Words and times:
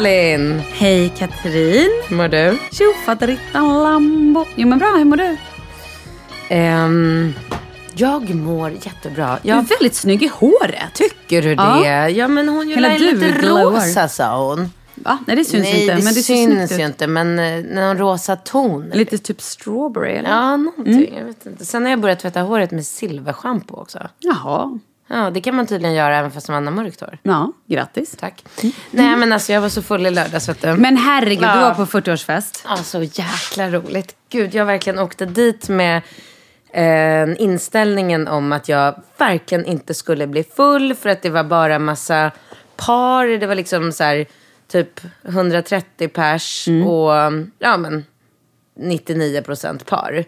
Malin! 0.00 0.58
Hej 0.72 1.12
Katrin! 1.18 1.90
Hur 2.08 2.16
mår 2.16 2.28
du? 2.28 2.58
Tjofaderittan 2.72 3.82
Lambo. 3.82 4.44
Jo 4.56 4.68
men 4.68 4.78
bra, 4.78 4.88
hur 4.96 5.04
mår 5.04 5.16
du? 5.16 5.36
Ehm, 6.48 7.32
jag 7.94 8.34
mår 8.34 8.70
jättebra. 8.70 9.38
Du 9.42 9.50
är 9.50 9.54
Jag 9.56 9.68
väldigt 9.68 9.94
snygg 9.94 10.22
i 10.22 10.26
håret. 10.26 10.94
tycker 10.94 11.42
du 11.42 11.52
Ja. 11.52 11.80
det? 11.84 12.08
Ja, 12.10 12.28
men 12.28 12.48
hon 12.48 12.68
Hela 12.68 12.92
gillar 12.96 13.12
du 13.12 13.18
lite 13.28 13.46
rosa, 13.48 14.08
sa 14.08 14.48
hon. 14.48 14.72
Va? 14.94 15.18
Nej 15.26 15.36
det 15.36 15.44
syns 15.44 15.62
Nej, 15.62 15.82
inte. 15.82 15.94
det 15.96 16.02
men 16.04 16.14
det 16.14 16.22
syns 16.22 16.78
ju 16.78 16.84
inte. 16.84 17.06
Men 17.06 17.38
eh, 17.38 17.64
någon 17.64 17.98
rosa 17.98 18.36
ton. 18.36 18.90
Lite 18.94 19.18
typ 19.18 19.40
strawberry 19.40 20.12
eller? 20.12 20.30
Ja, 20.30 20.56
någonting. 20.56 21.14
Jag 21.18 21.24
vet 21.24 21.46
inte. 21.46 21.64
Sen 21.64 21.82
har 21.82 21.90
jag 21.90 22.00
börjat 22.00 22.20
tvätta 22.20 22.40
håret 22.40 22.70
med 22.70 22.86
silverschampo 22.86 23.74
också. 23.76 23.98
Jaha. 24.18 24.78
Ja, 25.12 25.30
det 25.30 25.40
kan 25.40 25.56
man 25.56 25.66
tydligen 25.66 25.94
göra 25.94 26.16
även 26.16 26.30
fast 26.30 26.48
man 26.48 26.66
har 26.66 26.74
mörkt 26.74 27.00
hår. 27.00 27.18
Ja, 27.22 27.52
grattis. 27.66 28.16
Tack. 28.20 28.44
Nej, 28.90 29.16
men 29.16 29.32
alltså 29.32 29.52
jag 29.52 29.60
var 29.60 29.68
så 29.68 29.82
full 29.82 30.06
i 30.06 30.10
lördags, 30.10 30.48
vet 30.48 30.62
du. 30.62 30.74
Men 30.74 30.96
herregud, 30.96 31.42
Ja. 31.44 31.54
du 31.54 31.60
var 31.60 31.74
på 31.74 31.86
40-årsfest. 31.86 32.64
Ja, 32.68 32.76
så 32.76 33.02
jäkla 33.02 33.68
roligt. 33.70 34.16
Gud, 34.28 34.54
jag 34.54 34.64
verkligen 34.66 34.98
åkte 34.98 35.26
dit 35.26 35.68
med 35.68 36.02
eh, 36.72 37.42
inställningen 37.42 38.28
om 38.28 38.52
att 38.52 38.68
jag 38.68 39.02
verkligen 39.18 39.64
inte 39.64 39.94
skulle 39.94 40.26
bli 40.26 40.44
full 40.44 40.94
för 40.94 41.08
att 41.10 41.22
det 41.22 41.30
var 41.30 41.44
bara 41.44 41.78
massa 41.78 42.30
par. 42.76 43.26
Det 43.26 43.46
var 43.46 43.54
liksom 43.54 43.92
så 43.92 44.04
här 44.04 44.26
typ 44.68 45.00
130 45.28 46.08
pers 46.08 46.68
och 46.86 47.10
ja 47.58 47.76
men 47.76 48.04
99 48.78 49.42
procent 49.42 49.86
par. 49.86 50.24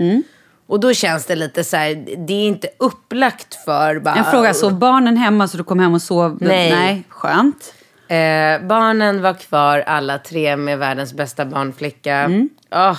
Och 0.67 0.81
då 0.81 0.93
känns 0.95 1.27
det 1.27 1.35
lite 1.37 1.65
så 1.65 1.77
här, 1.77 1.95
det 2.27 2.33
är 2.33 2.47
inte 2.47 2.69
upplagt 2.79 3.55
för 3.65 3.99
bara... 3.99 4.15
En 4.15 4.25
fråga, 4.25 4.55
sov 4.55 4.79
barnen 4.79 5.17
hemma 5.17 5.49
så 5.49 5.57
du 5.57 5.65
kom 5.65 5.79
hem 5.79 5.95
och 5.95 6.03
sov? 6.03 6.39
Nej. 6.41 6.71
Nej, 6.71 7.05
skönt. 7.09 7.75
Eh, 8.09 8.67
barnen 8.69 9.23
var 9.23 9.35
kvar 9.35 9.79
alla 9.79 10.19
tre 10.19 10.57
med 10.57 10.79
världens 10.79 11.15
bästa 11.15 11.45
barnflicka. 11.45 12.31
Åh, 12.75 12.99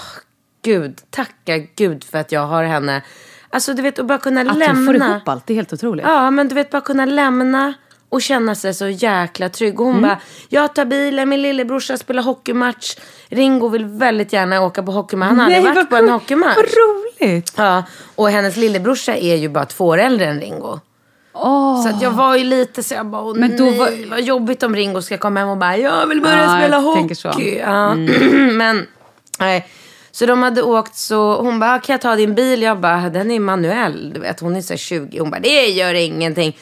gud, 0.62 1.02
tacka 1.10 1.58
gud 1.58 2.04
för 2.04 2.18
att 2.18 2.32
jag 2.32 2.48
har 2.48 2.64
henne. 2.64 3.02
Alltså 3.50 3.74
du 3.74 3.82
vet, 3.82 4.00
att 4.00 4.06
bara 4.08 4.18
kunna 4.18 4.42
Att 4.42 4.58
lämna. 4.58 4.80
du 4.80 4.86
får 4.86 4.96
ihop 4.96 5.28
allt, 5.28 5.48
det 5.48 5.54
är 5.54 5.56
helt 5.56 5.74
otroligt. 5.74 6.06
Ja, 6.06 6.32
men 6.32 6.48
du 6.48 6.56
vet 6.56 6.70
bara 6.70 6.82
kunna 6.82 7.06
lämna 7.06 7.74
och 8.14 8.22
känna 8.22 8.56
sig 8.56 8.74
så 8.74 8.88
jäkla 8.88 9.50
trygg. 9.50 9.80
Och 9.80 9.86
hon 9.86 9.98
Mm. 9.98 10.10
bara, 10.10 10.20
jag 10.50 10.76
tar 10.76 10.86
bilen, 10.86 11.30
min 11.30 11.42
lillebrorsa 11.42 11.98
spelar 11.98 12.24
hockeymatch. 12.24 12.96
Ringo 13.30 13.68
vill 13.70 13.86
väldigt 13.86 14.34
gärna 14.34 14.62
åka 14.62 14.84
på 14.84 14.92
hockeymatch. 14.92 15.30
Han 15.30 15.40
har 15.40 15.46
aldrig 15.46 15.64
varit 15.76 15.90
på 15.90 15.96
en 15.96 16.10
hockeymatch. 16.10 16.56
Vad 16.58 16.66
roligt! 16.66 17.54
Ja, 17.58 17.84
och 18.16 18.30
hennes 18.30 18.56
lillebrorsa 18.58 19.16
är 19.16 19.36
ju 19.36 19.50
bara 19.50 19.66
två 19.66 19.86
år 19.86 19.98
äldre 19.98 20.26
än 20.26 20.40
Ringo. 20.42 20.80
Åh. 21.34 21.84
Så 21.84 21.90
att 21.90 22.02
jag 22.02 22.12
var 22.12 22.36
ju 22.36 22.44
lite 22.44 22.84
så 22.84 22.94
jag 22.94 23.06
bara, 23.06 23.22
åh, 23.24 23.36
Men 23.36 23.58
då 23.58 23.64
nej, 23.64 23.78
var- 23.78 24.10
vad 24.10 24.22
jobbigt 24.22 24.64
om 24.64 24.76
Ringo 24.76 25.02
ska 25.02 25.18
komma 25.18 25.40
hem 25.40 25.50
och 25.50 25.58
bara, 25.58 25.78
jag 25.78 26.08
vill 26.08 26.22
börja 26.22 26.44
Ja, 26.44 26.58
spela 26.60 26.78
hockey. 26.80 27.16
så. 27.16 27.30
Mm. 27.30 27.58
Ja. 27.58 27.96
Men, 28.54 28.88
nej. 29.40 29.68
Så 30.12 30.26
de 30.26 30.44
hade 30.44 30.62
åkt 30.62 30.96
så, 30.96 31.36
hon 31.42 31.60
bara, 31.60 31.80
kan 31.80 31.94
jag 31.94 32.02
ta 32.02 32.16
din 32.16 32.36
bil? 32.36 32.62
Jag 32.62 32.80
bara, 32.80 33.10
den 33.10 33.32
är 33.32 33.40
manuell, 33.40 34.12
du 34.14 34.20
vet, 34.20 34.40
hon 34.40 34.56
är 34.56 34.62
så 34.62 34.74
här 34.74 34.78
20. 34.78 35.20
Hon 35.20 35.30
bara, 35.32 35.40
det 35.40 35.66
gör 35.68 35.94
ingenting. 35.94 36.58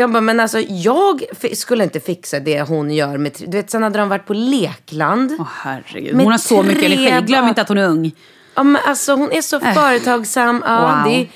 Jag 0.00 0.12
bara, 0.12 0.20
men 0.20 0.40
alltså 0.40 0.60
jag 0.60 1.22
skulle 1.52 1.84
inte 1.84 2.00
fixa 2.00 2.40
det 2.40 2.62
hon 2.62 2.90
gör 2.90 3.16
med, 3.18 3.32
du 3.38 3.56
vet, 3.56 3.70
sen 3.70 3.82
hade 3.82 3.98
de 3.98 4.08
varit 4.08 4.26
på 4.26 4.34
lekland. 4.34 5.36
Åh 5.38 5.46
herregud, 5.52 6.14
Med 6.14 6.24
hon 6.24 6.32
har 6.32 6.38
så 6.38 6.62
mycket 6.62 6.84
energi. 6.84 7.26
Glöm 7.26 7.48
inte 7.48 7.60
att 7.60 7.68
hon 7.68 7.78
är 7.78 7.88
ung. 7.88 8.12
Ja, 8.54 8.62
men 8.62 8.82
alltså 8.86 9.14
hon 9.14 9.32
är 9.32 9.42
så 9.42 9.60
företagsam. 9.60 10.62
Ja, 10.66 10.88
Äh. 10.90 11.04
Wow. 11.04 11.12
det, 11.12 11.28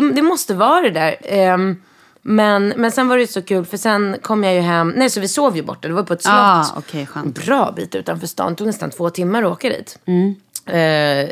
det, 0.00 0.12
det 0.12 0.22
måste 0.22 0.54
vara 0.54 0.80
det 0.80 0.90
där. 0.90 1.16
Ehm, 1.22 1.82
men, 2.22 2.68
men 2.76 2.90
sen 2.92 3.08
var 3.08 3.18
det 3.18 3.26
så 3.26 3.42
kul 3.42 3.64
för 3.64 3.76
sen 3.76 4.16
kom 4.22 4.44
jag 4.44 4.54
ju 4.54 4.60
hem. 4.60 4.92
Nej, 4.96 5.10
så 5.10 5.20
vi 5.20 5.28
sov 5.28 5.56
ju 5.56 5.62
borta. 5.62 5.88
Det 5.88 5.94
var 5.94 6.02
på 6.02 6.12
ett 6.12 6.22
slott. 6.22 6.34
Ah, 6.36 6.66
okej, 6.76 7.06
skönt. 7.06 7.44
Bra 7.46 7.72
bit 7.76 7.94
utanför 7.94 8.26
stan. 8.26 8.52
Det 8.52 8.56
tog 8.56 8.66
nästan 8.66 8.90
två 8.90 9.10
timmar 9.10 9.42
att 9.42 9.52
åka 9.52 9.68
dit. 9.68 9.98
Mm. 10.06 10.34
Eh, 10.66 11.28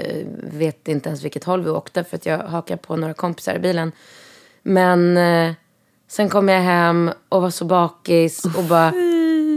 vet 0.53 0.89
inte 0.89 1.09
ens 1.09 1.25
vilket 1.25 1.45
håll 1.45 1.63
vi 1.65 1.71
åkte 1.71 2.05
för 2.05 2.17
att 2.17 2.27
jag 2.27 2.39
hakade 2.39 2.77
på 2.83 2.97
några 2.97 3.15
kompisar 3.15 3.55
i 3.55 3.59
bilen. 3.59 3.93
Men 4.63 5.17
eh, 5.17 5.53
sen 6.09 6.29
kom 6.29 6.49
jag 6.49 6.61
hem 6.61 7.11
och 7.29 7.43
var 7.43 7.51
så 7.51 7.65
bakis 7.65 8.45
och 8.45 8.65
bara 8.65 8.93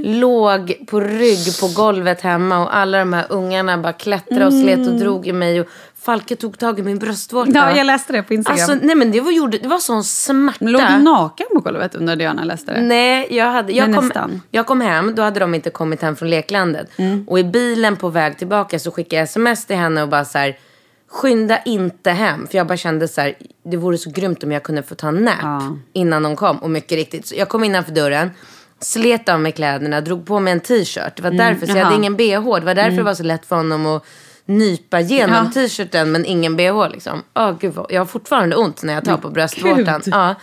låg 0.03 0.85
på 0.87 0.99
rygg 0.99 1.59
på 1.59 1.67
golvet 1.67 2.21
hemma 2.21 2.59
och 2.59 2.75
alla 2.75 2.99
de 2.99 3.13
här 3.13 3.25
ungarna 3.29 3.77
bara 3.77 3.93
klättrade 3.93 4.45
och 4.45 4.53
slet 4.53 4.87
och 4.87 4.93
drog 4.93 5.27
i 5.27 5.33
mig 5.33 5.61
och 5.61 5.67
Falke 6.01 6.35
tog 6.35 6.59
tag 6.59 6.79
i 6.79 6.83
min 6.83 6.99
bröstvårta. 6.99 7.49
Mm. 7.49 7.69
Ja, 7.69 7.77
jag 7.77 7.85
läste 7.85 8.13
det 8.13 8.23
på 8.23 8.33
Instagram. 8.33 8.69
Alltså, 8.69 8.85
nej 8.85 8.95
men 8.95 9.11
det 9.11 9.21
var, 9.21 9.31
gjorde, 9.31 9.57
det 9.57 9.67
var 9.67 9.77
sån 9.77 10.03
smärta. 10.03 10.65
Låg 10.65 10.81
du 10.81 11.03
naken 11.03 11.47
på 11.53 11.59
golvet 11.59 11.95
under 11.95 12.15
Diana 12.15 12.43
läste 12.43 12.73
det? 12.73 12.81
Nej, 12.81 13.27
jag, 13.29 13.51
hade, 13.51 13.73
jag, 13.73 13.89
Men 13.89 13.95
kom, 13.95 14.05
nästan. 14.05 14.41
jag 14.51 14.65
kom 14.65 14.81
hem, 14.81 15.15
då 15.15 15.21
hade 15.21 15.39
de 15.39 15.55
inte 15.55 15.69
kommit 15.69 16.01
hem 16.01 16.15
från 16.15 16.29
leklandet. 16.29 16.89
Och 17.27 17.39
i 17.39 17.43
bilen 17.43 17.95
på 17.95 18.09
väg 18.09 18.37
tillbaka 18.37 18.79
så 18.79 18.91
skickade 18.91 19.15
jag 19.15 19.23
sms 19.23 19.65
till 19.65 19.75
henne 19.75 20.01
och 20.03 20.09
bara 20.09 20.25
så 20.25 20.37
här, 20.37 20.57
skynda 21.11 21.59
inte 21.65 22.11
hem. 22.11 22.47
För 22.47 22.57
jag 22.57 22.67
bara 22.67 22.77
kände 22.77 23.07
så 23.07 23.21
här, 23.21 23.33
det 23.63 23.77
vore 23.77 23.97
så 23.97 24.09
grymt 24.09 24.43
om 24.43 24.51
jag 24.51 24.63
kunde 24.63 24.83
få 24.83 24.95
ta 24.95 25.07
en 25.07 25.15
nap 25.15 25.35
Ja. 25.41 25.77
innan 25.93 26.23
de 26.23 26.35
kom. 26.35 26.57
Och 26.57 26.69
mycket 26.69 26.91
riktigt, 26.91 27.27
så 27.27 27.35
jag 27.35 27.49
kom 27.49 27.63
innanför 27.63 27.91
dörren, 27.91 28.31
slet 28.79 29.29
av 29.29 29.39
mig 29.39 29.51
kläderna, 29.51 30.01
drog 30.01 30.25
på 30.25 30.39
mig 30.39 30.53
en 30.53 30.59
t-shirt. 30.59 31.15
Det 31.15 31.23
var 31.23 31.31
därför, 31.31 31.67
så 31.67 31.77
jag 31.77 31.83
hade 31.85 31.95
ingen 31.95 32.15
bh. 32.17 32.23
Det 32.59 32.65
var 32.65 32.75
därför 32.75 32.97
det 32.97 33.03
var 33.03 33.13
så 33.13 33.23
lätt 33.23 33.45
för 33.45 33.55
honom 33.55 33.85
att 33.85 34.05
nypa 34.45 34.99
igenom 34.99 35.35
Ja. 35.45 35.51
t-shirten 35.53 36.11
men 36.11 36.25
ingen 36.25 36.55
bh 36.57 36.89
liksom. 36.91 37.23
Åh 37.35 37.57
gud, 37.59 37.73
vad- 37.73 37.85
jag 37.91 38.01
har 38.01 38.05
fortfarande 38.05 38.55
ont 38.55 38.83
när 38.83 38.93
jag 38.93 39.05
tar 39.05 39.17
på 39.17 39.29
bröstvårtan. 39.29 40.01
gud. 40.05 40.13
Ja. 40.13 40.35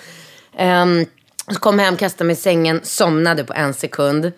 Så 1.55 1.61
kom 1.61 1.79
hem, 1.79 1.97
kastade 1.97 2.25
mig 2.27 2.33
i 2.33 2.37
sängen, 2.37 2.81
somnade 2.83 3.45
på 3.45 3.53
en 3.53 3.75
sekund. 3.75 4.33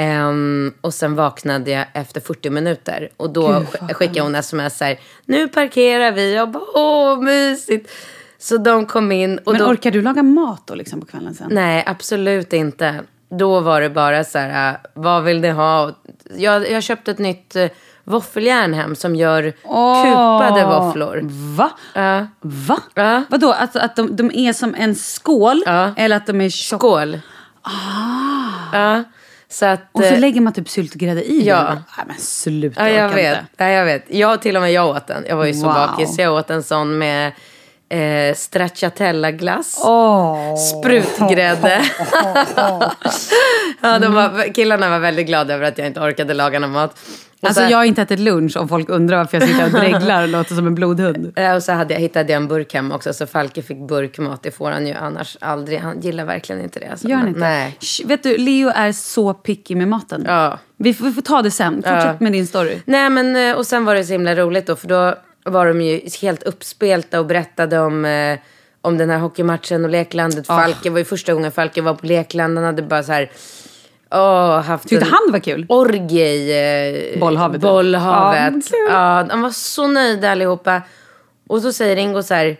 Ehm, 0.00 0.72
och 0.80 0.94
sen 0.94 1.14
vaknade 1.14 1.70
jag 1.70 1.86
efter 1.94 2.20
40 2.20 2.50
minuter. 2.50 3.08
Och 3.16 3.30
då 3.30 3.48
sk- 3.48 3.92
skickade 3.94 4.20
hon 4.20 4.34
sms 4.34 4.78
så 4.78 4.84
här, 4.84 4.98
nu 5.24 5.48
parkerar 5.48 6.12
vi. 6.12 6.34
Jag 6.34 6.50
bara, 6.50 6.62
åh 6.74 7.20
mysigt. 7.22 7.90
Så 8.38 8.56
de 8.56 8.86
kom 8.86 9.12
in. 9.12 9.38
Och 9.38 9.52
Men 9.52 9.60
då, 9.62 9.66
orkar 9.68 9.90
du 9.90 10.02
laga 10.02 10.22
mat 10.22 10.62
då 10.66 10.74
liksom 10.74 11.00
på 11.00 11.06
kvällen 11.06 11.34
sen? 11.34 11.48
Nej, 11.50 11.84
absolut 11.86 12.52
inte. 12.52 13.00
Då 13.30 13.60
var 13.60 13.80
det 13.80 13.90
bara 13.90 14.24
så 14.24 14.38
här, 14.38 14.70
äh, 14.72 14.76
vad 14.94 15.22
vill 15.22 15.40
ni 15.40 15.50
ha? 15.50 15.92
Jag, 16.36 16.70
jag 16.70 16.82
köpte 16.82 17.10
ett 17.10 17.18
nytt 17.18 17.56
äh, 17.56 17.66
våffeljärn 18.04 18.74
hem 18.74 18.96
som 18.96 19.16
gör 19.16 19.52
Åh. 19.64 20.02
kupade 20.04 20.64
våfflor. 20.66 21.20
Va? 21.56 21.70
Ja. 21.94 22.26
Va? 22.40 22.78
Ja. 22.94 23.22
Vadå, 23.28 23.52
att, 23.52 23.76
att 23.76 23.96
de, 23.96 24.16
de 24.16 24.30
är 24.34 24.52
som 24.52 24.74
en 24.74 24.94
skål? 24.94 25.62
Ja. 25.66 25.90
Eller 25.96 26.16
att 26.16 26.26
de 26.26 26.40
är 26.40 26.48
tjocka? 26.48 26.78
Skål. 26.78 27.20
Ja, 28.72 29.04
så 29.50 29.66
att... 29.66 29.80
Och 29.92 30.04
så 30.04 30.14
eh, 30.14 30.20
lägger 30.20 30.40
man 30.40 30.52
typ 30.52 30.68
syltgrädde 30.68 31.24
i 31.30 31.42
Ja. 31.46 31.56
den? 31.56 31.74
Nej 31.96 32.06
men 32.06 32.16
sluta, 32.18 32.88
Ja, 32.88 32.94
jag 32.96 33.06
orkar 33.06 33.16
vet. 33.16 33.38
inte. 33.38 33.64
Ja, 33.64 33.68
jag 33.70 33.84
vet. 33.84 34.04
Jag, 34.08 34.42
till 34.42 34.56
och 34.56 34.62
med 34.62 34.72
jag 34.72 34.88
åt 34.88 35.06
den. 35.06 35.24
Jag 35.28 35.36
var 35.36 35.44
ju 35.44 35.54
så 35.54 35.66
Wow. 35.66 35.74
bakis. 35.74 36.18
Jag 36.18 36.34
åt 36.34 36.50
en 36.50 36.62
sån 36.62 36.98
med 36.98 37.32
eh, 37.90 38.34
stracciatella-glass. 38.34 39.80
Åh. 39.84 40.56
Sprutgrädde. 40.56 41.82
ja, 43.80 43.98
de 43.98 44.14
var, 44.14 44.54
killarna 44.54 44.90
var 44.90 44.98
väldigt 44.98 45.26
glada 45.26 45.54
över 45.54 45.64
att 45.68 45.78
jag 45.78 45.86
inte 45.86 46.00
orkade 46.00 46.34
laga 46.34 46.58
någon 46.58 46.70
mat. 46.72 46.96
Och 47.42 47.48
Alltså 47.48 47.62
så, 47.64 47.70
jag 47.70 47.78
har 47.78 47.84
inte 47.84 48.02
ätit 48.02 48.18
lunch 48.20 48.56
om 48.56 48.68
folk 48.68 48.88
undrar 48.88 49.16
varför 49.16 49.38
jag 49.40 49.48
sitter 49.48 49.64
och 49.64 49.70
dreglar 49.80 50.22
och 50.22 50.28
låter 50.28 50.54
som 50.54 50.66
en 50.66 50.74
blodhund. 50.74 51.38
och 51.56 51.62
så 51.62 51.72
hade 51.72 51.94
jag, 51.94 52.00
hittade 52.00 52.32
jag 52.32 52.42
en 52.42 52.48
burk 52.48 52.74
hemma 52.74 52.94
också, 52.94 53.12
så 53.12 53.26
Falke 53.26 53.62
fick 53.62 53.78
burkmat. 53.78 54.42
Det 54.42 54.50
får 54.50 54.70
han 54.70 54.86
ju 54.86 54.94
annars 54.94 55.36
aldrig. 55.40 55.78
Han 55.78 56.00
gillar 56.00 56.24
verkligen 56.24 56.62
inte 56.62 56.80
det. 56.80 56.86
Alltså. 56.88 57.08
Gör 57.08 57.16
han 57.16 57.28
inte? 57.28 57.40
Nej. 57.40 57.76
Shh, 57.80 58.06
vet 58.06 58.22
du, 58.22 58.36
Leo 58.38 58.68
är 58.74 58.92
så 58.92 59.34
picky 59.34 59.76
med 59.76 59.88
maten. 59.88 60.24
Ja. 60.26 60.58
Vi, 60.76 60.94
får, 60.94 61.04
vi 61.04 61.12
får 61.12 61.22
ta 61.22 61.42
det 61.42 61.50
sen. 61.50 61.74
Fortsätt 61.74 62.04
Ja. 62.04 62.16
med 62.20 62.32
din 62.32 62.46
story. 62.46 62.78
Nej 62.84 63.10
men 63.10 63.36
eh, 63.36 63.56
och 63.56 63.66
sen 63.66 63.84
var 63.84 63.94
det 63.94 64.04
så 64.04 64.12
himla 64.12 64.34
roligt 64.34 64.66
då 64.66 64.76
för 64.76 64.88
då 64.88 65.14
var 65.44 65.66
de 65.66 65.80
ju 65.80 66.00
helt 66.22 66.42
uppspelta 66.42 67.20
och 67.20 67.26
berättade 67.26 67.78
om, 67.80 68.04
eh, 68.04 68.38
om 68.80 68.98
den 68.98 69.10
här 69.10 69.18
hockeymatchen 69.18 69.84
och 69.84 69.90
leklandet. 69.90 70.46
Falke 70.46 70.90
var 70.90 70.98
ju 70.98 71.04
första 71.04 71.34
gången 71.34 71.52
Falke 71.52 71.82
var 71.82 71.94
på 71.94 72.06
lekland. 72.06 72.58
Han 72.58 72.64
hade 72.64 72.82
bara 72.82 73.02
så 73.02 73.12
här, 73.12 73.30
åh, 74.10 74.60
haft 74.60 74.88
Tyckte 74.88 75.06
en 75.06 75.12
han 75.12 75.32
var 75.32 75.38
kul? 75.38 75.66
orgie 75.68 76.26
i 76.26 77.12
eh, 77.14 77.20
Bollhavet. 77.20 77.60
bollhavet. 77.60 78.54
Ja. 78.72 79.18
Ja, 79.18 79.26
de 79.28 79.42
var 79.42 79.50
så 79.50 79.86
nöjda 79.86 80.30
allihopa. 80.30 80.82
Och 81.48 81.62
så 81.62 81.72
säger 81.72 81.96
Ringo 81.96 82.22
så 82.22 82.34
här, 82.34 82.56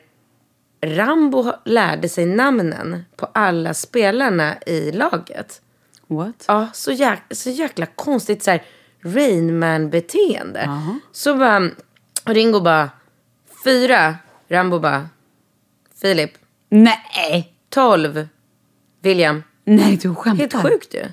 Rambo 0.87 1.53
lärde 1.65 2.09
sig 2.09 2.27
namnen 2.27 3.05
på 3.17 3.29
alla 3.35 3.75
spelarna 3.75 4.55
i 4.67 4.93
laget. 4.93 5.61
What? 6.07 6.45
Ja, 6.49 6.69
så, 6.73 6.93
jäk, 6.93 7.23
så 7.31 7.51
jäkla 7.51 7.87
konstigt 7.87 8.43
så 8.43 8.51
här 8.51 8.63
Rainman-beteende. 9.03 10.69
Så 11.13 11.35
bara, 11.35 11.69
Ringo 12.25 12.61
bara, 12.61 12.91
fyra. 13.65 14.15
Rambo 14.49 14.79
bara, 14.79 15.09
Filip. 16.03 16.31
Nej! 16.69 17.55
Tolv. 17.69 18.29
William. 19.03 19.43
Nej, 19.65 19.97
du 20.03 20.15
skämtar. 20.15 20.39
Helt 20.59 20.63
sjukt 20.73 20.95
ju. 20.95 21.05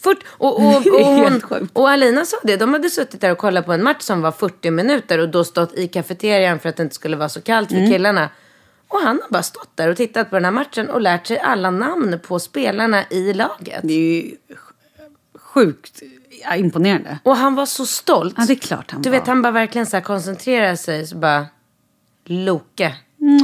Fort, 0.00 0.18
och, 0.28 0.56
och, 0.58 0.76
och, 1.00 1.06
hon, 1.06 1.68
och 1.72 1.90
Alina 1.90 2.24
sa 2.24 2.36
det, 2.42 2.56
de 2.56 2.72
hade 2.72 2.90
suttit 2.90 3.20
där 3.20 3.32
och 3.32 3.38
kollat 3.38 3.66
på 3.66 3.72
en 3.72 3.82
match 3.82 4.02
som 4.02 4.20
var 4.22 4.32
40 4.32 4.70
minuter 4.70 5.18
och 5.18 5.28
då 5.28 5.44
stått 5.44 5.74
i 5.74 5.88
kafeterian 5.88 6.58
för 6.58 6.68
att 6.68 6.76
det 6.76 6.82
inte 6.82 6.94
skulle 6.94 7.16
vara 7.16 7.28
så 7.28 7.40
kallt 7.42 7.70
Mm. 7.70 7.84
för 7.86 7.92
killarna. 7.92 8.30
Och 8.88 8.98
han 9.00 9.20
har 9.22 9.30
bara 9.30 9.42
stått 9.42 9.70
där 9.74 9.88
och 9.88 9.96
tittat 9.96 10.30
på 10.30 10.36
den 10.36 10.44
här 10.44 10.52
matchen 10.52 10.90
och 10.90 11.00
lärt 11.00 11.26
sig 11.26 11.38
alla 11.38 11.70
namn 11.70 12.18
på 12.22 12.38
spelarna 12.38 13.04
i 13.10 13.32
laget. 13.34 13.80
Det 13.82 13.94
är 13.94 14.22
ju 14.22 14.36
sjukt 15.34 16.02
ja, 16.42 16.56
imponerande. 16.56 17.18
Och 17.22 17.36
han 17.36 17.54
var 17.54 17.66
så 17.66 17.86
stolt. 17.86 18.34
Ja, 18.38 18.44
det 18.46 18.52
är 18.52 18.56
klart 18.56 18.90
han 18.90 19.02
Du 19.02 19.10
var. 19.10 19.18
vet, 19.18 19.26
han 19.26 19.42
bara 19.42 19.52
verkligen 19.52 19.86
så 19.86 19.96
här 19.96 20.04
koncentrerar 20.04 20.76
sig. 20.76 21.06
Så 21.06 21.16
bara, 21.16 21.46
Loke. 22.24 22.94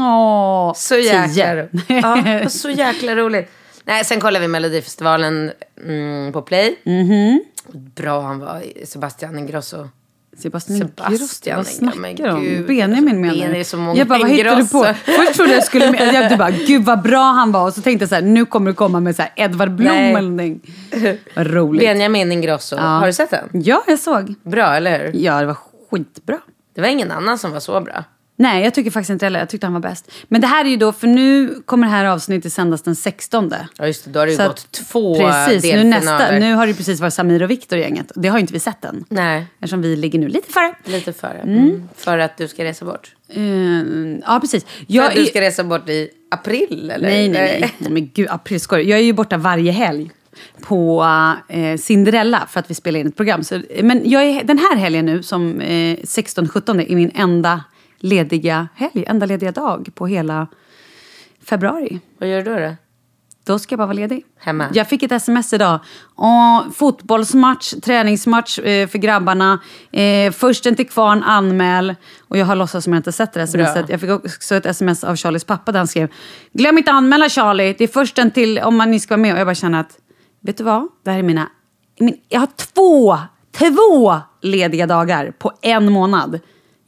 Åh, 0.00 0.72
Så 0.75 0.96
jäkla, 0.96 1.68
ja, 1.88 2.49
så 2.49 2.70
jäkla 2.70 3.14
roligt. 3.16 3.50
Nej, 3.84 4.04
sen 4.04 4.20
kollade 4.20 4.42
vi 4.42 4.49
Melodifestivalen 4.49 5.52
mm, 5.84 6.32
på 6.32 6.42
Play. 6.42 6.76
Mhm. 6.84 7.44
Bra 7.72 8.20
han 8.22 8.38
var, 8.38 8.62
Sebastian 8.84 9.38
Ingrosso. 9.38 9.88
Sebastian 10.39 10.79
Sebastian 10.97 11.57
vad 11.57 11.67
snackar 11.67 12.25
du 12.25 12.31
om? 12.33 12.41
gud, 12.41 12.67
Benjamin 12.67 13.21
menar 13.21 13.35
Ben 13.35 13.65
du? 13.71 13.77
många 13.77 13.99
Jag 13.99 14.07
bara, 14.07 14.19
vad 14.19 14.31
hittar 14.31 14.57
du 14.57 14.69
på? 14.69 14.95
Först 15.05 15.35
trodde 15.35 15.53
jag 15.55 15.65
skulle... 15.65 15.91
med- 15.91 16.15
Jag, 16.15 16.31
du 16.31 16.37
bara, 16.37 16.51
gud 16.51 16.85
vad 16.85 17.03
bra 17.03 17.23
han 17.33 17.53
var. 17.53 17.67
Och 17.67 17.73
så 17.75 17.83
tänkte 17.83 18.03
jag 18.03 18.09
så 18.09 18.15
här, 18.15 18.23
nu 18.23 18.45
kommer 18.45 18.71
du 18.71 18.75
komma 18.75 19.01
med 19.01 19.17
så 19.17 19.23
här 19.23 19.33
Edvard 19.37 19.71
Blom 19.71 19.93
Nej. 19.95 20.11
eller 20.15 20.21
någonting. 20.31 20.61
Vad 21.37 21.47
roligt. 21.47 21.81
Benjamin 21.83 22.33
Ingrosso. 22.33 22.77
Har 22.77 23.07
du 23.07 23.12
sett 23.12 23.31
den? 23.31 23.49
Ja, 23.53 23.83
jag 23.87 23.99
såg. 23.99 24.35
Bra, 24.43 24.75
eller 24.77 24.99
hur? 24.99 25.21
Ja, 25.21 25.41
det 25.41 25.47
var 25.47 25.57
skitbra. 25.91 26.39
Det 26.75 26.81
var 26.81 26.89
ingen 26.89 27.11
annan 27.11 27.39
som 27.39 27.53
var 27.53 27.61
så 27.61 27.81
bra. 27.81 28.05
Nej, 28.42 28.64
jag 28.64 28.75
tycker 28.75 28.90
faktiskt 28.90 29.11
inte 29.11 29.26
heller. 29.26 29.38
Jag 29.38 29.49
tyckte 29.49 29.66
han 29.66 29.72
var 29.75 29.80
bäst. 29.80 30.11
Men 30.28 30.40
det 30.40 30.46
här 30.46 30.64
är 30.64 30.68
ju 30.68 30.76
då, 30.76 30.92
för 30.92 31.06
nu 31.06 31.62
kommer 31.64 31.87
det 31.87 31.92
här 31.92 32.04
avsnittet 32.04 32.52
sändas 32.52 32.82
den 32.82 32.96
16. 32.96 33.52
Ja, 33.78 33.87
just 33.87 34.04
det. 34.04 34.11
Då 34.11 34.18
har 34.18 34.26
det 34.26 34.32
ju 34.32 34.38
Så 34.38 34.42
gått 34.49 34.52
att- 34.52 34.72
två 34.72 35.14
Precis, 35.18 35.62
nu, 35.64 35.70
delfinaler. 35.70 36.00
nästa, 36.18 36.38
nu 36.38 36.54
har 36.54 36.66
det 36.66 36.75
precis 36.75 37.00
varit 37.00 37.14
Samir 37.14 37.42
och 37.42 37.50
Viktor 37.50 37.78
i 37.78 37.82
gänget. 37.82 38.12
Det 38.14 38.28
har 38.28 38.38
inte 38.38 38.52
vi 38.52 38.58
sett 38.61 38.84
än. 38.84 39.04
Nej, 39.08 39.46
Eftersom 39.58 39.82
vi 39.82 39.96
ligger 39.96 40.18
nu 40.18 40.28
lite 40.28 40.52
före. 40.52 40.75
lite 40.84 41.12
före. 41.12 41.38
Mm. 41.38 41.88
För 41.96 42.18
att 42.18 42.37
du 42.37 42.49
ska 42.49 42.64
resa 42.64 42.84
bort. 42.84 43.14
Eh, 43.28 43.42
ja, 44.26 44.38
precis. 44.40 44.64
För 44.64 44.84
Jag 44.87 45.06
att 45.06 45.14
du 45.14 45.20
är- 45.22 45.26
ska 45.26 45.40
resa 45.40 45.64
bort 45.64 45.88
i 45.88 46.08
april, 46.30 46.90
eller? 46.94 47.08
Nej, 47.08 47.28
nej, 47.28 47.58
nej. 47.61 47.75
nej 47.78 47.90
men 47.90 48.11
gud, 48.14 48.28
april 48.30 48.61
skojar 48.61 48.84
Jag 48.84 48.99
är 48.99 49.02
ju 49.04 49.12
borta 49.12 49.37
varje 49.37 49.72
helg 49.72 50.11
på 50.61 51.04
eh, 51.49 51.76
Cinderella 51.78 52.46
för 52.50 52.61
att 52.61 52.70
vi 52.70 52.75
spelar 52.75 53.00
in 53.00 53.06
ett 53.06 53.16
program. 53.16 53.44
Så, 53.44 53.62
men 53.82 54.11
jag 54.11 54.22
är, 54.25 54.44
den 54.44 54.58
här 54.58 54.76
helgen 54.76 55.06
nu, 55.06 55.22
som 55.22 55.61
eh, 55.61 55.96
16-17, 56.04 56.80
är 56.92 56.96
min 56.96 57.11
enda 57.14 57.61
lediga 58.02 58.68
helg, 58.75 59.04
enda 59.06 59.26
lediga 59.26 59.52
dag 59.52 59.88
på 59.94 60.06
hela 60.06 60.47
februari. 61.44 62.00
Vad 62.18 62.28
gör 62.28 62.42
du 62.42 62.54
då? 62.54 62.61
då? 62.61 62.75
Då 63.44 63.59
ska 63.59 63.73
jag 63.73 63.78
bara 63.78 63.87
vara 63.87 63.97
ledig. 63.97 64.25
Hemma? 64.38 64.68
Jag 64.73 64.88
fick 64.88 65.02
ett 65.02 65.12
sms 65.12 65.52
idag. 65.52 65.80
Åh, 66.16 66.62
fotbollsmatch, 66.75 67.75
träningsmatch 67.82 68.59
eh, 68.59 68.88
för 68.88 68.99
grabbarna. 68.99 69.61
Eh, 69.92 70.32
försten 70.32 70.76
till 70.76 70.88
kvarn, 70.88 71.23
anmäl. 71.23 71.94
Och 72.28 72.38
jag 72.38 72.47
har 72.47 72.56
låtsats 72.56 72.85
som 72.85 72.92
jag 72.92 72.99
inte 72.99 73.12
sett 73.12 73.32
det 73.32 73.47
smset. 73.47 73.88
Jag 73.88 74.00
fick 74.00 74.11
också 74.11 74.54
ett 74.54 74.66
sms 74.66 75.04
av 75.04 75.16
Charlies 75.16 75.44
pappa 75.44 75.73
där 75.73 75.78
han 75.78 75.87
skrev 75.87 76.09
Glöm 76.52 76.78
inte 76.78 76.90
anmäla 76.90 77.28
Charlie, 77.28 77.75
det 77.78 77.85
är 77.85 77.88
försten 77.88 78.30
till 78.30 78.59
om 78.59 78.76
man 78.76 78.90
ni 78.90 79.00
ska 79.00 79.14
vara 79.14 79.23
med. 79.23 79.32
Och 79.32 79.40
jag 79.40 79.47
bara 79.47 79.54
känner 79.54 79.80
att, 79.80 79.99
vet 80.40 80.56
du 80.56 80.64
vad? 80.64 80.88
Det 81.04 81.11
här 81.11 81.18
är 81.18 81.23
mina... 81.23 81.49
Min, 81.99 82.16
jag 82.28 82.40
har 82.40 82.49
två, 82.56 83.18
två 83.59 84.21
lediga 84.42 84.87
dagar 84.87 85.32
på 85.38 85.52
en 85.62 85.92
månad. 85.92 86.40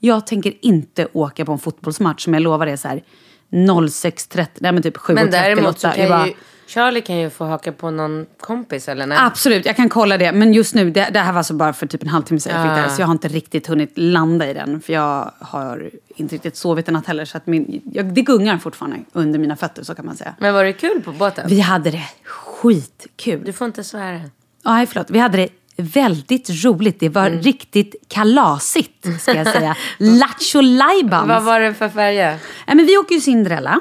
Jag 0.04 0.26
tänker 0.26 0.54
inte 0.61 1.08
åka 1.12 1.44
på 1.44 1.52
en 1.52 1.58
fotbollsmatch 1.58 2.25
som 2.25 2.34
jag 2.34 2.42
lovar 2.42 2.66
är 2.66 2.76
så 2.76 2.88
här 2.88 3.02
06.30, 3.50 4.46
nej 4.58 4.73
men 4.73 4.82
typ 4.82 4.96
7.30. 4.96 5.14
Men 5.14 5.30
däremot 5.30 5.78
så 5.78 5.88
kan 5.88 6.08
bara- 6.08 6.26
ju... 6.26 6.32
Charlie 6.66 7.00
kan 7.00 7.16
ju 7.16 7.30
få 7.30 7.44
haka 7.44 7.73
på 7.73 7.90
någon 7.90 8.26
kompis 8.40 8.88
eller 8.88 9.06
nej? 9.06 9.18
Absolut, 9.20 9.66
jag 9.66 9.76
kan 9.76 9.88
kolla 9.88 10.18
det. 10.18 10.32
Men 10.32 10.52
just 10.52 10.75
nu, 10.75 10.90
det, 10.90 11.08
det 11.12 11.18
här 11.18 11.32
var 11.32 11.38
alltså 11.38 11.54
bara 11.54 11.73
för 11.73 11.87
typ 11.87 12.02
en 12.02 12.08
halvtimme 12.08 12.40
sedan 12.40 12.52
jag 12.54 12.62
fick 12.62 12.70
det 12.76 12.80
här. 12.80 12.87
Ah. 12.87 12.90
Så 12.90 13.02
jag 13.02 13.06
har 13.06 13.12
inte 13.12 13.28
riktigt 13.28 13.66
hunnit 13.66 13.92
landa 13.94 14.50
i 14.50 14.54
den. 14.54 14.80
För 14.80 14.92
jag 14.92 15.30
har 15.38 15.90
inte 16.16 16.34
riktigt 16.34 16.56
sovit 16.56 16.88
en 16.88 16.94
natt 16.94 17.06
heller. 17.06 17.25
Så 17.25 17.37
att 17.37 17.46
min, 17.46 17.82
jag, 17.92 18.14
det 18.14 18.23
gungar 18.23 18.58
fortfarande 18.58 18.99
under 19.12 19.38
mina 19.38 19.56
fötter, 19.56 19.82
så 19.82 19.94
kan 19.94 20.06
man 20.06 20.16
säga. 20.16 20.34
Men 20.38 20.54
var 20.54 20.64
det 20.64 20.73
kul 20.73 21.02
på 21.02 21.12
båten? 21.12 21.44
Vi 21.49 21.61
hade 21.61 21.90
det 21.90 22.04
skitkul. 22.25 23.42
Du 23.44 23.52
får 23.52 23.66
inte 23.66 23.84
svära. 23.84 24.20
Nej, 24.64 24.87
förlåt. 24.87 25.11
Vi 25.11 25.18
hade 25.18 25.37
det 25.37 25.49
väldigt 25.76 26.64
roligt. 26.64 27.00
Det 27.00 27.07
Mm. 27.07 27.12
var 27.23 27.31
riktigt 27.31 27.95
kalasigt, 28.09 29.21
ska 29.21 29.35
jag 29.35 29.47
säga. 29.52 29.76
Lattjo 29.99 30.61
lajbans. 30.61 31.28
Vad 31.28 31.43
var 31.45 31.61
det 31.61 31.75
för 31.75 31.88
färja? 31.88 32.31
Nej, 32.66 32.76
men 32.76 32.87
vi 32.87 32.99
åker 32.99 33.14
ju 33.14 33.21
Cinderella. 33.21 33.81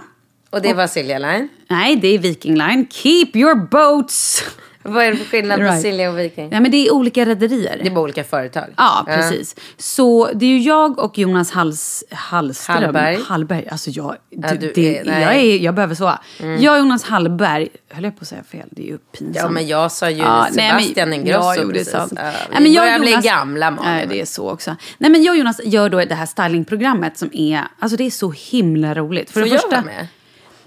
Och 0.49 0.61
det 0.61 0.73
var 0.73 0.87
Silja 0.87 1.19
Line. 1.19 1.49
Nej, 1.69 1.95
det 1.95 2.07
är 2.07 2.19
Viking 2.19 2.55
Line. 2.57 2.87
Keep 2.91 3.27
your 3.33 3.55
boats! 3.67 4.43
Vad 4.83 5.05
är 5.05 5.11
det 5.11 5.17
för 5.17 5.25
skillnad 5.25 5.57
på 5.59 5.63
Right. 5.65 5.81
Silja 5.81 6.09
och 6.09 6.19
Viking? 6.19 6.49
Nej, 6.49 6.59
men 6.61 6.71
det 6.71 6.87
är 6.87 6.93
olika 6.93 7.25
rederier. 7.25 7.79
Det 7.83 7.87
är 7.87 7.91
bara 7.91 8.01
olika 8.03 8.23
företag. 8.23 8.65
Ja, 8.77 9.03
precis. 9.07 9.55
Så 9.77 10.29
det 10.33 10.45
är 10.45 10.49
ju 10.49 10.59
jag 10.59 10.99
och 10.99 11.17
Jonas 11.17 11.51
Hals, 11.51 12.03
Hallström. 12.11 12.75
Hallberg. 12.83 13.19
Hallberg. 13.27 13.67
Alltså 13.71 13.89
jag, 13.89 14.15
Ja, 14.29 14.53
du, 14.59 14.71
det, 14.75 14.97
är- 14.99 15.05
nej. 15.05 15.21
jag, 15.21 15.35
är, 15.35 15.57
jag 15.57 15.75
behöver 15.75 15.95
sova. 15.95 16.19
Jag 16.59 16.73
och 16.73 16.79
Jonas 16.79 17.03
Hallberg, 17.03 17.67
höll 17.89 18.03
jag 18.03 18.15
på 18.17 18.21
att 18.21 18.27
säga 18.27 18.43
fel? 18.43 18.67
Det 18.71 18.81
är 18.83 18.87
ju 18.87 18.97
pinsamt. 18.97 19.35
Ja, 19.35 19.49
men 19.49 19.67
jag 19.67 19.91
sa 19.91 20.09
ju 20.09 20.17
Ja, 20.17 20.47
nej, 20.51 20.71
men- 20.71 20.81
Sebastian 20.81 21.13
Ingrosso 21.13 21.61
Ja, 21.61 21.67
precis. 21.73 21.89
sant. 21.91 22.13
Ja, 22.15 22.21
Nej, 22.23 22.33
vi 22.57 22.59
men 22.63 22.73
jag 22.73 22.83
börjar 22.83 22.99
bli 22.99 23.11
Jonas- 23.11 23.23
gamla, 23.25 23.71
Malin. 23.71 23.91
Nej, 23.91 24.05
det 24.09 24.21
är 24.21 24.25
så 24.25 24.49
också. 24.51 24.75
Nej, 24.97 25.11
men 25.11 25.23
jag 25.23 25.31
och 25.33 25.37
Jonas 25.37 25.61
gör 25.63 25.89
då 25.89 26.05
det 26.05 26.15
här 26.15 26.25
stylingprogrammet 26.25 27.17
som 27.17 27.29
är, 27.33 27.61
alltså 27.79 27.97
det 27.97 28.03
är 28.05 28.11
så 28.11 28.31
himla 28.31 28.93
roligt. 28.93 29.31
För 29.31 29.39
Får 29.39 29.45
det 29.47 29.51
jag 29.53 29.61
första, 29.61 29.75
vara 29.75 29.85
med? 29.85 30.07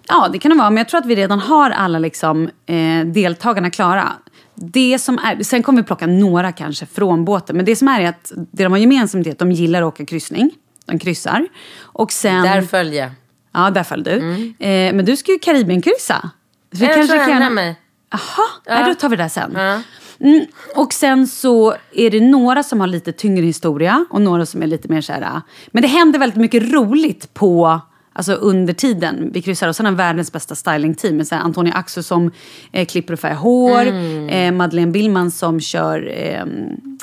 Ja, 0.09 0.29
det 0.33 0.39
kan 0.39 0.51
det 0.51 0.57
vara. 0.59 0.71
Men 0.71 0.77
jag 0.77 0.89
tror 0.89 1.01
att 1.01 1.07
vi 1.07 1.15
redan 1.15 1.41
har 1.41 1.71
alla 1.71 1.99
liksom, 1.99 2.51
eh, 2.67 3.07
deltagarna 3.07 3.71
klara. 3.71 4.13
Det 4.55 4.99
som 4.99 5.19
är, 5.19 5.43
sen 5.43 5.63
kommer 5.63 5.83
vi 5.83 5.87
plocka 5.87 6.07
några 6.07 6.53
kanske 6.53 6.87
från 6.87 7.25
båten. 7.25 7.57
Men 7.57 7.65
det 7.65 7.77
som 7.77 7.89
är, 7.89 8.01
är 8.01 8.09
att 8.09 8.33
det 8.53 8.63
de 8.63 8.73
har 8.73 8.79
gemensamt 8.79 9.27
är 9.27 9.31
att 9.31 9.39
de 9.39 9.53
gillar 9.53 9.83
att 9.83 9.89
åka 9.95 10.07
kryssning. 10.07 10.51
De 10.87 10.99
kryssar. 10.99 11.47
Och 11.83 12.13
sen... 12.13 12.43
Där 12.43 12.63
följer. 12.63 13.11
Ja, 13.53 13.71
där 13.71 13.83
föll 13.83 14.03
du. 14.03 14.13
Eh, 14.59 14.95
men 14.95 15.05
du 15.05 15.17
ska 15.17 15.33
ju 15.33 15.39
Karibienkryssa. 15.39 16.31
Vi 16.71 16.85
Jag 16.87 16.95
kanske 16.95 17.13
tror 17.19 17.31
jag 17.31 17.41
kan- 17.43 17.55
mig. 17.55 17.81
Jaha, 18.11 18.49
nej, 18.69 18.85
då 18.89 18.95
tar 18.95 19.09
vi 19.09 19.17
det 19.17 19.29
sen. 19.29 19.53
Ja. 19.57 19.81
Mm, 20.21 20.47
och 20.77 20.93
sen 20.93 21.27
så 21.27 21.75
är 21.93 22.11
det 22.11 22.21
några 22.21 22.63
som 22.63 22.81
har 22.81 22.87
lite 22.87 23.13
tyngre 23.13 23.45
historia 23.47 24.07
och 24.11 24.21
några 24.21 24.47
som 24.47 24.63
är 24.63 24.67
lite 24.67 24.89
mer 24.89 25.01
så 25.01 25.13
här... 25.13 25.21
äh, 25.23 25.39
Men 25.67 25.83
det 25.83 25.89
händer 25.89 26.19
väldigt 26.19 26.39
mycket 26.41 26.73
roligt 26.73 27.35
på... 27.35 27.81
Alltså 28.17 28.33
under 28.33 28.73
tiden 28.75 29.31
vi 29.33 29.43
kryssar. 29.43 29.69
Och 29.69 29.77
sen 29.77 29.87
har 29.87 29.93
världens 29.93 30.33
bästa 30.33 30.55
stylingteam. 30.55 31.17
med 31.17 31.29
så 31.29 31.35
här 31.35 31.43
Antonia 31.43 31.75
Axel 31.75 32.05
som 32.05 32.31
eh, 32.73 32.87
klipper 32.87 33.13
och 33.13 33.21
färgar 33.21 33.37
hår. 33.37 33.87
Eh, 34.33 34.53
Madeleine 34.53 34.93
Billman 34.93 35.31
som 35.31 35.61
kör 35.61 36.13
eh, 36.17 36.45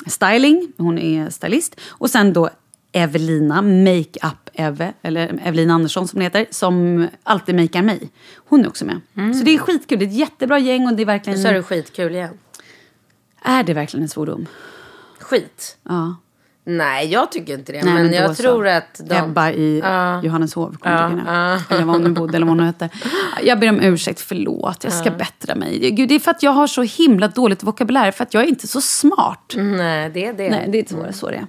styling. 0.06 0.72
Hon 0.76 0.98
är 0.98 1.30
stylist. 1.30 1.80
Och 1.88 2.10
sen 2.10 2.32
då 2.32 2.50
Evelina, 2.92 3.62
Makeup 3.62 4.50
Eve, 4.52 4.92
eller 5.02 5.40
Evelina 5.44 5.74
Andersson 5.74 6.08
som 6.08 6.20
heter, 6.20 6.46
som 6.50 7.08
alltid 7.22 7.54
makear 7.54 7.82
mig. 7.82 8.10
Hon 8.36 8.60
är 8.64 8.68
också 8.68 8.84
med. 8.84 9.00
Så 9.34 9.44
det 9.44 9.54
är 9.54 9.58
skitkul. 9.58 9.98
Det 9.98 10.04
är 10.04 10.08
ett 10.08 10.14
jättebra 10.14 10.58
gäng 10.58 10.86
och 10.86 10.94
det 10.94 11.02
är 11.02 11.06
verkligen... 11.06 11.42
Så 11.42 11.48
är 11.48 11.52
det 11.54 11.62
skitkul 11.62 12.14
igen. 12.14 12.38
Är 13.42 13.62
det 13.62 13.74
verkligen 13.74 14.02
en 14.02 14.08
svordom? 14.08 14.46
Skit. 15.18 15.76
Ja. 15.82 16.16
Nej, 16.66 17.06
jag 17.12 17.32
tycker 17.32 17.54
inte 17.58 17.72
det. 17.72 17.84
Nej, 17.84 17.94
men 17.94 18.08
då 18.10 18.16
jag 18.16 18.36
så. 18.36 18.42
tror 18.42 18.66
att 18.68 19.00
de... 19.04 19.14
Ebba 19.16 19.50
i 19.50 19.78
Ja. 19.80 20.22
Johanneshov 20.22 20.76
kommer 20.78 21.08
nu. 21.08 21.22
ja. 21.26 21.60
Eller 21.70 21.84
var 21.84 21.92
hon 21.92 22.02
nu 22.02 22.10
bodde 22.10 22.36
eller 22.36 22.46
vad 22.46 22.56
hon 22.56 22.66
hette. 22.66 22.88
Jag 23.42 23.58
ber 23.60 23.68
om 23.68 23.80
ursäkt, 23.80 24.20
förlåt. 24.20 24.84
Jag 24.84 24.92
ska 24.92 25.10
bättra 25.10 25.54
mig. 25.54 25.90
Gud, 25.90 26.08
det 26.08 26.14
är 26.14 26.18
för 26.18 26.30
att 26.30 26.42
jag 26.42 26.50
har 26.50 26.66
så 26.66 26.82
himla 26.82 27.28
dåligt 27.28 27.62
vokabulär. 27.62 28.10
För 28.10 28.22
att 28.24 28.34
jag 28.34 28.42
är 28.42 28.46
inte 28.46 28.68
så 28.68 28.80
smart. 28.80 29.52
Nej, 29.56 30.10
det 30.10 30.26
är 30.26 30.32
det. 30.32 30.50
Nej, 30.50 30.68
det 30.72 30.78
är 30.78 30.84
så, 31.12 31.18
så 31.18 31.30
det 31.30 31.36
är. 31.36 31.46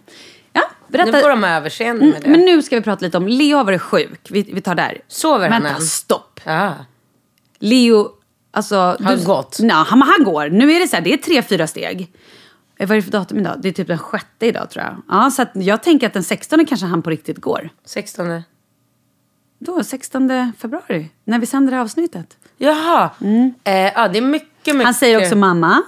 Ja, 0.53 0.61
berätta. 0.87 1.11
Nu 1.11 1.19
får 1.21 1.29
de 1.29 1.43
överseende 1.43 2.05
med 2.05 2.21
det. 2.23 2.29
Men 2.29 2.39
nu 2.39 2.61
ska 2.61 2.75
vi 2.75 2.81
prata 2.81 3.05
lite 3.05 3.17
om... 3.17 3.27
Leo 3.27 3.57
har 3.57 3.63
varit 3.63 3.81
sjuk. 3.81 4.19
Vi, 4.29 4.49
vi 4.53 4.61
tar 4.61 4.75
där. 4.75 4.97
Sover 5.07 5.49
han 5.49 5.63
Vänta, 5.63 5.77
än? 5.77 5.85
stopp. 5.85 6.39
Leo, 7.59 8.09
alltså... 8.51 8.75
Har 8.77 9.25
gått? 9.25 9.57
Nej, 9.59 9.71
han, 9.87 10.01
han 10.01 10.23
går. 10.25 10.49
Nu 10.49 10.71
är 10.73 10.79
det 10.79 10.87
så 10.87 10.95
här, 10.95 11.03
det 11.03 11.13
är 11.13 11.17
tre, 11.17 11.41
fyra 11.41 11.67
steg. 11.67 12.11
Eh, 12.79 12.87
Vad 12.87 12.91
är 12.91 12.95
det 12.95 13.01
för 13.01 13.11
datum 13.11 13.39
idag? 13.39 13.55
Det 13.61 13.67
är 13.69 13.73
typ 13.73 13.87
den 13.87 13.97
sjätte 13.97 14.45
idag 14.45 14.69
tror 14.69 14.85
jag. 14.85 15.01
Ja, 15.09 15.31
så 15.31 15.45
jag 15.53 15.83
tänker 15.83 16.07
att 16.07 16.13
den 16.13 16.23
16 16.23 16.65
kanske 16.65 16.85
han 16.85 17.01
på 17.01 17.09
riktigt 17.09 17.37
går. 17.37 17.69
16. 17.85 18.41
Då, 19.59 19.83
16 19.83 20.51
februari, 20.57 21.09
när 21.23 21.39
vi 21.39 21.45
sänder 21.45 21.71
det 21.71 21.75
här 21.77 21.83
avsnittet. 21.83 22.37
Jaha. 22.57 23.09
Eh, 23.63 23.73
ja, 23.73 24.07
det 24.07 24.17
är 24.17 24.21
mycket, 24.21 24.49
mycket. 24.65 24.83
Han 24.83 24.93
säger 24.93 25.21
också 25.21 25.35
mamma. 25.35 25.81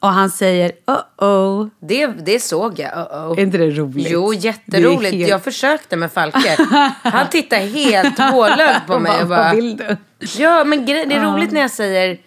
Och 0.00 0.08
han 0.08 0.30
säger 0.30 0.72
uh-oh. 0.86 1.70
Det, 1.80 2.06
det 2.06 2.40
såg 2.42 2.78
jag. 2.78 2.90
Uh 2.92 2.98
-oh. 2.98 3.38
Är 3.38 3.40
inte 3.42 3.58
det 3.58 3.70
roligt? 3.70 4.10
Jo, 4.10 4.34
jätteroligt. 4.34 5.14
Helt- 5.14 5.30
Jag 5.30 5.44
försökte 5.44 5.96
med 5.96 6.12
Falke. 6.12 6.56
Han 7.02 7.28
tittar 7.28 7.56
helt 7.56 8.18
hålögd 8.18 8.86
på 8.86 8.98
mig 8.98 9.22
och 9.22 9.28
Vad 9.28 9.38
bara... 9.38 9.54
vill 9.54 9.76
du? 9.76 9.96
Ja, 10.38 10.64
men 10.64 10.86
det 10.86 10.92
är 11.02 11.32
roligt 11.32 11.52
när 11.52 11.60
jag 11.60 11.70
säger 11.70 12.18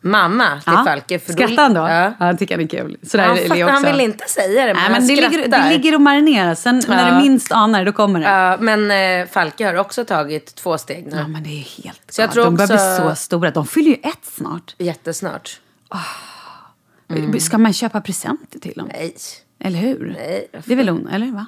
mamma 0.00 0.60
till 0.64 0.72
Ja. 0.76 0.84
Falke. 0.84 1.18
För 1.18 1.32
Skrattar 1.32 1.62
han 1.62 1.74
då? 1.74 1.80
Ja. 1.80 2.04
Ja, 2.04 2.12
han 2.18 2.36
tycker 2.36 2.54
han 2.54 2.64
är 2.64 2.68
kul. 2.68 2.96
Så 3.02 3.16
där 3.16 3.24
Han, 3.24 3.36
är 3.38 3.44
också. 3.64 3.64
han 3.66 3.82
vill 3.82 4.00
inte 4.00 4.24
säga 4.28 4.66
det, 4.66 4.74
men, 4.74 4.82
Nej, 4.82 4.90
men 5.00 5.06
det 5.08 5.14
ligger, 5.30 5.48
det 5.48 5.68
ligger 5.70 5.94
och 5.94 6.00
marinerar. 6.00 6.54
Sen 6.54 6.82
när 6.88 7.08
Ja. 7.08 7.14
du 7.14 7.22
minst 7.22 7.52
anar 7.52 7.84
då 7.84 7.92
kommer 7.92 8.20
det. 8.20 8.26
Ja, 8.26 8.56
men 8.60 8.90
eh, 9.20 9.26
Falke 9.28 9.66
har 9.66 9.74
också 9.74 10.04
tagit 10.04 10.54
två 10.54 10.78
steg 10.78 11.06
nu. 11.06 11.16
Ja, 11.16 11.28
men 11.28 11.42
det 11.42 11.50
är 11.50 11.82
helt 11.84 12.02
Så 12.08 12.20
jag 12.20 12.32
tror 12.32 12.44
De 12.44 12.54
börjar 12.56 12.74
också- 12.74 13.02
bli 13.02 13.10
så 13.10 13.16
stora. 13.16 13.50
De 13.50 13.66
fyller 13.66 13.88
ju 13.90 13.94
ett 14.02 14.24
snart. 14.24 14.74
Jättesnart. 14.78 15.60
Ska 17.40 17.58
man 17.58 17.72
köpa 17.72 18.00
presenter 18.00 18.58
till 18.58 18.72
dem? 18.76 18.88
Nej. 18.92 19.16
Eller 19.60 19.78
hur? 19.78 20.14
Nej. 20.18 20.48
Det 20.64 20.72
är 20.72 20.76
väl 20.76 20.88
hon, 20.88 21.08
eller 21.08 21.26
va? 21.26 21.46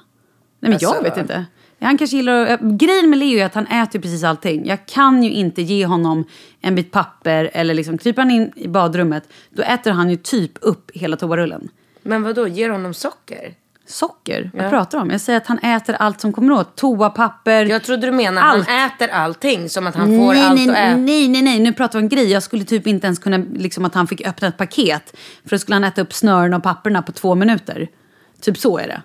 Nej 0.60 0.70
men 0.70 0.78
jag 0.80 0.88
Alltså- 0.88 1.02
vet 1.02 1.16
inte. 1.16 1.44
Ja, 1.82 1.86
Han 1.86 1.98
kanske 1.98 2.16
gillar 2.16 2.46
att, 2.46 2.60
Grejen 2.60 3.10
med 3.10 3.18
Leo 3.18 3.38
är 3.38 3.44
att 3.46 3.54
han 3.54 3.66
äter 3.66 3.98
precis 3.98 4.24
allting. 4.24 4.66
Jag 4.66 4.86
kan 4.86 5.22
ju 5.22 5.30
inte 5.30 5.62
ge 5.62 5.86
honom 5.86 6.24
en 6.60 6.74
bit 6.74 6.92
papper 6.92 7.50
eller 7.52 7.74
liksom 7.74 7.98
kryper 7.98 8.22
han 8.22 8.30
in 8.30 8.52
i 8.56 8.68
badrummet 8.68 9.28
då 9.50 9.62
äter 9.62 9.90
han 9.90 10.10
ju 10.10 10.16
typ 10.16 10.52
upp 10.60 10.90
hela 10.94 11.16
toarullen. 11.16 11.68
Men 12.02 12.22
vad 12.22 12.34
då? 12.34 12.48
ger 12.48 12.70
honom 12.70 12.94
socker? 12.94 13.54
Socker? 13.86 14.50
Vad 14.54 14.70
pratar 14.70 14.98
du 14.98 15.02
om? 15.02 15.10
Jag 15.10 15.20
säger 15.20 15.36
att 15.36 15.46
han 15.46 15.58
äter 15.58 15.96
allt 15.98 16.20
som 16.20 16.32
kommer 16.32 16.52
åt. 16.52 16.76
Toapapper. 16.76 17.66
Jag 17.66 17.82
trodde 17.82 18.06
du 18.06 18.12
menade 18.12 18.46
Allt. 18.46 18.68
han 18.68 18.86
äter 18.86 19.08
allting 19.08 19.68
som 19.68 19.86
att 19.86 19.94
han 19.94 20.06
får 20.06 20.34
nej, 20.34 20.42
allt 20.42 20.56
nej, 20.56 20.68
att 20.68 20.76
äta. 20.76 20.96
nej, 20.96 21.28
nej, 21.28 21.42
nej, 21.42 21.60
nu 21.60 21.72
pratar 21.72 21.98
vi 21.98 22.02
om 22.02 22.08
grej. 22.08 22.30
Jag 22.32 22.42
skulle 22.42 22.64
typ 22.64 22.86
inte 22.86 23.06
ens 23.06 23.18
kunna, 23.18 23.38
liksom 23.54 23.84
att 23.84 23.94
han 23.94 24.06
fick 24.06 24.26
öppna 24.28 24.48
ett 24.48 24.56
paket. 24.56 25.16
För 25.42 25.50
då 25.50 25.58
skulle 25.58 25.74
han 25.74 25.84
äta 25.84 26.02
upp 26.02 26.12
snören 26.12 26.54
och 26.54 26.62
papperna 26.62 27.02
på 27.02 27.12
två 27.12 27.34
minuter. 27.34 27.88
Typ 28.40 28.58
så 28.58 28.78
är 28.78 28.86
det. 28.86 29.02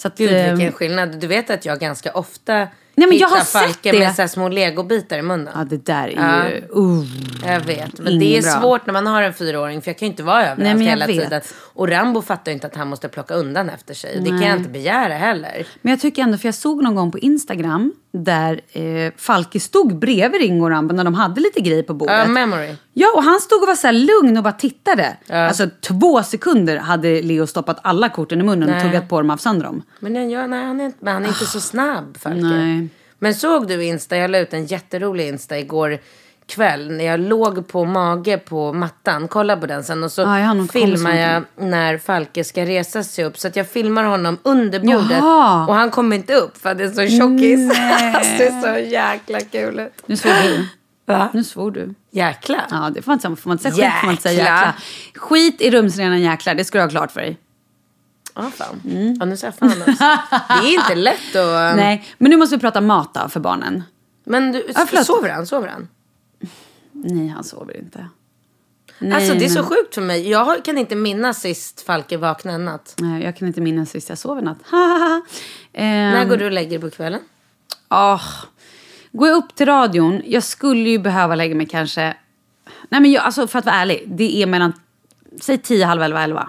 Så 0.00 0.08
att, 0.08 0.16
Gud 0.18 0.32
ehm, 0.32 0.56
vilken 0.56 0.72
skillnad. 0.72 1.20
Du 1.20 1.26
vet 1.26 1.50
att 1.50 1.64
jag 1.64 1.78
ganska 1.80 2.12
ofta 2.12 2.68
men 3.08 3.18
jag 3.18 3.28
har 3.28 3.36
hittar 3.36 3.44
sett 3.44 3.62
Falke 3.62 3.92
det. 3.92 3.98
med 3.98 4.14
så 4.14 4.28
små 4.28 4.48
legobitar 4.48 5.18
i 5.18 5.22
munnen. 5.22 5.48
Ja, 5.54 5.64
det 5.64 5.86
där 5.86 6.08
är 6.08 6.12
Ja. 6.16 6.48
ju... 6.48 6.80
Uh. 6.80 7.04
Jag 7.46 7.60
vet, 7.60 7.98
men 7.98 8.18
det 8.18 8.38
är 8.38 8.42
bra. 8.42 8.50
svårt 8.60 8.86
när 8.86 8.92
man 8.92 9.06
har 9.06 9.22
en 9.22 9.34
fyraåring 9.34 9.82
för 9.82 9.88
jag 9.90 9.98
kan 9.98 10.06
ju 10.06 10.10
inte 10.10 10.22
vara 10.22 10.38
överallt 10.40 10.58
Nej, 10.58 10.74
men 10.74 10.82
jag 10.82 10.90
hela 10.90 11.06
vet. 11.06 11.22
tiden. 11.24 11.40
Och 11.74 11.88
Rambo 11.88 12.22
fattar 12.22 12.50
ju 12.52 12.54
inte 12.54 12.66
att 12.66 12.76
han 12.76 12.88
måste 12.88 13.08
plocka 13.08 13.34
undan 13.34 13.70
efter 13.70 13.94
sig. 13.94 14.20
Det 14.20 14.28
kan 14.28 14.42
jag 14.42 14.56
inte 14.56 14.70
begära 14.70 15.14
heller. 15.14 15.66
Men 15.82 15.90
jag 15.90 16.00
tycker 16.00 16.22
ändå, 16.22 16.38
för 16.38 16.48
jag 16.48 16.54
såg 16.54 16.82
någon 16.82 16.94
gång 16.94 17.12
på 17.12 17.18
Instagram 17.18 17.92
där 18.12 18.60
eh, 18.72 19.12
Falke 19.16 19.60
stod 19.60 19.98
bredvid 19.98 20.40
Ringo 20.40 20.64
och 20.64 20.70
Rambo 20.70 20.94
när 20.94 21.04
de 21.04 21.14
hade 21.14 21.40
lite 21.40 21.60
grejer 21.60 21.82
på 21.82 21.94
bordet. 21.94 22.18
Ja, 22.18 22.26
memory. 22.26 22.74
Ja, 22.92 23.08
och 23.16 23.22
han 23.22 23.40
stod 23.40 23.60
och 23.62 23.66
var 23.68 23.74
så 23.74 23.90
lugn 23.90 24.36
och 24.36 24.42
bara 24.42 24.52
tittade. 24.52 25.16
Alltså 25.28 25.68
två 25.80 26.22
sekunder 26.22 26.76
hade 26.76 27.22
Leo 27.22 27.46
stoppat 27.46 27.78
alla 27.82 28.08
korten 28.08 28.40
i 28.40 28.44
munnen 28.44 28.68
och 28.68 28.74
Nej. 28.74 28.84
tuggat 28.84 29.08
på 29.08 29.20
dem 29.20 29.30
av 29.30 29.36
sönder 29.36 29.66
dem. 29.66 29.82
Men, 30.00 30.14
den 30.14 30.30
gör, 30.30 30.46
nej, 30.46 30.64
han 30.64 30.80
är, 30.80 30.84
inte- 30.84 30.98
men 31.00 31.14
han 31.14 31.24
är 31.24 31.28
inte 31.28 31.46
så 31.46 31.60
snabb 31.60 32.16
Falke. 32.20 32.40
Nej. 32.40 32.88
Men 33.18 33.34
såg 33.34 33.68
du 33.68 33.84
Insta? 33.84 34.16
Jag 34.16 34.30
la 34.30 34.38
ut 34.38 34.52
en 34.52 34.66
jätterolig 34.66 35.28
Insta 35.28 35.58
igår 35.58 35.98
kväll 36.50 36.90
när 36.92 37.04
jag 37.04 37.20
låg 37.20 37.68
på 37.68 37.84
mage 37.84 38.38
på 38.38 38.72
mattan. 38.72 39.28
Kolla 39.28 39.56
på 39.56 39.66
den 39.66 39.84
sen. 39.84 40.04
Och 40.04 40.12
så 40.12 40.22
Ja, 40.22 40.40
jag 40.40 40.70
filmar 40.70 41.14
jag 41.16 41.44
när 41.56 41.98
Falke 41.98 42.44
ska 42.44 42.64
resa 42.66 43.02
sig 43.04 43.24
upp. 43.24 43.38
Så 43.38 43.48
att 43.48 43.56
jag 43.56 43.68
filmar 43.68 44.04
honom 44.04 44.38
under 44.42 44.80
bordet. 44.80 45.10
Jaha. 45.10 45.66
Och 45.66 45.74
han 45.74 45.90
kommer 45.90 46.16
inte 46.16 46.34
upp 46.34 46.56
för 46.62 46.70
att 46.70 46.78
det 46.78 46.84
är 46.84 46.88
så 46.88 47.18
tjockis. 47.18 47.70
alltså, 48.14 48.32
det 48.38 48.46
är 48.46 48.60
så 48.62 48.90
jäkla 48.90 49.40
kul 49.40 49.80
ut. 49.80 50.02
Nu 50.06 50.16
svor 50.16 50.32
du. 50.42 50.66
Va? 51.06 51.28
Nu 51.32 51.44
svor 51.44 51.70
du. 51.70 51.94
Jäkla. 52.10 52.64
Ja, 52.70 52.90
det 52.94 53.02
får 53.02 53.10
man 53.10 53.14
inte 53.14 53.22
säga. 53.22 53.36
Får 53.36 53.48
man 53.48 53.54
inte 53.54 53.70
säga 53.70 53.90
skit 53.90 54.00
får 54.00 54.06
man 54.06 54.12
inte 54.12 54.22
säga 54.22 54.34
Jäkla. 54.38 54.56
jäkla. 54.56 54.74
Skit 55.20 55.60
i 55.60 55.70
rumsrena 55.70 56.18
jäklar, 56.18 56.54
det 56.54 56.64
ska 56.64 56.78
du 56.78 56.84
ha 56.84 56.90
klart 56.90 57.12
för 57.12 57.20
dig. 57.20 57.38
Ja, 58.34 58.50
fan. 58.54 58.80
Mm. 58.84 59.16
Ja, 59.20 59.24
nu 59.26 59.36
sa 59.36 59.46
jag 59.46 59.54
fan 59.54 59.82
också. 59.88 60.04
Det 60.62 60.68
är 60.68 60.74
inte 60.74 60.94
lätt 60.94 61.36
att... 61.36 61.76
Nej, 61.76 62.04
men 62.18 62.30
nu 62.30 62.36
måste 62.36 62.56
vi 62.56 62.60
prata 62.60 62.80
mat 62.80 63.14
då, 63.14 63.28
för 63.28 63.40
barnen. 63.40 63.82
Men 64.24 64.52
du, 64.52 64.66
Ja, 64.92 65.04
sover 65.04 65.28
han? 65.30 65.46
Sover 65.46 65.68
han? 65.68 65.88
Nej, 67.04 67.28
han 67.28 67.44
sover 67.44 67.76
inte. 67.76 68.08
Nej, 68.98 69.12
alltså 69.12 69.34
det 69.34 69.44
är 69.44 69.48
så 69.48 69.54
men- 69.60 69.68
sjukt 69.68 69.94
för 69.94 70.02
mig. 70.02 70.28
Jag 70.30 70.64
kan 70.64 70.78
inte 70.78 70.96
minnas 70.96 71.40
sist 71.40 71.80
Falke 71.80 72.16
vaknade 72.16 72.54
en 72.54 72.64
natt. 72.64 72.94
Nej, 72.98 73.22
jag 73.24 73.36
kan 73.36 73.48
inte 73.48 73.60
minnas 73.60 73.90
sist 73.90 74.08
jag 74.08 74.18
sov 74.18 74.38
en 74.38 74.44
natt. 74.44 74.58
Ehm, 75.72 76.10
När 76.12 76.24
går 76.24 76.36
du 76.36 76.44
och 76.44 76.52
lägger 76.52 76.70
dig 76.70 76.90
på 76.90 76.96
kvällen? 76.96 77.20
åh. 77.88 78.22
Går 79.12 79.28
jag 79.28 79.36
upp 79.36 79.54
till 79.54 79.66
radion, 79.66 80.22
jag 80.26 80.42
skulle 80.42 80.88
ju 80.90 80.98
behöva 80.98 81.34
lägga 81.34 81.54
mig 81.54 81.66
kanske... 81.66 82.16
Nej 82.88 83.00
men 83.00 83.12
jag, 83.12 83.24
alltså 83.24 83.46
för 83.46 83.58
att 83.58 83.64
vara 83.64 83.76
ärlig, 83.76 84.04
det 84.06 84.42
är 84.42 84.46
mellan, 84.46 84.72
säg 85.40 85.58
10, 85.58 85.84
halv 85.84 86.02
11, 86.02 86.22
11. 86.22 86.48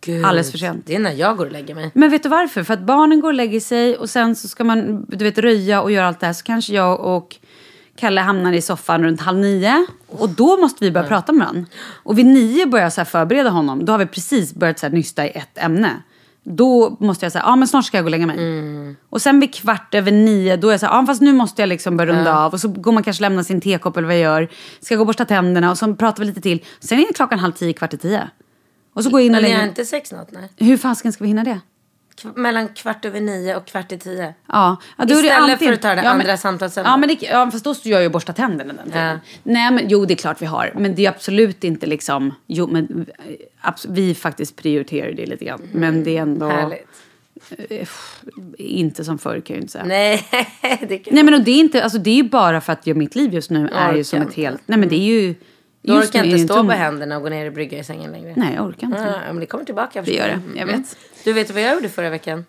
Gud, 0.00 0.24
Alldeles 0.24 0.50
för 0.50 0.58
sent. 0.58 0.86
Det 0.86 0.94
är 0.94 0.98
när 0.98 1.12
jag 1.12 1.36
går 1.36 1.46
och 1.46 1.52
lägger 1.52 1.74
mig. 1.74 1.90
Men 1.94 2.10
vet 2.10 2.22
du 2.22 2.28
varför? 2.28 2.62
För 2.62 2.74
att 2.74 2.80
barnen 2.80 3.20
går 3.20 3.28
och 3.28 3.34
lägger 3.34 3.60
sig 3.60 3.96
och 3.96 4.10
sen 4.10 4.36
så 4.36 4.48
ska 4.48 4.64
man 4.64 5.04
du 5.08 5.24
vet, 5.24 5.38
röja 5.38 5.82
och 5.82 5.90
göra 5.90 6.06
allt 6.08 6.20
det 6.20 6.26
här. 6.26 6.32
Så 6.32 6.44
kanske 6.44 6.72
jag 6.72 7.00
och 7.00 7.36
Kalle 7.96 8.20
hamnar 8.20 8.52
i 8.52 8.62
soffan 8.62 9.02
runt 9.04 9.20
halv 9.20 9.38
nio. 9.38 9.86
Och 10.08 10.28
då 10.28 10.56
måste 10.56 10.84
vi 10.84 10.90
börja 10.90 11.06
prata 11.06 11.32
med 11.32 11.46
varandra. 11.46 11.70
Och 11.94 12.18
vid 12.18 12.26
nio 12.26 12.66
börjar 12.66 12.84
jag 12.86 12.92
så 12.92 13.04
förbereda 13.04 13.50
honom. 13.50 13.84
Då 13.84 13.92
har 13.92 13.98
vi 13.98 14.06
precis 14.06 14.54
börjat 14.54 14.78
så 14.78 14.88
nysta 14.88 15.26
i 15.26 15.30
ett 15.30 15.58
ämne. 15.58 16.02
Då 16.44 16.96
måste 17.00 17.24
jag 17.24 17.32
säga, 17.32 17.44
ja 17.46 17.56
men 17.56 17.68
snart 17.68 17.84
ska 17.84 17.96
jag 17.96 18.04
gå 18.04 18.06
och 18.06 18.10
lägga 18.10 18.26
mig. 18.26 18.96
Och 19.10 19.22
sen 19.22 19.40
vid 19.40 19.54
kvart 19.54 19.94
över 19.94 20.12
nio, 20.12 20.56
då 20.56 20.68
är 20.68 20.72
jag 20.72 20.80
så 20.80 20.86
här, 20.86 20.94
ja 20.94 21.06
fast 21.06 21.22
nu 21.22 21.32
måste 21.32 21.62
jag 21.62 21.68
liksom 21.68 21.96
börja 21.96 22.12
runda 22.12 22.38
av. 22.38 22.52
Och 22.52 22.60
så 22.60 22.68
går 22.68 22.92
man 22.92 23.02
kanske 23.02 23.20
lämna 23.20 23.44
sin 23.44 23.60
tekopp 23.60 23.96
eller 23.96 24.06
vad 24.06 24.16
jag 24.16 24.22
gör. 24.22 24.48
Ska 24.80 24.94
gå 24.94 25.00
och 25.00 25.06
borsta 25.06 25.24
tänderna 25.24 25.70
och 25.70 25.78
så 25.78 25.94
pratar 25.94 26.20
vi 26.20 26.26
lite 26.26 26.40
till. 26.40 26.64
Sen 26.80 26.98
är 26.98 27.06
det 27.06 27.12
klockan 27.12 27.38
halv 27.38 27.52
tio, 27.52 27.72
kvart 27.72 27.94
i 27.94 27.96
tio. 27.98 28.30
Och 28.94 29.04
så 29.04 29.10
går 29.10 29.20
jag 29.20 29.26
in 29.26 29.34
och 29.34 29.42
lägger 29.42 29.56
mig. 29.56 29.68
inte 29.68 29.84
sex 29.84 30.12
något? 30.12 30.28
Nej. 30.32 30.50
Hur 30.56 30.76
fasken 30.76 31.12
ska 31.12 31.24
vi 31.24 31.28
hinna 31.28 31.44
det? 31.44 31.60
Mellan 32.36 32.68
kvart 32.68 33.04
över 33.04 33.20
nio 33.20 33.56
och 33.56 33.66
kvart 33.66 33.92
i 33.92 33.98
tio. 33.98 34.34
Ja, 34.48 34.76
ja 34.96 35.04
då 35.04 35.14
är 35.14 35.22
det 35.22 35.28
Istället 35.28 35.38
antingen- 35.50 35.58
för 35.58 35.72
att 35.72 35.82
ta 35.82 35.88
det 35.94 36.02
ja, 36.02 36.10
andra 36.10 36.26
men, 36.26 36.38
samtalsämnet. 36.38 36.90
Ja, 36.90 36.96
men 36.96 37.08
det, 37.08 37.22
ja, 37.22 37.50
fast 37.50 37.64
då 37.64 37.74
står 37.74 37.92
jag 37.92 38.00
ju 38.00 38.06
och 38.06 38.12
borstar 38.12 38.32
tänderna 38.32 38.72
den 38.72 38.84
tiden. 38.84 39.08
Ja. 39.24 39.40
Nej, 39.42 39.70
men 39.72 39.88
jo, 39.88 40.04
det 40.04 40.14
är 40.14 40.16
klart 40.16 40.42
vi 40.42 40.46
har. 40.46 40.72
Men 40.76 40.94
det 40.94 41.06
är 41.06 41.10
absolut 41.10 41.64
inte 41.64 41.86
liksom... 41.86 42.34
Jo, 42.46 42.66
men 42.66 43.06
eh, 43.18 43.70
abs- 43.70 43.86
vi 43.88 44.14
faktiskt 44.14 44.56
prioriterar 44.56 45.12
det 45.12 45.26
lite 45.26 45.44
grann. 45.44 45.62
Men 45.72 46.04
det 46.04 46.16
är 46.16 46.22
ändå... 46.22 46.48
Härligt. 46.48 46.88
eh, 47.68 47.88
inte 48.58 49.04
som 49.04 49.18
förr 49.18 49.40
kan 49.40 49.42
jag 49.46 49.56
ju 49.56 49.60
inte 49.60 49.72
säga. 49.72 49.84
Nej, 49.84 50.26
det 50.88 50.98
kan 50.98 51.14
Nej, 51.14 51.24
men 51.24 51.34
och 51.34 51.40
det 51.42 51.50
är 51.50 51.60
inte... 51.60 51.82
Alltså 51.84 51.98
det 51.98 52.18
är 52.18 52.22
bara 52.22 52.60
för 52.60 52.72
att 52.72 52.86
jag, 52.86 52.96
mitt 52.96 53.14
liv 53.14 53.34
just 53.34 53.50
nu 53.50 53.68
är 53.68 53.94
ju 53.94 54.04
som 54.04 54.22
ett 54.22 54.34
helt... 54.34 54.60
Nej, 54.66 54.78
men 54.78 54.88
det 54.88 54.96
är 54.96 55.20
ju... 55.20 55.34
Du 55.82 55.92
just 55.94 56.08
orkar 56.14 56.24
inte 56.24 56.38
stå 56.38 56.54
tom- 56.54 56.66
på 56.66 56.72
händerna 56.72 57.16
och 57.16 57.22
gå 57.22 57.28
ner 57.28 57.46
och 57.46 57.52
brygga 57.52 57.78
i 57.78 57.84
sängen 57.84 58.12
längre. 58.12 58.34
Nej, 58.36 58.54
jag 58.54 58.66
orkar 58.66 58.86
inte. 58.86 58.98
Ja, 59.26 59.32
men 59.32 59.40
det 59.40 59.46
kommer 59.46 59.64
tillbaka. 59.64 60.02
Det 60.02 60.12
gör 60.14 60.26
det, 60.28 60.40
jag 60.58 60.68
Mm. 60.68 60.80
vet. 60.82 60.96
Du 61.24 61.32
vet 61.32 61.50
vad 61.50 61.62
jag 61.62 61.74
gjorde 61.74 61.88
förra 61.88 62.10
veckan? 62.10 62.44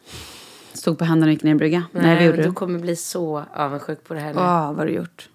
Stod 0.73 0.97
på 0.99 1.05
händerna 1.05 1.29
och 1.29 1.33
gick 1.33 1.43
ner 1.43 1.51
i 1.51 1.55
brygga. 1.55 1.83
Nej, 1.91 2.15
vad 2.15 2.25
gjorde 2.25 2.37
du 2.37 2.43
du? 2.43 2.51
kommer 2.53 2.79
bli 2.79 2.95
så 2.95 3.43
avundsjuk 3.53 4.03
på 4.03 4.13
det 4.13 4.19
här 4.19 4.33
nu. 4.33 4.39
Åh, 4.39 4.67
vad 4.67 4.77
har 4.77 4.85
du 4.85 4.91
gjort? 4.93 5.29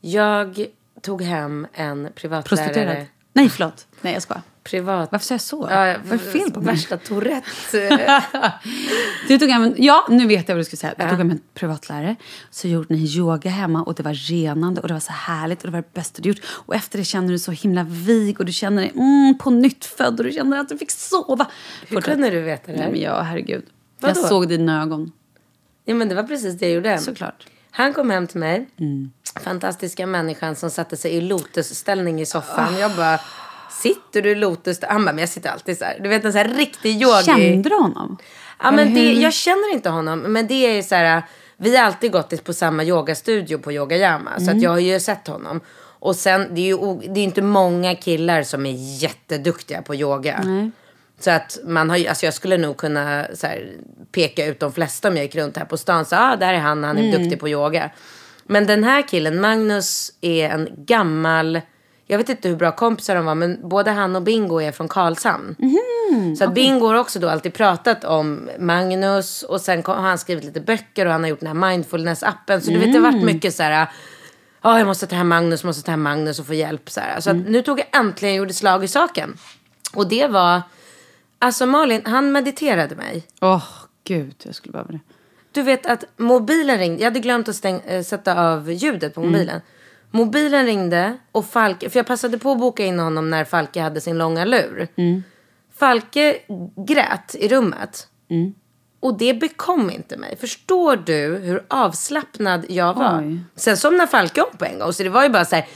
Jag 0.00 0.66
tog 1.00 1.22
hem 1.22 1.66
en 1.72 2.08
privatlärare. 2.14 2.66
Prostituerad? 2.68 3.06
Nej, 3.32 3.48
förlåt. 3.48 3.86
Nej, 4.00 4.12
jag 4.12 4.22
skojar. 4.22 4.42
Privat. 4.70 5.12
Varför 5.12 5.26
sa 5.26 5.34
jag 5.34 5.40
så? 5.40 5.66
Ja, 5.70 5.96
vad 6.04 6.12
är 6.12 6.18
fel 6.18 6.52
på 6.52 6.60
mig? 6.60 6.74
Värsta 6.74 6.96
Tourette. 6.96 8.12
Du 9.28 9.38
tog 9.38 9.48
hem 9.48 9.62
en, 9.62 9.74
ja, 9.78 10.06
nu 10.08 10.26
vet 10.26 10.48
jag 10.48 10.54
vad 10.54 10.60
du 10.60 10.64
skulle 10.64 10.78
säga. 10.78 10.94
Du 10.96 11.08
tog 11.08 11.18
hem 11.18 11.30
en 11.30 11.40
privatlärare. 11.54 12.16
Så 12.50 12.68
gjorde 12.68 12.94
ni 12.94 13.16
yoga 13.16 13.50
hemma 13.50 13.82
och 13.82 13.94
det 13.94 14.02
var 14.02 14.14
renande 14.14 14.80
och 14.80 14.88
det 14.88 14.94
var 14.94 15.00
så 15.00 15.12
härligt 15.12 15.58
och 15.58 15.66
det 15.66 15.72
var 15.72 15.82
det 15.82 15.94
bästa 15.94 16.22
du 16.22 16.28
gjort. 16.28 16.40
Och 16.44 16.74
efter 16.74 16.98
det 16.98 17.04
kände 17.04 17.32
du 17.32 17.38
så 17.38 17.52
himla 17.52 17.82
vig 17.88 18.40
och 18.40 18.46
du 18.46 18.52
kände 18.52 18.82
dig 18.82 18.92
mm, 18.94 19.38
på 19.38 19.50
nytt 19.50 19.84
född 19.84 20.20
och 20.20 20.26
du 20.26 20.32
kände 20.32 20.60
att 20.60 20.68
du 20.68 20.78
fick 20.78 20.90
sova. 20.90 21.46
Hur 21.80 21.96
Fortsätt. 21.96 22.14
kunde 22.14 22.30
du 22.30 22.40
veta 22.40 22.72
det? 22.72 22.78
Nej 22.78 22.90
men 22.90 23.00
ja, 23.00 23.20
herregud. 23.22 23.64
Vadå? 24.00 24.20
Jag 24.20 24.28
såg 24.28 24.48
dina 24.48 24.82
ögon. 24.82 25.12
Ja, 25.84 25.94
men 25.94 26.08
det 26.08 26.14
var 26.14 26.22
precis 26.22 26.58
det 26.58 26.66
jag 26.66 26.74
gjorde. 26.74 26.98
Såklart. 26.98 27.46
Han 27.70 27.92
kom 27.92 28.10
hem 28.10 28.26
till 28.26 28.40
mig. 28.40 28.68
Mm. 28.78 29.10
Fantastiska 29.40 30.06
människan 30.06 30.56
som 30.56 30.70
satte 30.70 30.96
sig 30.96 31.14
i 31.14 31.20
lotusställning 31.20 32.20
i 32.20 32.26
soffan. 32.26 32.78
Jag 32.78 32.96
bara, 32.96 33.20
sitter 33.82 34.22
du 34.22 34.30
i 34.30 34.34
lotus? 34.34 34.78
Han 34.88 35.04
bara, 35.04 35.12
men 35.12 35.18
jag 35.18 35.28
sitter 35.28 35.50
alltid 35.50 35.78
så 35.78 35.84
här. 35.84 35.98
Du 36.02 36.08
vet 36.08 36.24
en 36.24 36.32
så 36.32 36.38
här 36.38 36.48
riktig 36.48 37.02
yogi. 37.02 37.24
Kände 37.24 37.68
du 37.68 37.74
honom? 37.74 38.16
Ja, 38.62 38.70
men 38.70 38.94
det, 38.94 39.12
jag 39.12 39.32
känner 39.32 39.72
inte 39.72 39.88
honom. 39.90 40.18
Men 40.20 40.46
det 40.46 40.54
är 40.78 40.82
så 40.82 40.94
här, 40.94 41.22
vi 41.56 41.76
har 41.76 41.84
alltid 41.84 42.12
gått 42.12 42.44
på 42.44 42.52
samma 42.52 42.84
yogastudio 42.84 43.58
på 43.58 43.72
Yoga 43.72 43.96
Yama. 43.96 44.30
Så 44.36 44.42
Mm. 44.42 44.56
att 44.56 44.62
jag 44.62 44.70
har 44.70 44.78
ju 44.78 45.00
sett 45.00 45.26
honom. 45.28 45.60
Och 46.00 46.16
sen, 46.16 46.54
det 46.54 46.60
är 46.60 46.66
ju 46.66 46.98
det 47.14 47.20
är 47.20 47.24
inte 47.24 47.42
många 47.42 47.94
killar 47.94 48.42
som 48.42 48.66
är 48.66 48.74
jätteduktiga 49.02 49.82
på 49.82 49.94
yoga. 49.94 50.44
Så 51.20 51.30
att 51.30 51.58
man 51.64 51.90
har 51.90 51.96
ju, 51.96 52.06
alltså 52.06 52.24
jag 52.26 52.34
skulle 52.34 52.56
nog 52.56 52.76
kunna 52.76 53.26
så 53.34 53.46
här, 53.46 53.70
peka 54.12 54.46
ut 54.46 54.60
de 54.60 54.72
flesta 54.72 55.08
om 55.08 55.16
jag 55.16 55.24
gick 55.24 55.34
runt 55.34 55.56
här 55.56 55.64
på 55.64 55.76
stan. 55.76 56.04
Så 56.04 56.16
ah, 56.16 56.36
där 56.36 56.54
är 56.54 56.58
han, 56.58 56.84
han 56.84 56.98
är 56.98 57.02
Mm. 57.08 57.22
duktig 57.22 57.40
på 57.40 57.48
yoga. 57.48 57.90
Men 58.46 58.66
den 58.66 58.84
här 58.84 59.08
killen, 59.08 59.40
Magnus, 59.40 60.12
är 60.20 60.48
en 60.48 60.68
gammal... 60.76 61.60
Jag 62.10 62.18
vet 62.18 62.28
inte 62.28 62.48
hur 62.48 62.56
bra 62.56 62.72
kompisar 62.72 63.14
de 63.14 63.24
var, 63.24 63.34
men 63.34 63.68
både 63.68 63.90
han 63.90 64.16
och 64.16 64.22
Bingo 64.22 64.60
är 64.60 64.72
från 64.72 64.88
Karlshamn. 64.88 65.56
Så 66.38 66.44
att 66.44 66.54
Bingo 66.54 66.86
har 66.86 66.94
också 66.94 67.18
då 67.18 67.28
alltid 67.28 67.54
pratat 67.54 68.04
om 68.04 68.50
Magnus 68.58 69.42
och 69.42 69.60
sen 69.60 69.82
har 69.84 69.94
han 69.94 70.18
skrivit 70.18 70.44
lite 70.44 70.60
böcker 70.60 71.06
och 71.06 71.12
han 71.12 71.22
har 71.22 71.30
gjort 71.30 71.40
den 71.40 71.56
här 71.56 71.70
mindfulness-appen. 71.70 72.60
Så 72.60 72.70
du 72.70 72.78
vet, 72.78 72.92
det 72.92 72.98
har 72.98 73.12
varit 73.12 73.24
mycket 73.24 73.54
så 73.54 73.62
här, 73.62 73.88
ja 74.62 74.78
jag 74.78 74.86
måste 74.86 75.06
ta 75.06 75.16
hem 75.16 75.28
Magnus, 75.28 75.64
måste 75.64 75.82
ta 75.82 75.90
hem 75.90 76.02
Magnus 76.02 76.38
och 76.38 76.46
få 76.46 76.54
hjälp. 76.54 76.90
Så, 76.90 77.00
här. 77.00 77.20
så 77.20 77.30
att 77.30 77.36
nu 77.36 77.62
tog 77.62 77.80
jag 77.80 77.86
äntligen 78.00 78.34
gjorde 78.34 78.54
slag 78.54 78.84
i 78.84 78.88
saken. 78.88 79.36
Och 79.94 80.08
det 80.08 80.26
var, 80.26 80.62
alltså 81.38 81.66
Malin, 81.66 82.02
han 82.04 82.32
mediterade 82.32 82.96
mig. 82.96 83.26
Åh, 83.40 83.64
gud, 84.04 84.34
jag 84.44 84.54
skulle 84.54 84.72
behöva 84.72 84.92
det. 84.92 85.00
Du 85.52 85.62
vet 85.62 85.86
att 85.86 86.04
mobilen 86.16 86.78
ringde. 86.78 87.02
Jag 87.02 87.10
hade 87.10 87.20
glömt 87.20 87.48
att 87.48 87.56
stäng, 87.56 87.80
äh, 87.80 88.02
sätta 88.02 88.52
av 88.52 88.72
ljudet 88.72 89.14
på 89.14 89.20
mobilen. 89.20 89.60
Mobilen 90.10 90.66
ringde 90.66 91.18
och 91.32 91.46
Falke, 91.46 91.90
för 91.90 91.98
jag 91.98 92.06
passade 92.06 92.38
på 92.38 92.52
att 92.52 92.58
boka 92.58 92.84
in 92.84 92.98
honom 92.98 93.30
när 93.30 93.44
Falke 93.44 93.80
hade 93.80 94.00
sin 94.00 94.18
långa 94.18 94.44
lur. 94.44 94.88
Falke 95.78 96.36
grät 96.86 97.34
i 97.38 97.48
rummet. 97.48 98.08
Och 99.00 99.18
det 99.18 99.34
bekom 99.34 99.90
inte 99.90 100.16
mig. 100.16 100.36
Förstår 100.36 100.96
du 100.96 101.36
hur 101.42 101.64
avslappnad 101.68 102.64
jag 102.68 102.94
var? 102.94 103.18
Oj. 103.22 103.38
Sen 103.56 103.76
somnade 103.76 104.10
Falke 104.10 104.42
om 104.42 104.56
på 104.58 104.64
en 104.64 104.78
gång. 104.78 104.92
Så 104.92 105.02
det 105.02 105.08
var 105.08 105.22
ju 105.22 105.28
bara 105.28 105.44
så 105.44 105.56
här. 105.56 105.66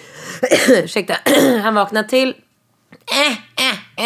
ursäkta. 0.85 1.15
han 1.63 1.75
vaknade 1.75 2.09
till. 2.09 2.35
Eh, 3.11 3.33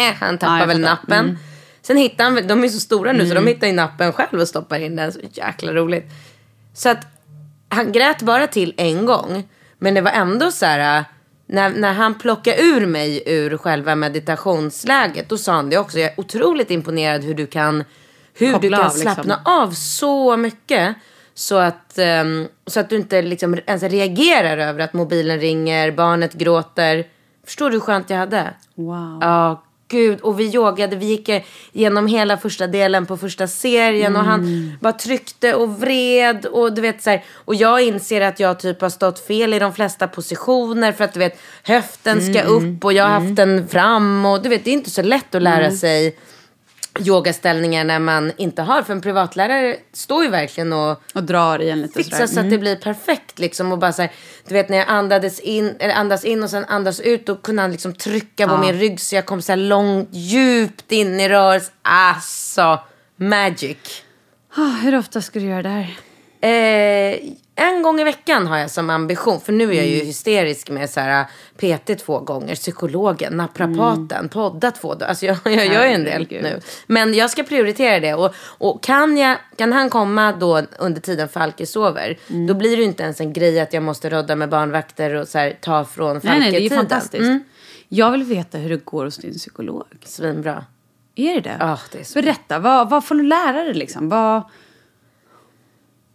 eh, 0.01 0.09
eh. 0.09 0.13
Han 0.15 0.37
tappade 0.37 0.59
jag 0.59 0.67
väl 0.67 0.79
nappen. 0.79 1.37
Sen 1.81 1.97
hittar 1.97 2.23
han, 2.23 2.35
väl- 2.35 2.47
de 2.47 2.63
är 2.63 2.67
så 2.67 2.79
stora 2.79 3.11
nu 3.11 3.27
så 3.27 3.33
de 3.35 3.47
hittar 3.47 3.67
ju 3.67 3.73
nappen 3.73 4.13
själv 4.13 4.39
och 4.41 4.47
stoppar 4.47 4.79
in 4.79 4.95
den. 4.95 5.11
Så 5.13 5.19
jäkla 5.31 5.73
roligt. 5.73 6.05
Så 6.73 6.89
att 6.89 7.07
han 7.69 7.91
grät 7.91 8.21
bara 8.21 8.47
till 8.47 8.73
en 8.77 9.05
gång. 9.05 9.43
Men 9.79 9.93
det 9.93 10.01
var 10.01 10.11
ändå 10.11 10.51
så 10.51 10.65
här. 10.65 11.05
När, 11.49 11.69
när 11.69 11.93
han 11.93 12.15
plockade 12.15 12.61
ur 12.61 12.85
mig 12.85 13.23
ur 13.25 13.57
själva 13.57 13.95
meditationsläget. 13.95 15.29
Då 15.29 15.37
sa 15.37 15.53
han 15.53 15.69
det 15.69 15.77
också. 15.77 15.99
Jag 15.99 16.11
är 16.11 16.19
otroligt 16.19 16.71
imponerad 16.71 17.23
hur 17.23 17.33
du 17.33 17.47
kan, 17.47 17.83
hur 18.33 18.53
Koppla 18.53 18.69
du 18.69 18.75
kan 18.75 18.85
av, 18.85 18.95
liksom. 18.95 19.13
slappna 19.13 19.41
av 19.45 19.71
så 19.71 20.37
mycket. 20.37 20.95
Så 21.33 21.57
att, 21.57 21.97
ehm, 21.97 22.47
så 22.67 22.79
att 22.79 22.89
du 22.89 22.95
inte 22.95 23.21
liksom 23.21 23.59
ens 23.65 23.83
reagerar 23.83 24.57
över 24.57 24.79
att 24.79 24.93
mobilen 24.93 25.39
ringer, 25.39 25.91
barnet 25.91 26.33
gråter. 26.33 27.07
Förstår 27.45 27.69
du 27.69 27.75
hur 27.75 27.79
skönt 27.79 28.09
jag 28.09 28.17
hade? 28.17 28.53
Wow. 28.75 29.19
Ja, 29.21 29.63
gud. 29.87 30.21
Och 30.21 30.39
vi 30.39 30.53
yogade. 30.55 30.95
Vi 30.95 31.05
gick 31.05 31.29
igenom 31.73 32.07
hela 32.07 32.37
första 32.37 32.67
delen 32.67 33.05
på 33.05 33.17
första 33.17 33.47
serien. 33.47 34.15
Och 34.15 34.23
han 34.23 34.77
bara 34.81 34.93
tryckte 34.93 35.53
och 35.53 35.79
vred. 35.79 36.45
Och 36.45 36.73
du 36.73 36.81
vet 36.81 37.03
så 37.03 37.09
här, 37.09 37.23
Och 37.35 37.55
jag 37.55 37.81
inser 37.81 38.21
att 38.21 38.39
jag 38.39 38.59
typ 38.59 38.81
har 38.81 38.89
stått 38.89 39.19
fel 39.27 39.53
i 39.53 39.59
de 39.59 39.73
flesta 39.73 40.07
positioner. 40.07 40.91
För 40.91 41.03
att 41.03 41.13
du 41.13 41.19
vet, 41.19 41.39
höften 41.63 42.21
ska 42.21 42.41
upp 42.43 42.85
och 42.85 42.93
jag 42.93 43.03
har 43.03 43.11
haft 43.19 43.35
den 43.35 43.67
fram. 43.67 44.25
Och 44.25 44.41
du 44.41 44.49
vet, 44.49 44.63
det 44.63 44.69
är 44.69 44.73
inte 44.73 44.89
så 44.89 45.01
lätt 45.01 45.35
att 45.35 45.41
lära 45.41 45.71
sig 45.71 46.15
yogaställningar 46.99 47.83
när 47.83 47.99
man 47.99 48.31
inte 48.37 48.61
har. 48.61 48.81
För 48.81 48.93
en 48.93 49.01
privatlärare 49.01 49.77
står 49.93 50.23
ju 50.23 50.29
verkligen 50.29 50.73
och 50.73 51.01
Och 51.13 51.23
drar 51.23 51.61
i 51.61 51.69
en 51.69 51.81
lite 51.81 51.93
fixa 51.93 52.15
sådär. 52.15 52.27
så 52.27 52.39
att 52.39 52.49
det 52.49 52.57
blir 52.57 52.75
perfekt 52.75 53.39
liksom. 53.39 53.71
Och 53.71 53.77
bara 53.77 53.93
så 53.93 54.01
här, 54.01 54.11
du 54.47 54.53
vet 54.53 54.69
när 54.69 54.77
jag 54.77 54.89
andades 54.89 55.39
in, 55.39 55.75
eller 55.79 55.93
andas 55.93 56.25
in 56.25 56.43
och 56.43 56.49
sen 56.49 56.65
andas 56.65 56.99
ut. 56.99 57.25
Då 57.25 57.35
kunde 57.35 57.61
han 57.61 57.71
liksom 57.71 57.93
trycka 57.93 58.47
på 58.47 58.57
min 58.57 58.73
rygg 58.73 58.99
så 58.99 59.15
jag 59.15 59.25
kom 59.25 59.41
så 59.41 59.51
här 59.51 59.57
långt, 59.57 60.09
djupt 60.11 60.91
in 60.91 61.19
i 61.19 61.29
rörelse. 61.29 61.71
Alltså, 61.81 62.79
magic. 63.15 64.03
Ah, 64.55 64.61
hur 64.83 64.97
ofta 64.97 65.21
ska 65.21 65.39
du 65.39 65.45
göra 65.45 65.63
det 65.63 65.69
här? 65.69 65.97
Eh, 66.41 67.19
en 67.57 67.81
gång 67.81 67.99
i 68.01 68.03
veckan 68.03 68.47
har 68.47 68.57
jag 68.57 68.71
som 68.71 68.89
ambition. 68.89 69.39
För 69.41 69.53
nu 69.53 69.63
är 69.71 69.73
jag 69.73 69.85
ju 69.85 69.93
Mm. 69.95 70.05
hysterisk 70.07 70.69
med 70.69 70.89
så 70.89 70.99
här 70.99 71.25
PT 71.57 71.95
två 72.05 72.19
gånger, 72.19 72.55
psykologen, 72.55 73.33
naprapaten, 73.33 74.29
podda 74.29 74.71
två 74.71 74.93
dagar. 74.95 75.07
Alltså 75.09 75.25
jag, 75.25 75.37
jag 75.43 75.65
gör 75.65 75.85
ju 75.85 75.91
en 75.93 76.03
del 76.03 76.27
Mm. 76.31 76.43
Nu. 76.43 76.59
Men 76.87 77.13
jag 77.13 77.29
ska 77.29 77.43
prioritera 77.43 77.99
det. 77.99 78.13
Och, 78.13 78.33
och 78.39 78.83
kan, 78.83 79.17
jag, 79.17 79.37
kan 79.55 79.73
han 79.73 79.89
komma 79.89 80.31
då 80.31 80.61
under 80.79 81.01
tiden 81.01 81.29
Falke 81.29 81.65
sover, 81.65 82.17
Mm. 82.29 82.47
då 82.47 82.53
blir 82.53 82.69
det 82.69 82.77
ju 82.77 82.83
inte 82.83 83.03
ens 83.03 83.21
en 83.21 83.33
grej 83.33 83.59
att 83.59 83.73
jag 83.73 83.83
måste 83.83 84.09
rodda 84.09 84.35
med 84.35 84.49
barnvakter 84.49 85.13
och 85.13 85.27
så 85.27 85.37
här, 85.37 85.57
ta 85.61 85.85
från 85.85 86.19
Nej, 86.23 86.39
nej, 86.39 86.51
det 86.51 86.57
är 86.57 86.61
ju 86.61 86.69
Falke-tiden. 86.69 86.77
fantastiskt. 86.89 87.21
Mm, 87.21 87.43
Jag 87.89 88.11
vill 88.11 88.23
veta 88.23 88.57
hur 88.57 88.69
det 88.69 88.85
går 88.85 89.05
hos 89.05 89.17
din 89.17 89.33
psykolog. 89.33 89.83
svinbra. 90.05 90.65
Är 91.15 91.33
det 91.33 91.41
det? 91.41 91.57
Ja, 91.59 91.79
det 91.91 91.99
är 91.99 92.03
så 92.03 92.21
Berätta, 92.21 92.59
vad, 92.59 92.89
vad 92.89 93.05
får 93.05 93.15
du 93.15 93.23
lära 93.23 93.63
dig 93.63 93.73
liksom? 93.73 94.09
Vad... 94.09 94.41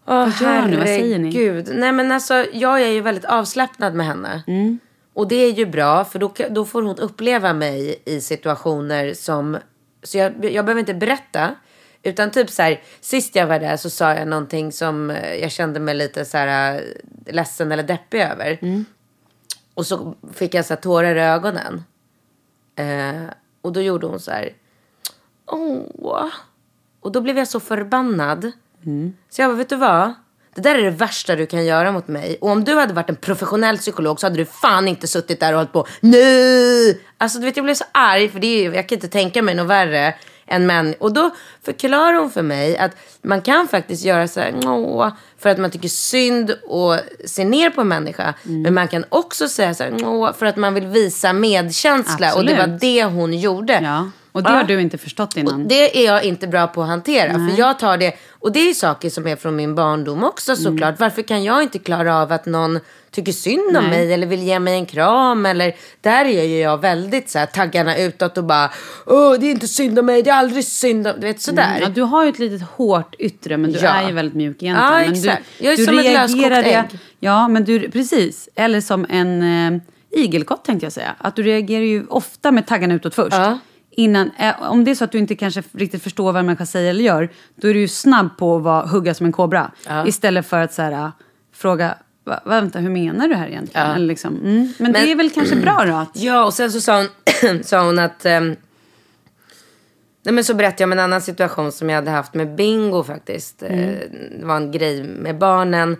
Åh, 0.06 0.16
Vad 0.16 0.40
gör 0.40 0.66
ni? 0.66 0.76
Vad 0.76 0.86
säger 0.86 1.18
ni? 1.18 1.32
herregud. 1.32 1.70
Nej 1.74 1.92
men 1.92 2.12
alltså 2.12 2.46
jag 2.52 2.82
är 2.82 2.88
ju 2.88 3.00
väldigt 3.00 3.24
avslappnad 3.24 3.94
med 3.94 4.06
henne. 4.06 4.42
Mm. 4.46 4.78
Och 5.14 5.28
det 5.28 5.36
är 5.36 5.52
ju 5.52 5.66
bra 5.66 6.04
för 6.04 6.18
då, 6.18 6.32
då 6.50 6.64
får 6.64 6.82
hon 6.82 6.98
uppleva 6.98 7.52
mig 7.52 8.02
i 8.04 8.20
situationer 8.20 9.14
som... 9.14 9.58
Så 10.02 10.18
jag, 10.18 10.44
jag 10.44 10.64
behöver 10.64 10.80
inte 10.80 10.94
berätta. 10.94 11.54
Utan 12.02 12.30
typ 12.30 12.50
så 12.50 12.62
här, 12.62 12.80
sist 13.00 13.36
jag 13.36 13.46
var 13.46 13.58
där 13.58 13.76
så 13.76 13.90
sa 13.90 14.14
jag 14.14 14.28
någonting 14.28 14.72
som 14.72 15.10
eh, 15.10 15.34
jag 15.34 15.50
kände 15.50 15.80
mig 15.80 15.94
lite 15.94 16.24
så 16.24 16.36
här 16.38 16.74
eh, 16.74 16.80
ledsen 17.34 17.72
eller 17.72 17.82
deppig 17.82 18.20
över. 18.20 18.58
Mm. 18.62 18.84
Och 19.74 19.86
så 19.86 20.14
fick 20.34 20.54
jag 20.54 20.64
så 20.64 20.74
här 20.74 20.80
tårar 20.80 21.16
i 21.16 21.20
ögonen. 21.20 21.84
Eh, 22.76 23.22
och 23.60 23.72
då 23.72 23.80
gjorde 23.80 24.06
hon 24.06 24.20
så 24.20 24.30
här. 24.30 24.52
Åh. 25.46 26.28
Och 27.00 27.12
då 27.12 27.20
blev 27.20 27.38
jag 27.38 27.48
så 27.48 27.60
förbannad. 27.60 28.52
Så 29.31 29.42
jag 29.42 29.51
bara, 29.51 29.57
vet 29.57 29.68
du 29.68 29.77
vad? 29.77 30.12
Det 30.55 30.61
där 30.61 30.75
är 30.75 30.83
det 30.83 30.90
värsta 30.90 31.37
du 31.37 31.47
kan 31.47 31.64
göra 31.64 31.92
mot 31.92 32.09
mig. 32.09 32.38
Och 32.40 32.51
om 32.51 32.64
du 32.64 32.75
hade 32.75 32.95
varit 32.95 33.11
en 33.11 33.16
professionell 33.16 33.79
psykolog 33.79 34.21
så 34.21 34.27
hade 34.27 34.37
du 34.37 34.45
fan 34.45 34.88
inte 34.88 35.09
suttit 35.09 35.40
där 35.40 35.53
och 35.53 35.59
hållit 35.59 35.73
på. 35.73 35.87
Nej! 36.01 37.01
Alltså 37.18 37.38
du 37.38 37.45
vet 37.45 37.57
jag 37.57 37.64
blev 37.64 37.75
så 37.75 37.85
arg 37.92 38.29
för 38.29 38.40
det 38.40 38.47
är, 38.47 38.73
jag 38.73 38.88
kan 38.88 38.97
inte 38.97 39.09
tänka 39.09 39.42
mig 39.42 39.55
något 39.55 39.66
värre 39.66 40.14
än 40.47 40.66
män. 40.66 40.95
Och 40.99 41.12
då 41.12 41.31
förklarar 41.62 42.14
hon 42.14 42.31
för 42.31 42.42
mig 42.42 42.79
att 42.79 42.97
man 43.23 43.42
kan 43.42 43.68
faktiskt 43.68 44.05
göra 44.05 44.29
så 44.29 44.40
här 44.40 44.55
Åh, 44.64 45.09
för 45.38 45.51
att 45.51 45.59
man 45.59 45.71
tycker 45.71 45.88
synd 45.88 46.51
och 46.51 46.99
ser 47.25 47.45
ner 47.45 47.71
på 47.71 47.81
en 47.81 47.88
människa. 47.88 48.35
Men 48.42 48.75
man 48.75 48.88
kan 48.88 49.05
också 49.09 49.49
säga 49.49 49.75
så 49.75 49.85
här 49.85 50.05
Åh, 50.05 50.33
för 50.33 50.47
att 50.47 50.57
man 50.57 50.75
vill 50.75 50.87
visa 50.87 51.33
medkänsla. 51.33 52.35
Och 52.35 52.45
det 52.45 52.55
var 52.55 52.61
Absolut. 52.61 52.81
det 52.81 53.05
hon 53.05 53.38
gjorde. 53.38 53.81
Ja. 53.83 54.11
Och 54.33 54.42
det 54.42 54.51
Ja. 54.51 54.57
har 54.57 54.64
du 54.64 54.81
inte 54.81 54.99
förstått 54.99 55.37
innan. 55.37 55.62
Och 55.62 55.68
det 55.68 55.99
är 56.03 56.07
jag 56.07 56.25
inte 56.25 56.47
bra 56.47 56.66
på 56.66 56.83
att 56.83 56.88
hantera. 56.88 57.33
För 57.33 57.59
jag 57.59 57.79
tar 57.79 57.97
det, 57.97 58.12
och 58.31 58.53
det 58.53 58.71
är 58.71 58.75
saker 58.75 59.11
som 59.11 59.27
är 59.27 59.37
från 59.37 59.57
min 59.57 59.75
barndom 59.75 60.25
också 60.25 60.53
Mm. 60.53 60.62
såklart. 60.64 61.01
Varför 61.01 61.23
kan 61.23 61.45
jag 61.45 61.62
inte 61.62 61.79
klara 61.79 62.16
av 62.23 62.33
att 62.33 62.47
någon 62.47 62.81
tycker 63.11 63.33
synd 63.33 63.77
om 63.77 63.85
mig 63.87 64.12
eller 64.12 64.27
vill 64.27 64.42
ge 64.42 64.59
mig 64.59 64.75
en 64.75 64.87
kram? 64.87 65.47
Eller, 65.47 65.73
där 66.01 66.25
är 66.25 66.42
ju 66.45 66.59
jag 66.59 66.81
väldigt 66.81 67.31
så 67.31 67.38
här, 67.38 67.47
taggarna 67.47 67.97
utåt 67.99 68.38
och 68.38 68.45
bara, 68.45 68.71
åh 69.07 69.35
det 69.40 69.47
är 69.47 69.51
inte 69.51 69.68
synd 69.68 69.99
om 69.99 70.07
mig, 70.07 70.23
det 70.23 70.31
är 70.31 70.35
aldrig 70.35 70.64
synd 70.64 71.07
om, 71.07 71.12
du 71.21 71.27
vet 71.27 71.40
sådär. 71.40 71.79
Ja, 71.81 71.88
du 71.88 72.03
har 72.03 72.25
ju 72.25 72.31
ett 72.31 72.38
litet 72.38 72.62
hårt 72.68 73.14
yttre 73.18 73.57
men 73.57 73.73
du 73.73 73.79
Ja. 73.79 73.88
är 73.90 74.09
ju 74.09 74.14
väldigt 74.14 74.35
mjuk 74.35 74.62
egentligen. 74.62 74.92
Ja, 74.92 75.01
exakt. 75.01 75.42
Du, 75.59 75.64
Jag 75.64 75.73
är 75.81 75.85
som 75.85 75.99
ett 75.99 76.05
löskokt 76.05 76.66
ägg. 76.66 76.85
Ja, 77.21 77.49
men 77.49 77.64
du, 77.64 77.90
precis. 77.90 78.49
Eller 78.55 78.81
som 78.81 79.07
en 79.09 79.42
eh, 79.42 79.81
igelkott 80.21 80.64
tänkte 80.64 80.87
jag 80.87 80.92
säga. 80.92 81.14
Att 81.18 81.37
du 81.37 81.42
reagerar 81.42 81.85
ju 81.85 82.07
ofta 82.09 82.51
med 82.51 82.66
taggarna 82.66 82.95
utåt 82.95 83.14
först. 83.14 83.37
Ja. 83.37 83.59
Innan, 83.94 84.31
eh, 84.38 84.70
om 84.70 84.85
det 84.85 84.90
är 84.90 84.94
så 84.94 85.05
att 85.05 85.12
du 85.12 85.18
inte 85.18 85.35
kanske 85.35 85.62
riktigt 85.72 86.02
förstår 86.02 86.33
vad 86.33 86.40
en 86.40 86.46
människa 86.46 86.66
säger 86.66 86.90
eller 86.90 87.05
gör, 87.05 87.28
då 87.55 87.68
är 87.68 87.74
du 87.74 87.81
ju 87.81 87.88
snabb 87.88 88.37
på 88.38 88.57
att 88.57 88.62
vara, 88.62 88.87
hugga 88.87 89.14
som 89.14 89.26
en 89.26 89.33
kobra. 89.33 89.70
Istället 90.07 90.46
för 90.46 90.61
att 90.61 90.72
så 90.72 90.83
här, 90.83 91.12
fråga, 91.55 91.94
va, 92.24 92.40
vänta 92.44 92.78
hur 92.78 92.90
menar 92.90 93.28
du 93.28 93.35
här 93.35 93.48
egentligen? 93.48 93.87
Eller 93.90 94.07
liksom, 94.07 94.37
mm. 94.37 94.72
men, 94.78 94.92
det 94.92 95.12
är 95.12 95.16
väl 95.16 95.31
kanske 95.31 95.57
bra 95.57 95.85
då? 95.87 95.94
Att, 95.94 96.11
Ja, 96.14 96.44
och 96.44 96.55
sen 96.55 96.72
så 96.72 96.81
sa 96.81 96.96
hon, 96.96 97.64
sa 97.64 97.85
hon 97.85 97.98
att... 97.98 98.26
ehm, 98.26 98.57
nej 100.24 100.35
men 100.35 100.44
så 100.44 100.55
berättade 100.55 100.83
jag 100.83 100.88
om 100.88 100.92
en 100.92 100.98
annan 100.98 101.20
situation 101.20 101.72
som 101.72 101.88
jag 101.88 101.96
hade 101.96 102.11
haft 102.11 102.35
med 102.35 102.55
Bingo 102.55 103.02
faktiskt. 103.02 103.62
Eh, 103.62 103.68
Det 104.38 104.42
var 104.42 104.57
en 104.57 104.70
grej 104.70 105.02
med 105.02 105.38
barnen 105.38 105.96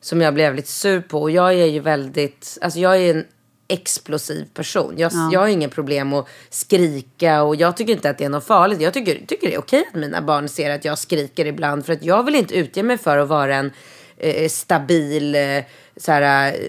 som 0.00 0.20
jag 0.20 0.34
blev 0.34 0.54
lite 0.54 0.70
sur 0.70 1.00
på. 1.00 1.22
Och 1.22 1.30
jag 1.30 1.54
är 1.54 1.66
ju 1.66 1.80
väldigt... 1.80 2.58
Alltså 2.60 2.78
jag 2.78 2.96
är 2.96 3.14
en 3.14 3.24
explosiv 3.68 4.44
person. 4.54 4.94
Jag, 4.96 5.12
jag 5.32 5.40
har 5.40 5.48
inga 5.48 5.68
problem 5.68 6.12
att 6.12 6.28
skrika 6.50 7.42
och 7.42 7.56
jag 7.56 7.76
tycker 7.76 7.92
inte 7.92 8.10
att 8.10 8.18
det 8.18 8.24
är 8.24 8.28
något 8.28 8.46
farligt. 8.46 8.80
Jag 8.80 8.94
tycker, 8.94 9.26
tycker 9.26 9.48
det 9.48 9.54
är 9.54 9.58
okej 9.58 9.84
att 9.88 10.00
mina 10.00 10.22
barn 10.22 10.48
ser 10.48 10.70
att 10.70 10.84
jag 10.84 10.98
skriker 10.98 11.46
ibland. 11.46 11.86
För 11.86 11.92
att 11.92 12.04
jag 12.04 12.22
vill 12.22 12.34
inte 12.34 12.54
utge 12.54 12.82
mig 12.82 12.98
för 12.98 13.18
att 13.18 13.28
vara 13.28 13.56
en 13.56 13.70
eh, 14.16 14.48
stabil, 14.48 15.34
eh, 15.34 15.64
så 15.96 16.12
här, 16.12 16.52
eh, 16.52 16.60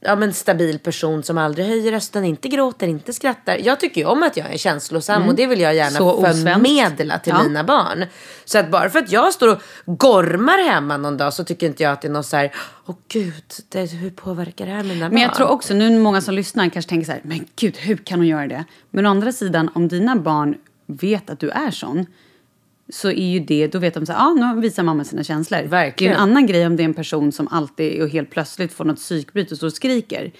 ja, 0.00 0.16
men 0.16 0.32
stabil 0.32 0.78
person 0.78 1.22
som 1.22 1.38
aldrig 1.38 1.66
höjer 1.66 1.92
rösten, 1.92 2.24
inte 2.24 2.48
gråter, 2.48 2.86
inte 2.88 3.12
skrattar. 3.12 3.58
Jag 3.64 3.80
tycker 3.80 4.00
ju 4.00 4.06
om 4.06 4.22
att 4.22 4.36
jag 4.36 4.52
är 4.52 4.58
känslosam 4.58 5.28
och 5.28 5.34
det 5.34 5.46
vill 5.46 5.60
jag 5.60 5.74
gärna 5.74 5.98
Så 5.98 6.20
förmedla 6.22 7.18
till 7.18 7.32
Ja. 7.36 7.42
mina 7.42 7.64
barn. 7.64 8.04
Så 8.44 8.58
att 8.58 8.70
bara 8.70 8.90
för 8.90 8.98
att 8.98 9.12
jag 9.12 9.32
står 9.32 9.48
och 9.48 9.62
gormar 9.86 10.70
hemma 10.70 10.96
någon 10.96 11.16
dag 11.16 11.34
så 11.34 11.44
tycker 11.44 11.66
inte 11.66 11.82
jag 11.82 11.92
att 11.92 12.02
det 12.02 12.08
är 12.08 12.12
något 12.12 12.26
så 12.26 12.36
här, 12.36 12.52
åh 12.86 12.96
gud, 13.08 13.44
det, 13.68 13.86
hur 13.92 14.10
påverkar 14.10 14.66
det 14.66 14.72
här 14.72 14.82
mina 14.82 15.00
barn? 15.06 15.14
Men 15.14 15.22
jag 15.22 15.34
tror 15.34 15.48
också, 15.48 15.74
nu 15.74 15.98
många 15.98 16.20
som 16.20 16.34
lyssnar 16.34 16.68
kanske 16.68 16.88
tänker 16.88 17.06
så 17.06 17.12
här, 17.12 17.20
men 17.24 17.44
gud, 17.56 17.76
hur 17.76 17.96
kan 17.96 18.18
hon 18.18 18.26
göra 18.28 18.46
det? 18.46 18.64
Men 18.90 19.06
å 19.06 19.10
andra 19.10 19.32
sidan, 19.32 19.70
om 19.74 19.88
dina 19.88 20.16
barn 20.16 20.54
vet 20.86 21.30
att 21.30 21.40
du 21.40 21.50
är 21.50 21.70
sån, 21.70 22.06
så 22.92 23.08
är 23.08 23.28
ju 23.32 23.40
det, 23.40 23.66
då 23.66 23.78
vet 23.78 23.94
de 23.94 24.06
så 24.06 24.12
här, 24.12 24.26
ah, 24.26 24.34
nu 24.54 24.60
visar 24.60 24.82
mamma 24.82 25.04
sina 25.04 25.24
känslor. 25.24 25.62
Verkligen. 25.62 26.12
Det 26.12 26.18
är 26.18 26.22
en 26.22 26.30
annan 26.30 26.46
grej 26.46 26.66
om 26.66 26.76
det 26.76 26.82
är 26.82 26.84
en 26.84 26.94
person 26.94 27.32
som 27.32 27.48
alltid 27.48 28.02
och 28.02 28.08
helt 28.08 28.30
plötsligt 28.30 28.72
får 28.72 28.84
något 28.84 28.96
psykbryt 28.96 29.50
och 29.50 29.56
står 29.56 29.66
och 29.66 29.72
skriker. 29.72 30.32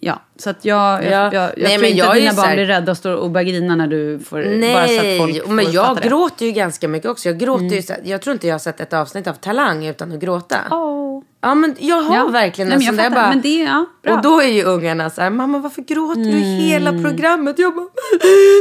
Ja, 0.00 0.22
så 0.36 0.50
att 0.50 0.64
jag, 0.64 1.04
jag, 1.04 1.12
Ja. 1.12 1.32
jag, 1.32 1.34
jag 1.34 1.52
Nej, 1.56 1.66
tror 1.66 1.80
men 1.80 1.84
inte 1.90 1.98
jag 1.98 2.08
att 2.08 2.16
är 2.16 2.20
dina 2.20 2.30
ju 2.30 2.36
barn 2.36 2.46
här- 2.46 2.54
blir 2.56 2.66
rädda 2.66 2.90
och 2.92 2.96
står 2.98 3.14
och 3.14 3.30
börjar 3.30 3.44
grina 3.48 3.76
när 3.76 3.86
du 3.86 4.18
får, 4.18 4.36
bara 4.42 4.86
så 4.86 4.94
att 4.96 5.02
Nej, 5.02 5.18
folk 5.18 5.44
får 5.46 5.52
men 5.52 5.72
jag 5.72 5.96
det. 5.96 6.00
Mm. 6.00 6.08
gråter 6.08 6.46
ju 6.46 6.52
ganska 6.52 6.88
mycket 6.88 7.10
också. 7.10 7.28
Jag 7.28 7.38
gråter 7.38 7.64
ju 7.76 7.82
så 7.82 7.92
här, 7.92 8.02
jag 8.04 8.22
tror 8.22 8.32
inte 8.32 8.46
jag 8.46 8.54
har 8.54 8.58
sett 8.58 8.80
ett 8.80 8.92
avsnitt 8.92 9.26
av 9.26 9.32
Talang 9.34 9.86
utan 9.86 10.12
att 10.12 10.18
gråta. 10.20 10.56
Åh. 10.70 11.07
Ja 11.40 11.54
men 11.54 11.76
jag 11.78 12.02
har 12.02 12.16
Ja. 12.16 12.26
verkligen 12.28 12.72
en 12.72 12.80
sån 12.80 12.96
där 12.96 13.10
bara... 13.10 13.28
Men 13.28 13.40
det 13.40 13.62
ja, 13.62 13.86
bra. 14.02 14.14
och 14.14 14.22
då 14.22 14.40
är 14.40 14.46
ju 14.48 14.62
ungarna 14.64 15.10
så 15.10 15.20
här, 15.20 15.30
mamma 15.30 15.58
varför 15.58 15.82
gråter 15.82 16.20
du 16.20 16.28
Mm. 16.30 16.42
hela 16.42 16.90
programmet? 16.92 17.58
Jag 17.58 17.74
bara, 17.74 17.86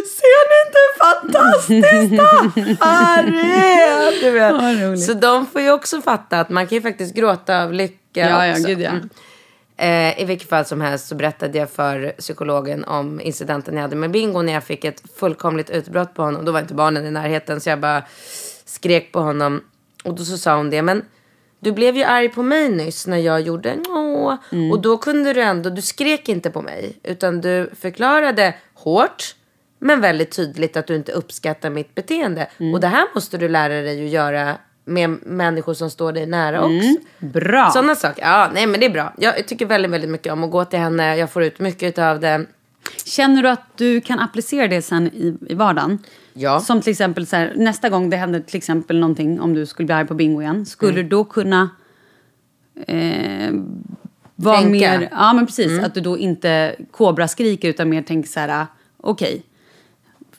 ser 0.07 0.47
ni 0.49 0.57
inte 0.67 0.77
hur 0.83 0.99
fantastiskt 1.03 2.09
det 2.11 2.85
här 2.85 3.23
är? 3.23 4.21
Du 4.21 4.31
vet. 4.31 4.99
Så 5.01 5.13
de 5.13 5.45
får 5.45 5.61
ju 5.61 5.71
också 5.71 6.01
fatta 6.01 6.39
att 6.39 6.49
man 6.49 6.67
kan 6.67 6.75
ju 6.75 6.81
faktiskt 6.81 7.15
gråta 7.15 7.63
av 7.63 7.73
lycka 7.73 7.97
Ja, 8.13 8.45
ja, 8.45 8.51
också. 8.53 8.63
gud 8.67 8.81
ja. 8.81 8.89
Mm. 8.89 9.09
Eh, 9.79 10.21
I 10.21 10.25
vilket 10.25 10.49
fall 10.49 10.65
som 10.65 10.81
helst 10.81 11.07
så 11.07 11.15
berättade 11.15 11.57
jag 11.57 11.69
för 11.69 12.13
psykologen 12.17 12.83
om 12.83 13.21
incidenten 13.21 13.75
jag 13.75 13.81
hade 13.81 13.95
med 13.95 14.11
Bingo 14.11 14.41
när 14.41 14.53
jag 14.53 14.63
fick 14.63 14.85
ett 14.85 15.01
fullkomligt 15.19 15.69
utbrott 15.69 16.13
på 16.13 16.21
honom. 16.23 16.45
Då 16.45 16.51
var 16.51 16.59
inte 16.59 16.73
barnen 16.73 17.05
i 17.05 17.11
närheten 17.11 17.61
så 17.61 17.69
jag 17.69 17.79
bara 17.79 18.03
skrek 18.65 19.11
på 19.11 19.19
honom. 19.19 19.61
Och 20.03 20.15
då 20.15 20.23
så 20.25 20.37
sa 20.37 20.55
hon 20.57 20.69
det, 20.69 20.81
men 20.81 21.01
du 21.59 21.71
blev 21.71 21.97
ju 21.97 22.03
arg 22.03 22.29
på 22.29 22.43
mig 22.43 22.69
nyss 22.69 23.07
när 23.07 23.17
jag 23.17 23.41
gjorde 23.41 23.77
åh. 23.89 24.35
Och 24.71 24.81
då 24.81 24.97
kunde 24.97 25.33
du 25.33 25.41
ändå, 25.41 25.69
du 25.69 25.81
skrek 25.81 26.29
inte 26.29 26.49
på 26.49 26.61
mig. 26.61 26.99
Utan 27.03 27.41
du 27.41 27.69
förklarade 27.79 28.53
hårt 28.73 29.35
men 29.79 30.01
väldigt 30.01 30.31
tydligt 30.31 30.77
att 30.77 30.87
du 30.87 30.95
inte 30.95 31.11
uppskattar 31.11 31.69
mitt 31.69 31.95
beteende. 31.95 32.47
Och 32.73 32.79
det 32.79 32.87
här 32.87 33.05
måste 33.15 33.37
du 33.37 33.49
lära 33.49 33.73
dig 33.81 34.05
att 34.05 34.11
göra 34.11 34.57
med 34.85 35.09
människor 35.25 35.73
som 35.73 35.89
står 35.89 36.11
dig 36.11 36.25
nära 36.25 36.61
också. 36.61 36.95
Bra. 37.17 37.69
Sådana 37.69 37.95
saker. 37.95 38.21
Ja, 38.21 38.49
nej 38.53 38.67
men 38.67 38.79
det 38.79 38.85
är 38.85 38.89
bra. 38.89 39.13
Jag 39.17 39.47
tycker 39.47 39.65
väldigt, 39.65 39.91
väldigt 39.91 40.09
mycket 40.09 40.33
om 40.33 40.43
att 40.43 40.51
gå 40.51 40.65
till 40.65 40.79
henne. 40.79 41.17
Jag 41.17 41.31
får 41.31 41.43
ut 41.43 41.59
mycket 41.59 41.97
av 41.97 42.19
det. 42.19 42.45
Känner 43.05 43.43
du 43.43 43.49
att 43.49 43.77
du 43.77 44.01
kan 44.01 44.19
applicera 44.19 44.67
det 44.67 44.81
sen 44.81 45.07
i, 45.07 45.37
i 45.49 45.53
vardagen? 45.53 45.99
Ja. 46.33 46.59
Som 46.59 46.81
till 46.81 46.91
exempel 46.91 47.27
så 47.27 47.35
här, 47.35 47.53
nästa 47.55 47.89
gång 47.89 48.09
det 48.09 48.17
händer 48.17 48.39
till 48.39 48.57
exempel 48.57 48.99
någonting, 48.99 49.39
om 49.41 49.53
du 49.53 49.65
skulle 49.65 49.85
bli 49.85 49.95
arg 49.95 50.07
på 50.07 50.13
bingo 50.13 50.41
igen, 50.41 50.65
skulle 50.65 50.91
Mm. 50.91 51.03
du 51.03 51.09
då 51.09 51.23
kunna 51.23 51.69
eh, 52.87 53.51
vara 54.35 54.57
Tänka. 54.57 54.69
mer, 54.71 55.09
ja 55.11 55.33
men 55.33 55.45
precis, 55.45 55.71
Mm. 55.71 55.83
att 55.85 55.93
du 55.93 56.01
då 56.01 56.17
inte 56.17 56.75
kobra 56.91 57.27
skriker 57.27 57.69
utan 57.69 57.89
mer 57.89 58.01
tänker 58.01 58.29
så 58.29 58.39
här, 58.39 58.65
okej, 58.97 59.43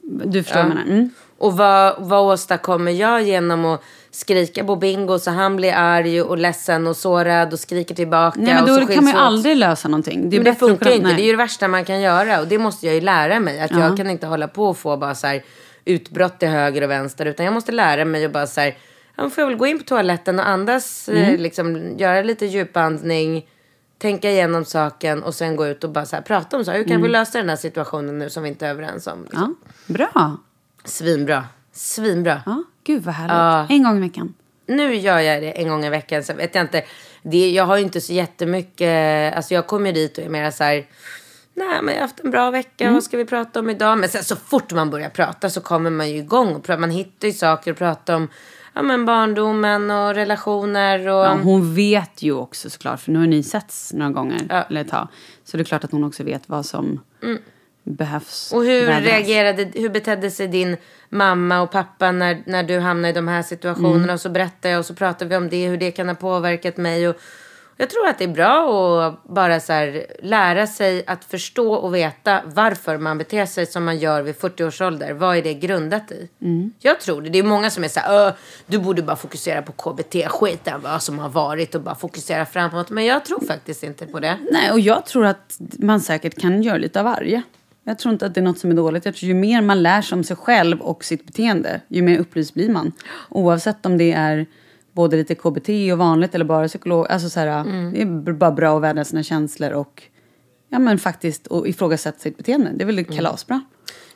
du 0.03 0.43
förstår 0.43 0.61
vad 0.63 0.71
jag 0.71 0.77
menar. 0.77 0.91
Mm. 0.93 1.11
Och 1.39 1.57
vad, 1.57 1.95
vad 2.09 2.33
åstadkommer 2.33 2.93
jag 2.93 3.23
genom 3.23 3.65
att 3.65 3.83
skrika 4.19 4.65
på 4.65 4.77
Bingo 4.77 5.19
så 5.19 5.31
han 5.31 5.57
blir 5.57 5.73
arg 5.73 6.23
och 6.23 6.39
ledsen 6.39 6.87
och 6.87 6.97
sårad 6.97 7.53
och 7.53 7.59
skriker 7.61 7.95
tillbaka. 7.95 8.41
Nej 8.41 8.55
men 8.55 8.63
och 8.63 8.69
då 8.69 8.75
så 8.75 8.87
kan 8.87 9.05
man 9.05 9.13
ju 9.13 9.19
åt. 9.19 9.25
aldrig 9.25 9.57
lösa 9.57 9.89
någonting. 9.89 10.31
Det 10.31 10.37
är 10.37 10.39
Men 10.39 10.53
det 10.53 10.59
funkar 10.59 10.79
kunna- 10.85 10.95
inte. 10.97 11.07
nej. 11.07 11.17
Det 11.17 11.23
är 11.23 11.25
ju 11.27 11.31
det 11.33 11.37
värsta 11.39 11.69
man 11.69 11.85
kan 11.85 12.01
göra. 12.01 12.41
Och 12.41 12.47
det 12.49 12.59
måste 12.59 12.87
jag 12.87 12.95
ju 12.95 13.01
lära 13.01 13.41
mig. 13.41 13.61
Att 13.61 13.71
jag 13.71 13.97
kan 13.97 14.11
inte 14.11 14.27
hålla 14.27 14.49
på 14.49 14.65
och 14.69 14.79
få 14.79 14.97
bara 14.97 15.15
så 15.15 15.27
här 15.27 15.43
utbrott 15.85 16.39
till 16.39 16.49
höger 16.49 16.83
och 16.83 16.91
vänster. 16.91 17.27
Utan 17.27 17.45
jag 17.47 17.53
måste 17.53 17.73
lära 17.73 18.05
mig 18.05 18.25
att 18.25 18.33
bara 18.33 18.47
så 18.47 18.61
här. 18.61 18.77
Ja, 19.17 19.23
då 19.23 19.31
får 19.31 19.43
jag 19.43 19.49
väl 19.49 19.57
gå 19.59 19.67
in 19.67 19.79
på 19.79 19.85
toaletten 19.85 20.39
och 20.39 20.49
andas. 20.49 21.09
Mm. 21.09 21.23
Eh, 21.23 21.39
liksom, 21.41 21.97
göra 21.99 22.23
lite 22.23 22.47
djupandning. 22.47 23.47
Tänka 23.99 24.31
igenom 24.31 24.65
saken. 24.65 25.23
Och 25.23 25.35
sen 25.35 25.57
gå 25.57 25.67
ut 25.67 25.85
och 25.85 25.91
bara 25.91 26.07
så 26.07 26.17
här, 26.17 26.23
prata 26.23 26.57
om 26.57 26.65
så 26.65 26.71
här. 26.71 26.79
Hur 26.79 26.85
kan 26.85 27.03
vi 27.03 27.09
lösa 27.09 27.39
den 27.39 27.49
här 27.49 27.57
situationen 27.57 28.19
nu 28.19 28.31
som 28.31 28.43
vi 28.43 28.49
inte 28.49 28.67
är 28.67 28.71
överens 28.71 29.07
om? 29.07 29.23
Liksom. 29.23 29.43
Mm. 29.43 29.55
Ja, 29.87 29.95
bra. 30.13 30.37
Svinbra. 30.85 31.45
Svinbra. 31.73 32.43
Ja, 32.47 32.63
gud 32.93 33.03
vad 33.03 33.15
härligt. 33.15 33.33
Ja. 33.71 33.77
En 33.77 33.83
gång 33.83 33.97
i 33.97 34.01
veckan. 34.01 34.35
Nu 34.67 34.95
gör 34.95 35.19
jag 35.19 35.43
det 35.43 35.51
en 35.51 35.69
gång 35.69 35.85
i 35.85 35.91
veckan. 35.91 36.25
Så 36.25 36.35
vet 36.35 36.55
jag 36.55 36.65
inte. 36.65 36.83
det, 37.23 37.51
jag 37.51 37.65
har 37.65 37.77
ju 37.77 37.83
inte 37.83 38.01
så 38.01 38.13
jättemycket, 38.13 39.35
alltså 39.37 39.55
jag 39.55 39.67
kommer 39.67 39.93
dit 39.93 40.19
och 40.19 40.25
är 40.25 40.29
mer 40.29 40.51
så 40.51 40.65
här, 40.65 40.75
nej 41.55 41.79
men 41.83 41.89
jag 41.95 41.95
har 41.95 42.01
haft 42.09 42.21
en 42.21 42.31
bra 42.31 42.51
vecka, 42.51 42.85
Mm. 42.85 42.95
vad 42.95 43.05
ska 43.05 43.17
vi 43.17 43.25
prata 43.25 43.61
om 43.61 43.71
idag? 43.71 43.99
Men 43.99 44.09
sen 44.09 44.25
så 44.25 44.37
fort 44.37 44.73
man 44.73 44.91
börjar 44.91 45.09
prata 45.11 45.51
så 45.51 45.61
kommer 45.61 45.91
man 45.91 46.11
ju 46.11 46.17
igång 46.17 46.49
och 46.55 46.65
pratar, 46.65 46.81
man 46.81 46.91
hittar 46.91 47.29
ju 47.29 47.35
saker 47.35 47.73
att 47.73 47.79
prata 47.79 48.17
om, 48.17 48.29
ja 48.75 48.83
men 48.83 49.05
barndomen 49.07 49.91
och 49.91 50.15
relationer 50.15 50.99
och... 51.09 51.25
Ja, 51.25 51.39
hon 51.43 51.75
vet 51.75 52.23
ju 52.23 52.33
också 52.33 52.71
såklart, 52.71 53.01
för 53.01 53.13
nu 53.13 53.19
har 53.19 53.27
ni 53.27 53.43
setts 53.43 53.93
några 53.93 54.13
gånger, 54.13 54.47
Ja. 54.49 54.63
eller 54.71 54.81
ett 54.81 54.89
tag. 54.89 55.09
Så 55.45 55.57
det 55.57 55.63
är 55.63 55.65
klart 55.65 55.85
att 55.85 55.93
hon 55.93 56.05
också 56.05 56.25
vet 56.25 56.43
vad 56.49 56.67
som 56.67 57.01
behövs. 57.95 58.53
Och 58.53 58.65
hur 58.65 58.87
vädras. 58.87 59.05
reagerade, 59.05 59.71
hur 59.75 59.89
betedde 59.89 60.31
sig 60.31 60.49
din 60.49 60.77
mamma 61.09 61.61
och 61.61 61.71
pappa 61.71 62.13
när, 62.13 62.43
när 62.47 62.63
du 62.63 62.79
hamnade 62.79 63.09
i 63.09 63.13
de 63.13 63.29
här 63.29 63.43
situationerna? 63.43 64.03
Mm. 64.05 64.15
Och 64.15 64.21
så 64.21 64.29
berättade 64.29 64.73
jag 64.73 64.79
och 64.79 64.87
så 64.87 64.95
pratade 64.95 65.29
vi 65.29 65.37
om 65.37 65.49
det, 65.49 65.67
hur 65.69 65.77
det 65.77 65.91
kan 65.91 66.09
ha 66.09 66.15
påverkat 66.15 66.77
mig. 66.77 67.09
Och 67.09 67.17
jag 67.81 67.91
tror 67.91 68.07
att 68.09 68.19
det 68.19 68.25
är 68.25 68.29
bra 68.29 69.03
att 69.07 69.25
bara 69.25 69.61
så 69.61 69.73
här, 69.73 70.07
lära 70.23 70.67
sig 70.67 71.05
att 71.07 71.25
förstå 71.25 71.75
och 71.75 71.95
veta 71.95 72.43
varför 72.45 72.99
man 72.99 73.19
beter 73.19 73.47
sig 73.47 73.67
som 73.67 73.85
man 73.85 73.99
gör 73.99 74.23
vid 74.23 74.37
40 74.37 74.65
års 74.65 74.81
ålder. 74.81 75.13
Vad 75.13 75.37
är 75.37 75.43
det 75.43 75.55
grundat 75.55 76.13
i? 76.13 76.29
Mm. 76.43 76.73
Jag 76.79 77.01
tror 77.01 77.23
det. 77.23 77.29
Det 77.31 77.39
är 77.39 77.43
många 77.43 77.71
som 77.71 77.85
är 77.85 77.89
så 77.89 78.01
här, 78.01 78.29
"Ö, 78.29 78.33
du 78.67 78.79
borde 78.79 79.03
bara 79.03 79.17
fokusera 79.17 79.63
på 79.63 79.73
KBT-skiten, 79.73 80.81
vad 80.83 81.03
som 81.03 81.19
har 81.19 81.29
varit 81.29 81.75
och 81.75 81.81
bara 81.81 81.95
fokusera 81.95 82.47
framåt. 82.47 82.91
Men 82.91 83.05
jag 83.05 83.25
tror 83.25 83.47
faktiskt 83.47 83.83
inte 83.83 84.07
på 84.07 84.21
det. 84.21 84.39
Nej, 84.53 84.71
och 84.73 84.81
jag 84.81 85.07
tror 85.07 85.27
att 85.27 85.57
man 85.79 86.01
säkert 86.01 86.41
kan 86.41 86.63
göra 86.63 86.79
lite 86.79 86.99
av 86.99 87.05
varje. 87.05 87.43
Jag 87.89 87.99
tror 87.99 88.13
inte 88.13 88.27
att 88.27 88.35
det 88.35 88.41
är 88.41 88.45
något 88.45 88.59
som 88.59 88.71
är 88.71 88.75
dåligt. 88.75 89.05
Jag 89.05 89.15
tror 89.15 89.29
ju 89.29 89.35
mer 89.35 89.63
man 89.63 89.83
lär 89.83 90.03
sig 90.03 90.17
om 90.17 90.25
sig 90.25 90.37
själv 90.37 90.81
och 90.81 91.05
sitt 91.05 91.27
beteende, 91.27 91.81
ju 91.89 92.03
mer 92.03 92.19
upplyst 92.19 92.55
blir 92.55 92.69
man. 92.69 92.93
Oavsett 93.29 93.87
om 93.87 93.99
det 93.99 94.13
är 94.13 94.47
både 94.93 95.17
lite 95.17 95.35
KBT 95.35 95.69
och 95.93 95.99
vanligt 95.99 96.35
eller 96.35 96.45
bara 96.45 96.69
psykolog. 96.69 97.07
Alltså 97.09 97.31
så 97.31 97.41
här, 97.41 97.65
Det 97.93 98.03
är 98.03 98.33
bara 98.33 98.51
bra 98.51 98.77
att 98.77 98.83
vädra 98.83 99.05
sina 99.05 99.23
känslor 99.23 99.71
och 99.71 100.03
ja, 100.69 100.79
men 100.79 100.99
faktiskt 100.99 101.47
och 101.47 101.69
ifrågasätta 101.69 102.19
sitt 102.19 102.37
beteende. 102.37 102.71
Det 102.75 102.85
är 102.85 102.87
väl 102.87 103.05
kalasbra. 103.05 103.65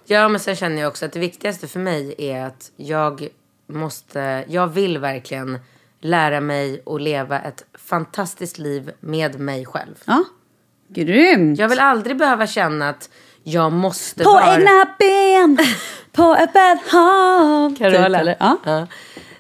Ja, 0.05 0.29
men 0.29 0.41
sen 0.41 0.57
känner 0.57 0.83
jag 0.83 0.89
också 0.89 1.05
att 1.05 1.13
det 1.13 1.21
viktigaste 1.21 1.69
för 1.69 1.81
mig 1.81 2.15
är 2.19 2.45
att 2.45 2.73
jag 2.77 3.29
måste, 3.67 4.45
jag 4.49 4.67
vill 4.67 4.99
verkligen 4.99 5.59
lära 6.01 6.41
mig 6.41 6.83
att 6.87 7.03
leva 7.03 7.41
ett 7.41 7.65
fantastiskt 7.75 8.59
liv 8.59 8.93
med 9.01 9.41
mig 9.41 9.65
själv. 9.65 9.95
Ja, 10.05 10.25
grymt! 10.89 11.59
Jag 11.59 11.69
vill 11.69 11.79
aldrig 11.79 12.17
behöva 12.17 12.47
känna 12.47 12.89
att 12.89 13.11
jag 13.44 13.72
måste 13.72 14.24
På 14.24 14.33
vara... 14.33 14.55
egna 14.55 14.87
ben, 14.98 15.59
på 16.12 16.35
öppet 16.35 16.92
hav. 16.92 17.76
Carola. 17.78 17.96
Typ, 18.09 18.16
eller? 18.20 18.37
Ja. 18.40 18.57
Ja. 18.64 18.87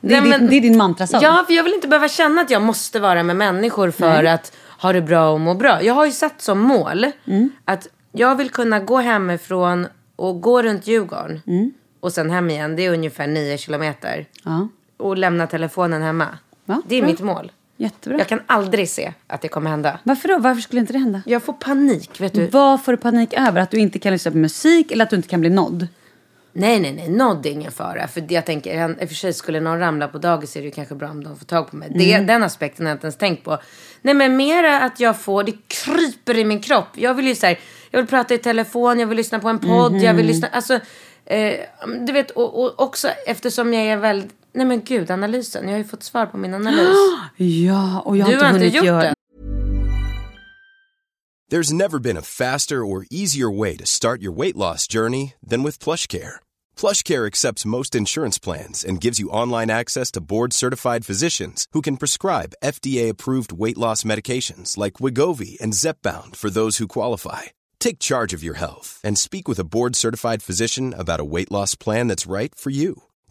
Det, 0.00 0.14
är 0.14 0.20
Nej, 0.20 0.20
din, 0.20 0.30
men- 0.30 0.50
det 0.50 0.56
är 0.56 0.60
din 0.60 0.76
mantrasång. 0.78 1.20
Ja, 1.22 1.44
för 1.46 1.54
jag 1.54 1.62
vill 1.64 1.74
inte 1.74 1.88
behöva 1.88 2.08
känna 2.08 2.40
att 2.40 2.50
jag 2.50 2.62
måste 2.62 3.00
vara 3.00 3.22
med 3.22 3.36
människor 3.36 3.90
för 3.90 4.24
att 4.24 4.52
ha 4.80 4.92
det 4.92 5.00
bra 5.02 5.30
och 5.30 5.40
må 5.40 5.54
bra. 5.54 5.82
Jag 5.82 5.94
har 5.94 6.06
ju 6.06 6.12
satt 6.12 6.42
som 6.42 6.58
mål 6.60 7.06
Mm. 7.26 7.50
att 7.64 7.88
jag 8.12 8.36
vill 8.36 8.50
kunna 8.50 8.80
gå 8.80 8.96
hemifrån 8.98 9.86
och 10.16 10.40
gå 10.40 10.62
runt 10.62 10.86
Djurgården 10.86 11.40
Mm. 11.46 11.72
och 12.00 12.12
sen 12.12 12.30
hem 12.30 12.50
igen. 12.50 12.76
Det 12.76 12.86
är 12.86 12.92
ungefär 12.92 13.26
nio 13.26 13.58
kilometer. 13.58 14.26
Ja, 14.44 14.68
Och 14.98 15.16
lämna 15.18 15.46
telefonen 15.46 16.02
hemma. 16.02 16.26
Ja, 16.64 16.82
det 16.88 16.96
är 16.96 17.00
bra. 17.00 17.10
mitt 17.10 17.20
mål. 17.20 17.52
Jättebra. 17.82 18.18
Jag 18.18 18.28
kan 18.28 18.40
aldrig 18.46 18.88
se 18.88 19.12
att 19.26 19.40
det 19.40 19.48
kommer 19.48 19.70
hända. 19.70 19.98
Varför 20.02 20.28
då? 20.28 20.38
Varför 20.38 20.60
skulle 20.60 20.80
inte 20.80 20.92
det 20.92 20.98
hända? 20.98 21.22
Jag 21.26 21.42
får 21.42 21.52
panik, 21.52 22.20
vet 22.20 22.32
du. 22.32 22.46
Vad 22.46 22.84
får 22.84 22.92
du 22.92 22.98
panik 22.98 23.32
över? 23.32 23.60
Att 23.60 23.70
du 23.70 23.78
inte 23.78 23.98
kan 23.98 24.12
lyssna 24.12 24.30
på 24.30 24.36
musik 24.36 24.92
eller 24.92 25.04
att 25.04 25.10
du 25.10 25.16
inte 25.16 25.28
kan 25.28 25.40
bli 25.40 25.50
nådd? 25.50 25.86
Nej, 26.54 26.80
nej, 26.80 26.92
nej. 26.92 27.08
Nåd 27.08 27.46
är 27.46 27.50
ingen 27.50 27.72
fara. 27.72 28.08
För 28.08 28.32
jag 28.32 28.46
tänker, 28.46 28.90
i 28.90 29.04
och 29.04 29.08
för 29.08 29.14
sig 29.14 29.32
skulle 29.32 29.60
någon 29.60 29.78
ramla 29.78 30.08
på 30.08 30.18
dagis 30.18 30.56
är 30.56 30.62
det 30.62 30.70
kanske 30.70 30.94
bra 30.94 31.10
om 31.10 31.24
de 31.24 31.36
får 31.36 31.44
tag 31.44 31.70
på 31.70 31.76
mig. 31.76 31.92
Det, 31.94 32.18
den 32.18 32.42
aspekten 32.42 32.86
har 32.86 32.90
jag 32.90 32.96
inte 32.96 33.06
ens 33.06 33.16
tänkt 33.16 33.44
på. 33.44 33.58
Nej, 34.02 34.14
men 34.14 34.36
mera 34.36 34.80
att 34.80 35.00
jag 35.00 35.20
får, 35.20 35.44
det 35.44 35.54
kryper 35.68 36.38
i 36.38 36.44
min 36.44 36.60
kropp. 36.60 36.88
Jag 36.94 37.14
vill 37.14 37.26
ju 37.26 37.34
så 37.34 37.46
här, 37.46 37.58
jag 37.90 37.98
vill 37.98 38.06
prata 38.06 38.34
i 38.34 38.38
telefon, 38.38 38.98
jag 38.98 39.06
vill 39.06 39.16
lyssna 39.16 39.38
på 39.38 39.48
en 39.48 39.58
podd, 39.58 39.96
jag 39.96 40.14
vill 40.14 40.26
lyssna, 40.26 40.48
alltså, 40.52 40.80
eh, 41.24 41.54
du 42.00 42.12
vet, 42.12 42.30
och, 42.30 42.62
och 42.62 42.82
också 42.82 43.08
eftersom 43.26 43.74
jag 43.74 43.82
är 43.82 43.96
väldigt, 43.96 44.32
nej 44.54 44.66
men 44.66 44.84
gud, 44.84 45.10
analysen. 45.10 45.64
Jag 45.64 45.70
har 45.70 45.78
ju 45.78 45.84
fått 45.84 46.02
svar 46.02 46.26
på 46.26 46.36
min 46.38 46.54
analys. 46.54 46.96
Ja, 47.36 48.00
och 48.00 48.16
jag 48.16 48.24
har 48.24 48.30
Du 48.30 48.34
inte 48.34 48.44
har 48.44 48.50
inte 48.50 48.60
hunnit 48.60 48.74
gjort 48.74 48.84
göra... 48.84 49.02
den. 49.02 49.14
There's 51.50 51.72
never 51.72 51.98
been 51.98 52.16
a 52.16 52.22
faster 52.22 52.82
or 52.82 53.04
easier 53.10 53.50
way 53.50 53.76
to 53.76 53.84
start 53.84 54.22
your 54.22 54.32
weight 54.32 54.56
loss 54.56 54.86
journey 54.86 55.34
than 55.50 55.62
with 55.62 55.78
PlushCare. 55.84 56.36
PlushCare 56.76 57.26
accepts 57.26 57.66
most 57.66 57.94
insurance 57.94 58.38
plans 58.38 58.82
and 58.82 59.02
gives 59.04 59.18
you 59.20 59.28
online 59.28 59.68
access 59.70 60.10
to 60.12 60.22
board-certified 60.22 61.04
physicians 61.04 61.66
who 61.72 61.82
can 61.82 61.98
prescribe 61.98 62.54
FDA-approved 62.64 63.52
weight 63.52 63.76
loss 63.76 64.02
medications 64.02 64.78
like 64.78 64.94
Wigovi 64.94 65.60
and 65.60 65.74
Zepbound 65.74 66.36
for 66.36 66.48
those 66.48 66.78
who 66.78 66.88
qualify. 66.88 67.42
Take 67.78 67.98
charge 67.98 68.32
of 68.32 68.42
your 68.42 68.54
health 68.56 68.98
and 69.04 69.18
speak 69.18 69.46
with 69.46 69.58
a 69.58 69.64
board-certified 69.64 70.42
physician 70.42 70.94
about 70.96 71.20
a 71.20 71.24
weight 71.24 71.50
loss 71.50 71.74
plan 71.74 72.08
that's 72.08 72.26
right 72.26 72.54
for 72.54 72.70
you. 72.70 73.02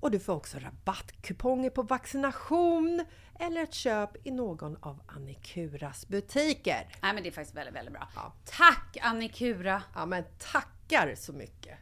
och 0.00 0.10
du 0.10 0.18
får 0.20 0.32
också 0.32 0.58
rabattkuponger 0.58 1.70
på 1.70 1.82
vaccination 1.82 3.04
eller 3.40 3.62
ett 3.62 3.74
köp 3.74 4.26
i 4.26 4.30
någon 4.30 4.76
av 4.80 5.02
Annikuras 5.06 6.08
butiker. 6.08 6.88
Nej 7.02 7.14
men 7.14 7.22
det 7.22 7.28
är 7.28 7.32
faktiskt 7.32 7.56
väldigt, 7.56 7.74
väldigt 7.74 7.94
bra. 7.94 8.08
Ja. 8.16 8.32
Tack 8.44 8.96
Annikura! 9.02 9.82
Ja 9.94 10.06
men 10.06 10.24
tackar 10.52 11.14
så 11.16 11.32
mycket! 11.32 11.78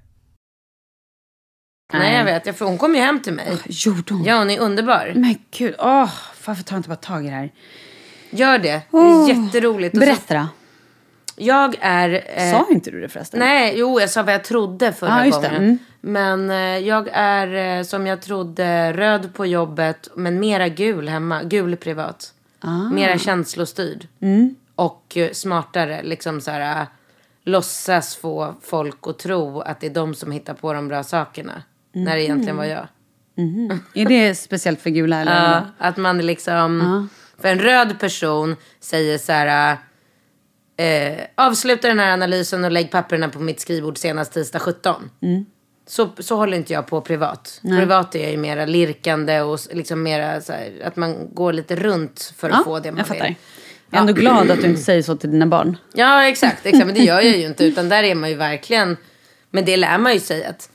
Nej, 1.93 2.17
jag 2.17 2.25
vet. 2.25 2.47
Jag, 2.47 2.57
för 2.57 2.65
hon 2.65 2.79
kom 2.79 2.95
ju 2.95 3.01
hem 3.01 3.23
till 3.23 3.33
mig. 3.33 3.59
Gjorde 3.67 4.15
hon? 4.15 4.25
Ja, 4.25 4.39
hon 4.39 4.51
är 4.51 4.59
underbar. 4.61 5.13
Men 5.17 5.35
gud, 5.51 5.75
åh, 5.79 6.13
varför 6.47 6.63
tar 6.63 6.77
jag 6.77 6.79
inte 6.79 6.89
bara 6.89 6.97
tag 6.97 7.25
i 7.27 7.29
det 7.29 7.35
här? 7.35 7.53
Gör 8.31 8.59
det. 8.59 8.83
Det 8.91 8.97
är 8.99 9.29
jätteroligt. 9.29 9.95
Och 9.97 10.03
så- 10.03 10.07
Berätta 10.07 10.35
då. 10.35 10.47
Jag 11.39 11.77
är... 11.81 12.25
eh, 12.37 12.51
Sa 12.51 12.67
inte 12.71 12.91
du 12.91 13.01
det 13.01 13.09
förresten? 13.09 13.41
Nej, 13.41 13.75
jo, 13.77 14.01
jag 14.01 14.11
sa 14.11 14.23
vad 14.23 14.35
jag 14.35 14.45
trodde 14.45 14.93
förra 14.93 15.23
det. 15.23 15.31
gången. 15.31 15.55
Mm. 15.55 15.79
Men 16.01 16.51
eh, 16.51 16.79
jag 16.89 17.09
är 17.13 17.79
eh, 17.79 17.83
som 17.85 18.07
jag 18.07 18.23
trodde 18.23 18.93
röd 18.93 19.35
på 19.35 19.47
jobbet, 19.47 20.09
men 20.17 20.41
mera 20.41 20.69
gul 20.69 21.09
hemma. 21.09 21.43
Gul 21.43 21.77
privat. 21.77 22.33
Ah. 22.61 22.89
Mera 22.91 23.19
känslostyrd. 23.19 24.07
Mm. 24.21 24.55
Och 24.75 25.17
eh, 25.17 25.31
smartare. 25.33 26.03
Liksom 26.03 26.41
så 26.41 26.51
här, 26.51 26.81
eh, 26.81 26.87
låtsas 27.45 28.17
få 28.17 28.55
folk 28.63 28.99
att 29.07 29.19
tro 29.19 29.61
att 29.61 29.81
det 29.81 29.87
är 29.87 29.95
de 29.95 30.15
som 30.15 30.33
hittar 30.33 30.55
på 30.55 30.73
de 30.73 30.89
bra 30.89 31.03
sakerna. 31.03 31.63
När 31.93 32.17
det 32.17 32.23
egentligen 32.23 32.57
var 32.57 32.65
jag. 32.65 32.87
Är 33.95 34.07
det 34.07 34.35
speciellt 34.35 34.81
för 34.81 34.91
gula 34.91 35.21
eller? 35.21 35.53
Ja, 35.53 35.63
att 35.79 35.97
man 35.97 36.19
liksom... 36.19 37.09
För 37.41 37.49
en 37.49 37.59
röd 37.59 38.01
person 38.01 38.57
säger 38.81 39.19
så 39.19 39.33
här... 39.33 39.77
Eh, 40.83 41.19
avsluta 41.35 41.89
den 41.89 41.99
här 41.99 42.13
analysen 42.13 42.65
och 42.65 42.71
lägg 42.71 42.91
papperna 42.91 43.29
på 43.29 43.39
mitt 43.39 43.61
skrivbord 43.61 43.99
senast 43.99 44.33
tisdag 44.33 44.59
17. 44.59 45.11
Så, 45.87 46.09
så 46.19 46.37
håller 46.37 46.57
inte 46.57 46.73
jag 46.73 46.87
på 46.87 47.01
privat. 47.01 47.61
Privat 47.63 48.15
är 48.15 48.19
jag 48.23 48.31
ju 48.31 48.37
mera 48.37 48.67
lirkande 48.67 49.41
och 49.41 49.59
liksom 49.73 50.03
mera 50.03 50.41
så 50.41 50.53
här, 50.53 50.73
att 50.85 50.97
man 50.97 51.35
går 51.35 51.53
lite 51.53 51.77
runt 51.77 52.33
för 52.37 52.51
att 52.51 52.57
Ja, 52.57 52.65
få 52.65 52.79
det 52.79 52.91
man 52.93 52.99
jag 52.99 53.07
fattar. 53.07 53.25
vill. 53.25 53.35
Jag 53.91 53.97
är 53.99 54.01
ändå 54.01 54.13
glad 54.13 54.51
att 54.51 54.61
du 54.61 54.67
inte 54.67 54.83
säger 54.83 55.03
så 55.03 55.17
till 55.17 55.31
dina 55.31 55.47
barn. 55.47 55.77
Ja, 55.95 56.25
exakt, 56.29 56.67
exakt. 56.67 56.87
Men 56.87 56.95
det 56.95 57.03
gör 57.05 57.21
jag 57.21 57.37
ju 57.37 57.47
inte. 57.47 57.65
Utan 57.65 57.89
där 57.89 58.03
är 58.03 58.15
man 58.15 58.31
ju 58.31 58.37
verkligen... 58.37 58.97
Men 59.51 59.65
det 59.65 59.77
lär 59.77 59.99
man 59.99 60.15
ju 60.15 60.21
sig 60.21 60.45
att 60.45 60.71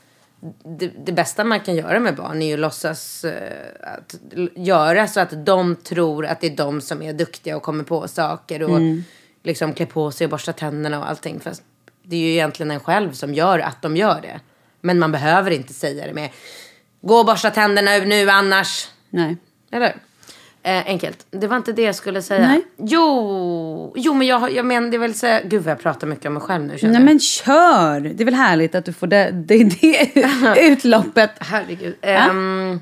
det, 0.78 0.90
det 1.06 1.12
bästa 1.12 1.44
man 1.44 1.60
kan 1.60 1.74
göra 1.76 2.00
med 2.00 2.16
barn 2.16 2.42
är 2.42 2.46
ju 2.46 2.54
att 2.54 2.60
låtsas 2.60 3.24
eh, 3.24 3.32
att 3.80 4.14
göra 4.56 5.06
så 5.08 5.20
att 5.20 5.46
de 5.46 5.76
tror 5.76 6.26
att 6.26 6.40
det 6.40 6.46
är 6.46 6.56
de 6.56 6.80
som 6.80 7.02
är 7.02 7.12
duktiga 7.12 7.56
och 7.56 7.62
kommer 7.62 7.84
på 7.84 8.08
saker 8.08 8.62
och 8.62 8.80
liksom 9.44 9.74
klä 9.74 9.86
på 9.86 10.10
sig 10.10 10.24
och 10.24 10.30
borsta 10.30 10.52
tänderna 10.52 10.98
och 10.98 11.08
allting. 11.10 11.40
Fast 11.40 11.62
det 12.02 12.16
är 12.16 12.20
ju 12.20 12.30
egentligen 12.30 12.70
en 12.70 12.80
själv 12.80 13.12
som 13.12 13.34
gör 13.34 13.58
att 13.58 13.82
de 13.82 13.96
gör 13.96 14.20
det. 14.20 14.40
Men 14.80 14.98
man 14.98 15.12
behöver 15.12 15.50
inte 15.50 15.74
säga 15.74 16.06
det 16.06 16.14
med 16.14 16.30
gå 17.00 17.14
och 17.14 17.26
borsta 17.26 17.50
tänderna 17.50 17.90
nu 17.98 18.30
annars. 18.30 18.88
Nej. 19.10 19.36
Eller? 19.70 19.96
Eh, 20.62 20.86
enkelt. 20.86 21.26
Det 21.30 21.46
var 21.46 21.56
inte 21.56 21.72
det 21.72 21.82
jag 21.82 21.94
skulle 21.94 22.22
säga. 22.22 22.48
Nej. 22.48 22.64
Jo, 22.76 23.92
jo 23.96 24.14
men 24.14 24.26
jag, 24.26 24.52
jag 24.52 24.66
menar, 24.66 24.90
det 24.90 24.98
vill 24.98 25.14
säga... 25.14 25.40
Gud 25.44 25.62
vad 25.62 25.70
jag 25.70 25.80
pratar 25.80 26.06
mycket 26.06 26.26
om 26.26 26.34
mig 26.34 26.42
själv 26.42 26.64
nu 26.64 26.78
känner 26.78 26.94
Nej 26.94 27.02
men 27.02 27.20
kör! 27.20 28.00
Det 28.00 28.22
är 28.22 28.24
väl 28.24 28.34
härligt 28.34 28.74
att 28.74 28.84
du 28.84 28.92
får 28.92 29.06
det, 29.06 29.30
det, 29.30 29.64
det 29.64 30.10
utloppet. 30.60 31.30
Herregud. 31.38 31.94
Ehm, 32.00 32.80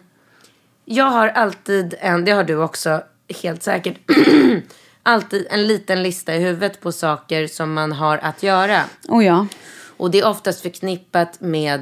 jag 0.85 1.05
har 1.05 1.29
alltid 1.29 1.95
en, 2.01 2.25
det 2.25 2.33
har 2.33 2.45
du 2.45 2.57
också 2.57 3.03
helt 3.43 3.63
säkert, 3.63 3.97
alltid 5.03 5.47
en 5.51 5.67
liten 5.67 6.03
lista 6.03 6.35
i 6.35 6.39
huvudet 6.39 6.81
på 6.81 6.93
saker 6.93 7.47
som 7.47 7.73
man 7.73 7.93
har 7.93 8.19
att 8.19 8.43
göra. 8.43 8.81
Oh 9.09 9.25
ja. 9.25 9.47
Och 9.97 10.11
det 10.11 10.19
är 10.21 10.29
oftast 10.29 10.61
förknippat 10.63 11.41
med 11.41 11.81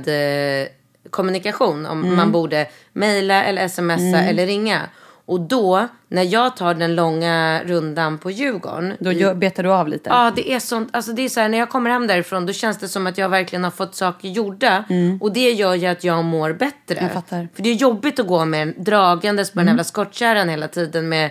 eh, 0.63 0.69
kommunikation. 1.11 1.87
Om 1.87 2.05
Mm. 2.05 2.17
man 2.17 2.33
borde 2.33 2.67
mejla 2.93 3.45
eller 3.45 3.69
smsa 3.69 4.19
eller 4.23 4.47
ringa. 4.47 4.81
Och 5.27 5.41
då, 5.41 5.89
när 6.09 6.23
jag 6.23 6.57
tar 6.57 6.75
den 6.75 6.95
långa 6.95 7.63
rundan 7.65 8.19
på 8.19 8.31
Djurgården. 8.31 8.97
Då 9.01 9.13
gör, 9.13 9.35
betar 9.35 9.63
du 9.63 9.73
av 9.73 9.89
lite. 9.89 10.11
Ja, 10.11 10.33
det 10.37 10.53
är 10.53 10.61
sånt. 10.61 10.89
Alltså 10.93 11.13
det 11.13 11.23
är 11.23 11.29
så 11.29 11.41
här, 11.41 11.49
när 11.49 11.59
jag 11.59 11.71
kommer 11.71 11.91
hem 11.91 12.07
därifrån 12.07 12.47
då 12.47 12.53
känns 12.53 12.79
det 12.79 12.89
som 12.89 13.07
att 13.07 13.19
jag 13.19 13.29
verkligen 13.29 13.65
har 13.65 13.71
fått 13.71 13.95
saker 13.95 14.29
gjorda. 14.29 14.85
Och 15.21 15.33
det 15.33 15.51
gör 15.51 15.75
ju 15.75 15.87
att 15.87 16.05
jag 16.05 16.25
mår 16.25 16.53
bättre. 16.53 16.95
Mm. 16.95 17.05
Jag 17.05 17.13
fattar. 17.13 17.37
Mm. 17.37 17.49
För 17.55 17.63
det 17.63 17.69
är 17.71 17.75
jobbigt 17.75 18.21
att 18.21 18.27
gå 18.27 18.45
med 18.45 18.75
dragandes 18.77 19.51
på 19.51 19.59
den 19.59 19.69
jävla 19.69 19.85
skottkärran 19.85 20.49
hela 20.49 20.69
tiden 20.69 21.09
med 21.09 21.31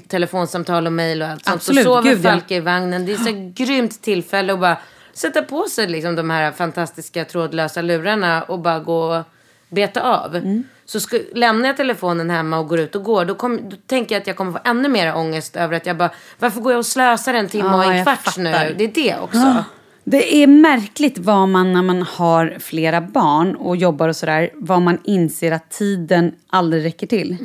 telefonsamtal 0.00 0.86
och 0.86 0.92
mejl 0.92 1.22
och 1.22 1.28
allt 1.28 1.44
sånt. 1.44 1.56
Absolut, 1.56 1.84
Så 1.84 2.02
sover. 2.02 2.16
Falke 2.16 2.54
i 2.54 2.60
vagnen. 2.60 3.06
Det 3.06 3.12
är 3.12 3.16
så 3.16 3.52
grymt 3.64 4.02
tillfälle 4.02 4.52
att 4.52 4.60
bara 4.60 4.76
sätta 5.12 5.42
på 5.42 5.66
sig 5.68 5.88
liksom 5.88 6.16
de 6.16 6.30
här 6.30 6.52
fantastiska 6.52 7.24
trådlösa 7.24 7.82
lurarna 7.82 8.42
och 8.42 8.58
bara 8.58 8.78
gå 8.78 9.16
och 9.16 9.24
beta 9.68 10.00
av. 10.02 10.36
Mm. 10.36 10.64
Så 10.84 11.00
ska, 11.00 11.18
lämnar 11.34 11.68
jag 11.68 11.76
telefonen 11.76 12.30
hemma 12.30 12.58
och 12.58 12.68
går 12.68 12.80
ut 12.80 12.94
och 12.94 13.02
går, 13.02 13.24
då, 13.24 13.34
kom, 13.34 13.68
då 13.68 13.76
tänker 13.86 14.14
jag 14.14 14.20
att 14.20 14.26
jag 14.26 14.36
kommer 14.36 14.52
få 14.52 14.58
ännu 14.64 14.88
mer 14.88 15.16
ångest 15.16 15.56
över 15.56 15.76
att 15.76 15.86
jag 15.86 15.96
bara, 15.96 16.10
varför 16.38 16.60
går 16.60 16.72
jag 16.72 16.78
och 16.78 16.86
slösar 16.86 17.34
en 17.34 17.48
timme 17.48 17.68
Ja, 17.68 17.76
och 17.76 17.94
en 17.94 18.04
kvart 18.04 18.36
nu? 18.36 18.74
Det 18.78 18.84
är 18.84 18.88
det 18.94 19.16
också. 19.22 19.64
Det 20.04 20.42
är 20.42 20.46
märkligt 20.46 21.18
vad 21.18 21.48
man 21.48 21.72
när 21.72 21.82
man 21.82 22.02
har 22.02 22.56
flera 22.60 23.00
barn 23.00 23.54
och 23.56 23.76
jobbar 23.76 24.08
och 24.08 24.16
sådär, 24.16 24.50
vad 24.54 24.82
man 24.82 24.98
inser 25.04 25.52
att 25.52 25.70
tiden 25.70 26.34
aldrig 26.50 26.84
räcker 26.84 27.06
till. 27.06 27.36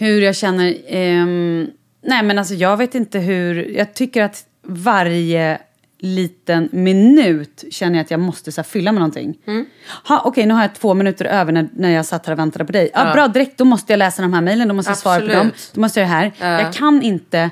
Hur 0.00 0.22
jag 0.22 0.36
känner, 0.36 0.76
ehm, 0.88 1.66
nej 2.02 2.22
men 2.22 2.38
alltså 2.38 2.54
jag 2.54 2.76
vet 2.76 2.94
inte 2.94 3.18
hur, 3.18 3.70
jag 3.76 3.94
tycker 3.94 4.22
att 4.22 4.44
varje 4.62 5.58
liten 6.00 6.68
minut 6.72 7.64
känner 7.70 7.96
jag 7.98 8.04
att 8.04 8.10
jag 8.10 8.20
måste 8.20 8.52
så 8.52 8.60
här, 8.60 8.64
fylla 8.64 8.92
med 8.92 9.00
någonting. 9.00 9.38
Ha, 10.04 10.22
Okej, 10.24 10.46
nu 10.46 10.54
har 10.54 10.62
jag 10.62 10.74
två 10.74 10.94
minuter 10.94 11.24
över 11.24 11.52
när, 11.52 11.68
när 11.76 11.90
jag 11.90 12.06
satt 12.06 12.26
här 12.26 12.32
och 12.32 12.38
väntade 12.38 12.64
på 12.64 12.72
dig. 12.72 12.90
Ja, 12.94 13.12
Bra, 13.12 13.28
direkt, 13.28 13.58
då 13.58 13.64
måste 13.64 13.92
jag 13.92 13.98
läsa 13.98 14.22
de 14.22 14.32
här 14.32 14.40
mejlen, 14.40 14.68
då 14.68 14.74
måste 14.74 14.90
jag 14.90 14.98
svara 14.98 15.20
på 15.20 15.26
dem. 15.26 15.36
Absolut. 15.36 15.70
Då 15.74 15.80
måste 15.80 16.00
jag 16.00 16.08
göra 16.08 16.20
det 16.20 16.32
här. 16.44 16.62
Jag 16.62 16.72
kan 16.72 17.02
inte 17.02 17.50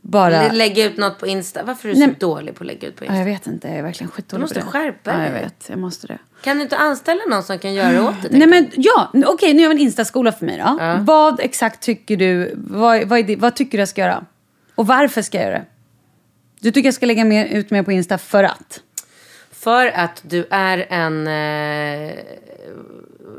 bara... 0.00 0.30
Lä- 0.30 0.52
Lägga 0.52 0.84
ut 0.84 0.96
något 0.96 1.18
på 1.18 1.26
Insta. 1.26 1.62
Varför 1.62 1.88
är 1.88 1.92
du 1.94 1.98
Nej, 2.00 2.08
så 2.20 2.26
dålig 2.26 2.54
på 2.54 2.62
att 2.64 2.66
lägga 2.66 2.88
ut 2.88 2.96
på 2.96 3.04
Ja, 3.04 3.06
Insta? 3.06 3.18
jag 3.18 3.24
vet 3.24 3.46
inte, 3.46 3.68
jag 3.68 3.76
är 3.78 3.82
verkligen 3.82 4.10
skitdålig 4.10 4.40
Du 4.40 4.42
måste 4.42 4.60
på 4.60 4.66
det. 4.66 4.72
skärpa 4.72 5.10
Ja, 5.12 5.16
dig. 5.18 5.26
jag 5.26 5.32
vet. 5.42 5.64
Jag 5.68 5.78
måste 5.78 6.06
det. 6.06 6.18
Kan 6.42 6.56
du 6.56 6.62
inte 6.62 6.76
anställa 6.76 7.20
någon 7.30 7.42
som 7.42 7.58
kan 7.58 7.74
göra 7.74 7.92
det 7.92 8.00
åt 8.00 8.22
dig? 8.22 8.30
Nej 8.38 8.48
men 8.48 8.70
ja, 8.76 9.10
okej 9.26 9.54
nu 9.54 9.62
gör 9.62 9.68
vi 9.68 9.74
en 9.74 9.80
instaskola 9.80 10.32
för 10.32 10.46
mig 10.46 10.58
då. 10.66 10.78
Vad 11.00 11.40
exakt 11.40 11.80
tycker 11.82 12.16
du, 12.16 12.52
vad, 12.56 13.04
vad, 13.08 13.26
det, 13.26 13.36
vad 13.36 13.56
tycker 13.56 13.78
du 13.78 13.82
jag 13.82 13.88
ska 13.88 14.00
göra? 14.00 14.24
Och 14.74 14.86
varför 14.86 15.22
ska 15.22 15.38
jag 15.38 15.46
göra 15.46 15.58
det? 15.58 15.64
Du 16.60 16.70
tycker 16.70 16.86
jag 16.86 16.94
ska 16.94 17.06
lägga 17.06 17.24
mer, 17.24 17.46
ut 17.46 17.70
mer 17.70 17.82
på 17.82 17.92
Insta 17.92 18.18
för 18.18 18.44
att? 18.44 18.80
För 19.52 19.86
att 19.86 20.22
du 20.26 20.46
är 20.50 20.86
en 20.90 21.26
eh, 21.26 22.12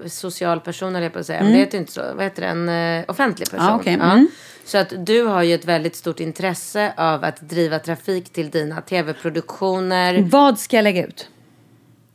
social 0.09 0.59
person, 0.59 0.95
eller 0.95 1.05
jag 1.05 1.13
på 1.13 1.19
att 1.19 1.25
säga. 1.25 1.43
Men 1.43 1.51
det 1.51 1.57
heter 1.57 1.77
inte 1.77 1.91
så. 1.91 2.01
Vad 2.13 2.23
heter 2.23 2.41
det? 2.41 2.47
En 2.47 2.69
eh, 2.99 3.05
offentlig 3.07 3.49
person. 3.51 3.65
Ja, 3.65 3.75
okej. 3.75 3.93
Mm. 3.93 4.27
Så 4.65 4.77
att 4.77 4.93
du 5.05 5.23
har 5.23 5.43
ju 5.43 5.53
ett 5.55 5.65
väldigt 5.65 5.95
stort 5.95 6.19
intresse 6.19 6.93
av 6.97 7.23
att 7.23 7.41
driva 7.41 7.79
trafik 7.79 8.29
till 8.33 8.49
dina 8.49 8.81
tv-produktioner. 8.81 10.27
Vad 10.31 10.59
ska 10.59 10.75
jag 10.75 10.83
lägga 10.83 11.05
ut? 11.07 11.29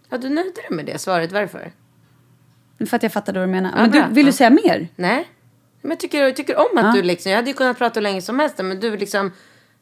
Ja, 0.08 0.18
du 0.18 0.28
nöjde 0.28 0.50
dig 0.52 0.66
med 0.70 0.86
det 0.86 0.98
svaret. 0.98 1.32
Varför? 1.32 1.72
För 2.88 2.96
att 2.96 3.02
jag 3.02 3.12
fattade 3.12 3.38
vad 3.40 3.48
du 3.48 3.52
menar. 3.52 3.72
Men 3.76 3.90
bra. 3.90 4.06
du, 4.08 4.14
vill 4.14 4.24
du 4.24 4.28
Ja. 4.28 4.32
säga 4.32 4.50
mer? 4.50 4.88
Nej. 4.96 5.28
Men 5.82 5.90
jag 5.90 6.00
tycker, 6.00 6.22
jag 6.22 6.36
tycker 6.36 6.56
om 6.56 6.78
att 6.78 6.94
du 6.94 7.02
liksom, 7.02 7.30
jag 7.32 7.36
hade 7.38 7.50
ju 7.50 7.54
kunnat 7.54 7.78
prata 7.78 7.94
hur 8.00 8.02
länge 8.02 8.22
som 8.22 8.38
helst 8.38 8.58
men 8.58 8.80
du 8.80 8.96
liksom, 8.96 9.32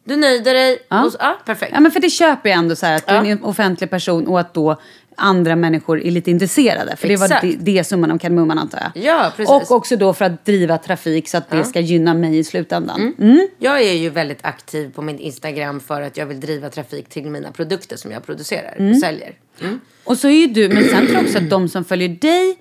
du 0.04 0.16
nöjde 0.16 0.52
dig. 0.52 0.78
Ja, 0.88 1.04
och, 1.04 1.12
ja 1.18 1.38
perfekt. 1.44 1.72
Ja, 1.74 1.80
men 1.80 1.92
för 1.92 2.00
det 2.00 2.10
köper 2.10 2.50
jag 2.50 2.58
ändå 2.58 2.76
så 2.76 2.86
här, 2.86 2.96
att 2.96 3.06
du 3.06 3.14
är 3.14 3.24
Ja. 3.24 3.30
en 3.30 3.42
offentlig 3.44 3.90
person 3.90 4.26
och 4.26 4.40
att 4.40 4.54
då 4.54 4.80
andra 5.16 5.56
människor 5.56 6.00
är 6.02 6.10
lite 6.10 6.30
intresserade. 6.30 6.96
För 6.96 7.08
det 7.08 7.16
var 7.16 7.26
Exakt. 7.26 7.42
det, 7.42 7.72
det 7.72 7.84
summan 7.84 8.10
av 8.10 8.18
kardemumman 8.18 8.58
antar 8.58 8.80
jag. 8.94 9.04
Ja, 9.04 9.32
precis. 9.36 9.50
Och 9.50 9.70
också 9.70 9.96
då 9.96 10.12
för 10.14 10.24
att 10.24 10.44
driva 10.44 10.78
trafik 10.78 11.28
så 11.28 11.36
att 11.36 11.50
det 11.50 11.64
ska 11.64 11.80
gynna 11.80 12.14
mig 12.14 12.38
i 12.38 12.44
slutändan. 12.44 13.14
Jag 13.58 13.82
är 13.82 13.92
ju 13.92 14.10
väldigt 14.10 14.38
aktiv 14.42 14.92
på 14.94 15.02
min 15.02 15.18
Instagram 15.18 15.80
för 15.80 16.00
att 16.02 16.16
jag 16.16 16.26
vill 16.26 16.40
driva 16.40 16.70
trafik 16.70 17.08
till 17.08 17.24
mina 17.30 17.52
produkter 17.52 17.96
som 17.96 18.10
jag 18.10 18.26
producerar 18.26 18.74
Mm. 18.78 18.90
och 18.92 18.98
säljer. 18.98 19.32
Mm. 19.62 19.80
Och 20.04 20.18
så 20.18 20.28
är 20.28 20.32
ju 20.32 20.46
du, 20.46 20.68
men 20.68 20.84
sen 20.84 21.06
tror 21.06 21.12
jag 21.14 21.24
också 21.24 21.38
att 21.38 21.50
de 21.50 21.68
som 21.68 21.84
följer 21.84 22.08
dig 22.08 22.58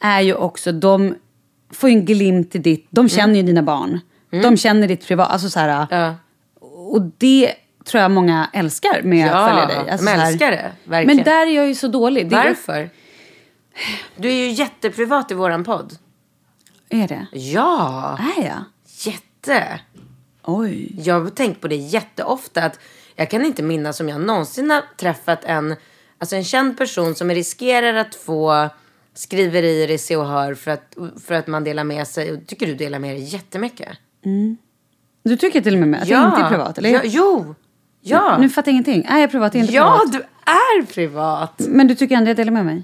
är 0.00 0.20
ju 0.20 0.34
också, 0.34 0.72
de 0.72 1.14
får 1.72 1.90
ju 1.90 1.96
en 1.96 2.04
glimt 2.04 2.54
i 2.54 2.58
ditt, 2.58 2.86
de 2.90 3.08
känner 3.08 3.34
ju 3.34 3.42
dina 3.42 3.62
barn. 3.62 4.00
De 4.30 4.56
känner 4.56 4.88
ditt 4.88 5.06
privat, 5.06 5.30
alltså 5.30 5.50
så 5.50 5.58
här. 5.60 5.68
Mm. 5.68 5.86
Ja. 6.04 6.14
Och 6.92 7.02
det 7.18 7.54
tror 7.84 8.02
jag 8.02 8.10
många 8.10 8.50
älskar 8.52 9.02
med 9.02 9.28
Ja, 9.28 9.32
att 9.34 9.50
följa 9.50 9.66
dig. 9.82 9.90
Alltså 9.90 10.06
de 10.06 10.12
älskar 10.12 10.50
det, 10.50 10.72
verkligen. 10.84 11.16
Men 11.16 11.24
där 11.24 11.46
är 11.46 11.50
jag 11.56 11.66
ju 11.68 11.74
så 11.74 11.88
dålig. 11.88 12.28
Det 12.28 12.36
är- 12.36 12.44
Varför? 12.48 12.90
Du 14.16 14.28
är 14.28 14.32
ju 14.34 14.50
jätteprivat 14.50 15.30
i 15.30 15.34
våran 15.34 15.64
podd. 15.64 15.98
Är 16.88 17.08
det? 17.08 17.26
Ja, 17.32 18.18
Är 18.36 18.44
jag? 18.46 18.64
jätte. 19.04 19.80
Oj. 20.44 20.94
Jag 20.98 21.20
har 21.20 21.30
tänkt 21.30 21.60
på 21.60 21.68
det 21.68 21.76
jätteofta. 21.76 22.62
Att 22.64 22.80
jag 23.16 23.30
kan 23.30 23.44
inte 23.44 23.62
minnas 23.62 24.00
om 24.00 24.08
jag 24.08 24.20
någonsin 24.20 24.70
har 24.70 24.82
träffat 24.96 25.44
en, 25.44 25.76
alltså 26.18 26.36
en 26.36 26.44
känd 26.44 26.78
person 26.78 27.14
som 27.14 27.30
riskerar 27.30 27.94
att 27.94 28.14
få 28.14 28.68
skriverier 29.14 29.90
i 29.90 29.98
Se 29.98 30.16
och 30.16 30.26
Hör 30.26 30.54
för 30.54 30.70
att, 30.70 30.96
för 31.26 31.34
att 31.34 31.46
man 31.46 31.64
delar 31.64 31.84
med 31.84 32.06
sig. 32.08 32.32
Och 32.32 32.46
tycker 32.46 32.66
du 32.66 32.74
delar 32.74 32.98
med 32.98 33.16
dig 33.16 33.22
jättemycket? 33.24 33.88
Du 35.28 35.36
tycker 35.36 35.60
till 35.60 35.82
och 35.82 35.88
med 35.88 36.02
att 36.02 36.08
jag 36.08 36.28
inte 36.28 36.40
är 36.40 36.48
privat? 36.48 36.78
Eller? 36.78 36.90
Ja, 36.90 37.00
jo. 37.04 37.54
Ja. 38.00 38.38
Nu 38.38 38.48
fattar 38.48 38.68
jag 38.68 38.72
ingenting. 38.72 39.04
Är 39.04 39.18
jag 39.18 39.30
privat? 39.30 39.54
Är 39.54 39.58
jag 39.58 39.64
inte 39.64 39.74
ja, 39.74 40.00
privat? 40.04 40.26
du 40.46 40.52
är 40.52 40.86
privat. 40.86 41.62
Men 41.68 41.86
du 41.86 41.94
tycker 41.94 42.16
ändå 42.16 42.30
jag 42.30 42.36
delar 42.36 42.52
med 42.52 42.64
mig? 42.64 42.82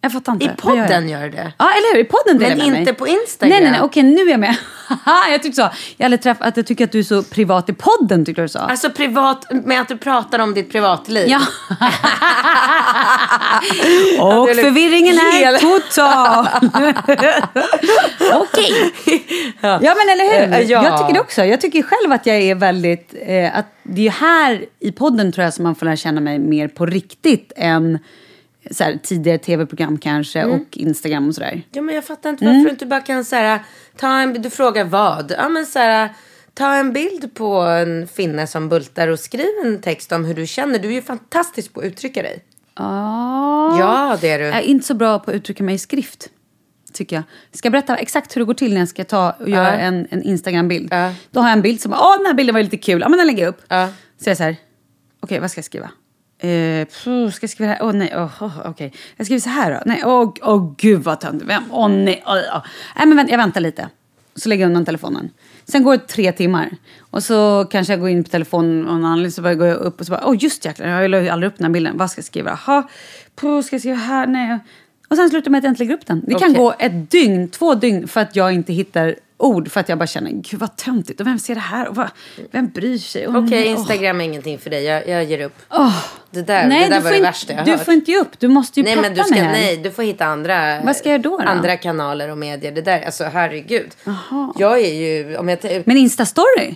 Jag 0.00 0.12
fattar 0.12 0.32
inte. 0.32 0.44
I 0.44 0.48
podden 0.48 1.08
gör 1.08 1.28
det. 1.28 1.52
Ja, 1.58 1.70
eller 1.70 1.94
hur? 1.94 2.00
I 2.00 2.04
podden 2.04 2.38
delar 2.38 2.56
Men 2.56 2.66
jag 2.66 2.70
med 2.70 2.80
inte 2.80 2.92
mig. 2.92 2.98
på 2.98 3.08
Instagram. 3.08 3.50
Nej, 3.50 3.60
nej, 3.60 3.70
nej. 3.70 3.80
Okej, 3.80 4.02
nu 4.02 4.20
är 4.22 4.30
jag 4.30 4.40
med. 4.40 4.56
Jag 5.30 5.42
tyckte 5.42 5.62
så. 5.62 5.68
Jag 5.96 6.04
aldrig 6.04 6.22
träffat 6.22 6.46
att 6.46 6.56
jag 6.56 6.66
tycker 6.66 6.84
att 6.84 6.92
du 6.92 6.98
är 6.98 7.02
så 7.02 7.22
privat 7.22 7.68
i 7.68 7.72
podden, 7.72 8.24
tyckte 8.24 8.42
du 8.42 8.48
sa. 8.48 8.58
Alltså 8.60 8.90
privat, 8.90 9.46
med 9.64 9.80
att 9.80 9.88
du 9.88 9.96
pratar 9.96 10.38
om 10.38 10.54
ditt 10.54 10.72
privatliv. 10.72 11.28
Ja. 11.28 11.38
Och 14.20 14.48
förvirringen 14.48 15.14
är 15.14 15.32
hela- 15.38 15.58
total. 15.58 16.48
Okej. 18.34 18.92
Ja. 19.60 19.78
men 19.80 20.08
eller 20.12 20.46
hur? 20.46 20.52
Eh, 20.54 20.60
ja. 20.60 20.84
Jag 20.84 20.98
tycker 20.98 21.14
det 21.14 21.20
också. 21.20 21.44
Jag 21.44 21.60
tycker 21.60 21.82
själv 21.82 22.12
att 22.12 22.26
jag 22.26 22.36
är 22.36 22.54
väldigt... 22.54 23.14
Eh, 23.26 23.58
att 23.58 23.66
det 23.82 24.00
är 24.00 24.04
ju 24.04 24.10
här 24.10 24.64
i 24.80 24.92
podden 24.92 25.32
tror 25.32 25.44
jag 25.44 25.54
som 25.54 25.62
man 25.64 25.74
får 25.74 25.86
lära 25.86 25.96
känna 25.96 26.20
mig 26.20 26.38
mer 26.38 26.68
på 26.68 26.86
riktigt 26.86 27.52
än 27.56 27.98
så 28.70 28.84
här, 28.84 28.98
tidigare 29.02 29.38
tv-program 29.38 29.98
kanske 29.98 30.40
Mm. 30.40 30.60
och 30.60 30.76
Instagram 30.78 31.28
och 31.28 31.34
sådär. 31.34 31.62
Ja, 31.72 31.82
men 31.82 31.94
jag 31.94 32.04
fattar 32.04 32.30
inte 32.30 32.44
varför 32.44 32.64
du 32.64 32.70
inte 32.70 32.86
bara 32.86 33.00
kan 33.00 33.24
så 33.24 33.36
här, 33.36 33.60
ta 33.96 34.18
en, 34.20 34.42
du 34.42 34.50
frågar 34.50 34.84
vad? 34.84 35.32
Ja, 35.38 35.48
men 35.48 35.66
så 35.66 35.78
här, 35.78 36.08
ta 36.54 36.74
en 36.74 36.92
bild 36.92 37.34
på 37.34 37.54
en 37.60 38.08
finne 38.08 38.46
som 38.46 38.68
bultar 38.68 39.08
och 39.08 39.18
skriv 39.18 39.46
en 39.64 39.80
text 39.80 40.12
om 40.12 40.24
hur 40.24 40.34
du 40.34 40.46
känner. 40.46 40.78
Du 40.78 40.88
är 40.88 40.92
ju 40.92 41.02
fantastisk 41.02 41.72
på 41.74 41.80
att 41.80 41.86
uttrycka 41.86 42.22
dig. 42.22 42.44
Ja. 42.76 43.78
Ja, 43.78 44.18
det 44.20 44.30
är 44.30 44.38
du. 44.38 44.44
Jag 44.44 44.56
är 44.56 44.62
inte 44.62 44.86
så 44.86 44.94
bra 44.94 45.18
på 45.18 45.30
att 45.30 45.34
uttrycka 45.34 45.62
mig 45.64 45.74
i 45.74 45.78
skrift. 45.78 46.28
Tycker 46.92 47.16
jag. 47.16 47.22
Ska 47.52 47.66
jag 47.66 47.72
berätta 47.72 47.96
exakt 47.96 48.36
hur 48.36 48.40
det 48.40 48.44
går 48.44 48.54
till 48.54 48.72
när 48.72 48.78
jag 48.80 48.88
ska 48.88 49.04
ta 49.04 49.30
och 49.40 49.48
göra 49.48 49.72
Ja. 49.74 49.78
en, 49.80 50.06
en 50.10 50.22
Instagram-bild? 50.22 50.88
Ja. 50.92 51.12
Då 51.30 51.40
har 51.40 51.48
jag 51.48 51.56
en 51.56 51.62
bild 51.62 51.80
som 51.80 51.92
åh 51.92 52.16
den 52.16 52.26
här 52.26 52.34
bilden 52.34 52.54
var 52.54 52.62
lite 52.62 52.76
kul. 52.76 53.00
Ja 53.00 53.08
men 53.08 53.18
den 53.18 53.26
lägger 53.26 53.42
jag 53.42 53.48
upp. 53.50 53.62
Ja. 53.68 53.88
Så 54.24 54.30
jag 54.30 54.36
så 54.36 54.42
här, 54.42 54.56
okej 55.20 55.40
vad 55.40 55.50
ska 55.50 55.58
jag 55.58 55.64
skriva? 55.64 55.90
Eh, 56.38 56.84
pff, 56.84 57.34
ska 57.34 57.44
jag 57.44 57.50
skriva 57.50 57.72
här? 57.72 57.78
Åh 57.82 57.92
nej, 57.92 58.12
åh, 58.16 58.30
åh, 58.40 58.60
okej. 58.64 58.92
Jag 59.16 59.26
skriver 59.26 59.40
så 59.40 59.48
här 59.48 59.72
då. 59.72 59.82
Nej, 59.86 60.02
åh, 60.04 60.32
åh 60.42 60.74
gud 60.78 61.02
vad 61.02 61.20
töntigt. 61.20 61.52
Åh 61.70 61.88
nej, 61.88 62.22
åh, 62.26 62.38
åh. 62.54 62.62
Nej 62.96 63.06
men 63.06 63.16
vänt, 63.16 63.30
jag 63.30 63.38
väntar 63.38 63.60
lite. 63.60 63.88
Så 64.36 64.48
lägger 64.48 64.64
jag 64.64 64.68
undan 64.68 64.84
telefonen. 64.84 65.30
Sen 65.64 65.82
går 65.82 65.92
det 65.92 66.06
tre 66.06 66.32
timmar. 66.32 66.70
Och 67.10 67.22
så 67.22 67.66
kanske 67.70 67.92
jag 67.92 68.00
går 68.00 68.08
in 68.08 68.24
på 68.24 68.30
telefonen 68.30 68.86
och 68.86 68.94
någon 68.94 69.04
annan, 69.04 69.30
så 69.30 69.42
bara 69.42 69.54
går 69.54 69.66
jag 69.66 69.76
upp 69.76 70.00
och 70.00 70.06
så 70.06 70.12
bara, 70.12 70.26
åh 70.26 70.36
just 70.40 70.64
jäklar, 70.64 70.86
jag 70.86 71.10
la 71.10 71.20
ju 71.20 71.28
aldrig 71.28 71.52
upp 71.52 71.58
den 71.58 71.64
här 71.64 71.72
bilden. 71.72 71.96
Vad 71.96 72.10
ska 72.10 72.18
jag 72.18 72.24
skriva? 72.26 72.58
Jaha, 72.66 72.82
ska 73.62 73.74
jag 73.74 73.80
skriva 73.80 73.96
här? 73.96 74.26
Nej. 74.26 74.58
Och 75.08 75.16
sen 75.16 75.30
slutar 75.30 75.50
med 75.50 75.58
att 75.58 75.64
jag 75.64 75.70
inte 75.70 75.82
lägger 75.82 75.94
upp 75.94 76.06
den. 76.06 76.22
Det 76.26 76.34
kan 76.34 76.54
gå 76.54 76.74
ett 76.78 77.10
dygn, 77.10 77.48
två 77.48 77.74
dygn 77.74 78.08
för 78.08 78.20
att 78.20 78.36
jag 78.36 78.52
inte 78.52 78.72
hittar 78.72 79.14
ord. 79.38 79.70
För 79.70 79.80
att 79.80 79.88
jag 79.88 79.98
bara 79.98 80.06
känner, 80.06 80.30
gud 80.30 80.60
vad 80.60 80.76
töntigt. 80.76 81.20
Och 81.20 81.26
vem 81.26 81.38
ser 81.38 81.54
det 81.54 81.60
här? 81.60 81.88
Och 81.88 81.96
vad, 81.96 82.10
vem 82.50 82.68
bryr 82.68 82.98
sig? 82.98 83.28
Okej, 83.28 83.64
åh. 83.64 83.70
Instagram 83.70 84.20
är 84.20 84.24
ingenting 84.24 84.58
för 84.58 84.70
dig. 84.70 84.84
Jag, 84.84 85.08
jag 85.08 85.24
ger 85.24 85.40
upp. 85.40 85.56
Åh. 85.70 86.04
Det 86.30 86.42
där, 86.42 86.66
Nej, 86.68 86.88
det 86.88 86.94
där 86.94 87.00
var 87.00 87.10
det 87.10 87.16
inte- 87.16 87.28
värsta 87.28 87.52
jag 87.52 87.64
Du 87.64 87.70
hört. 87.70 87.84
får 87.84 87.94
inte 87.94 88.10
ge 88.10 88.18
upp, 88.18 88.38
du 88.40 88.48
måste 88.48 88.80
ju 88.80 88.84
Nej, 88.84 88.94
peppa 88.94 89.08
men 89.08 89.16
du 89.18 89.24
ska, 89.24 89.34
här. 89.34 89.52
nej, 89.52 89.76
du 89.76 89.90
får 89.90 90.02
hitta 90.02 90.24
andra, 90.24 90.80
Vad 90.84 90.96
ska 90.96 91.10
jag 91.10 91.22
då 91.22 91.38
då? 91.38 91.44
andra 91.44 91.76
kanaler 91.76 92.28
och 92.30 92.38
medier. 92.38 92.72
Det 92.72 92.82
där, 92.82 93.02
alltså 93.02 93.24
herregud. 93.24 93.90
Jag 94.58 94.80
är 94.80 94.94
ju, 94.94 95.36
om 95.36 95.48
jag 95.48 95.58
Men 95.84 95.96
Insta-story, 95.96 96.74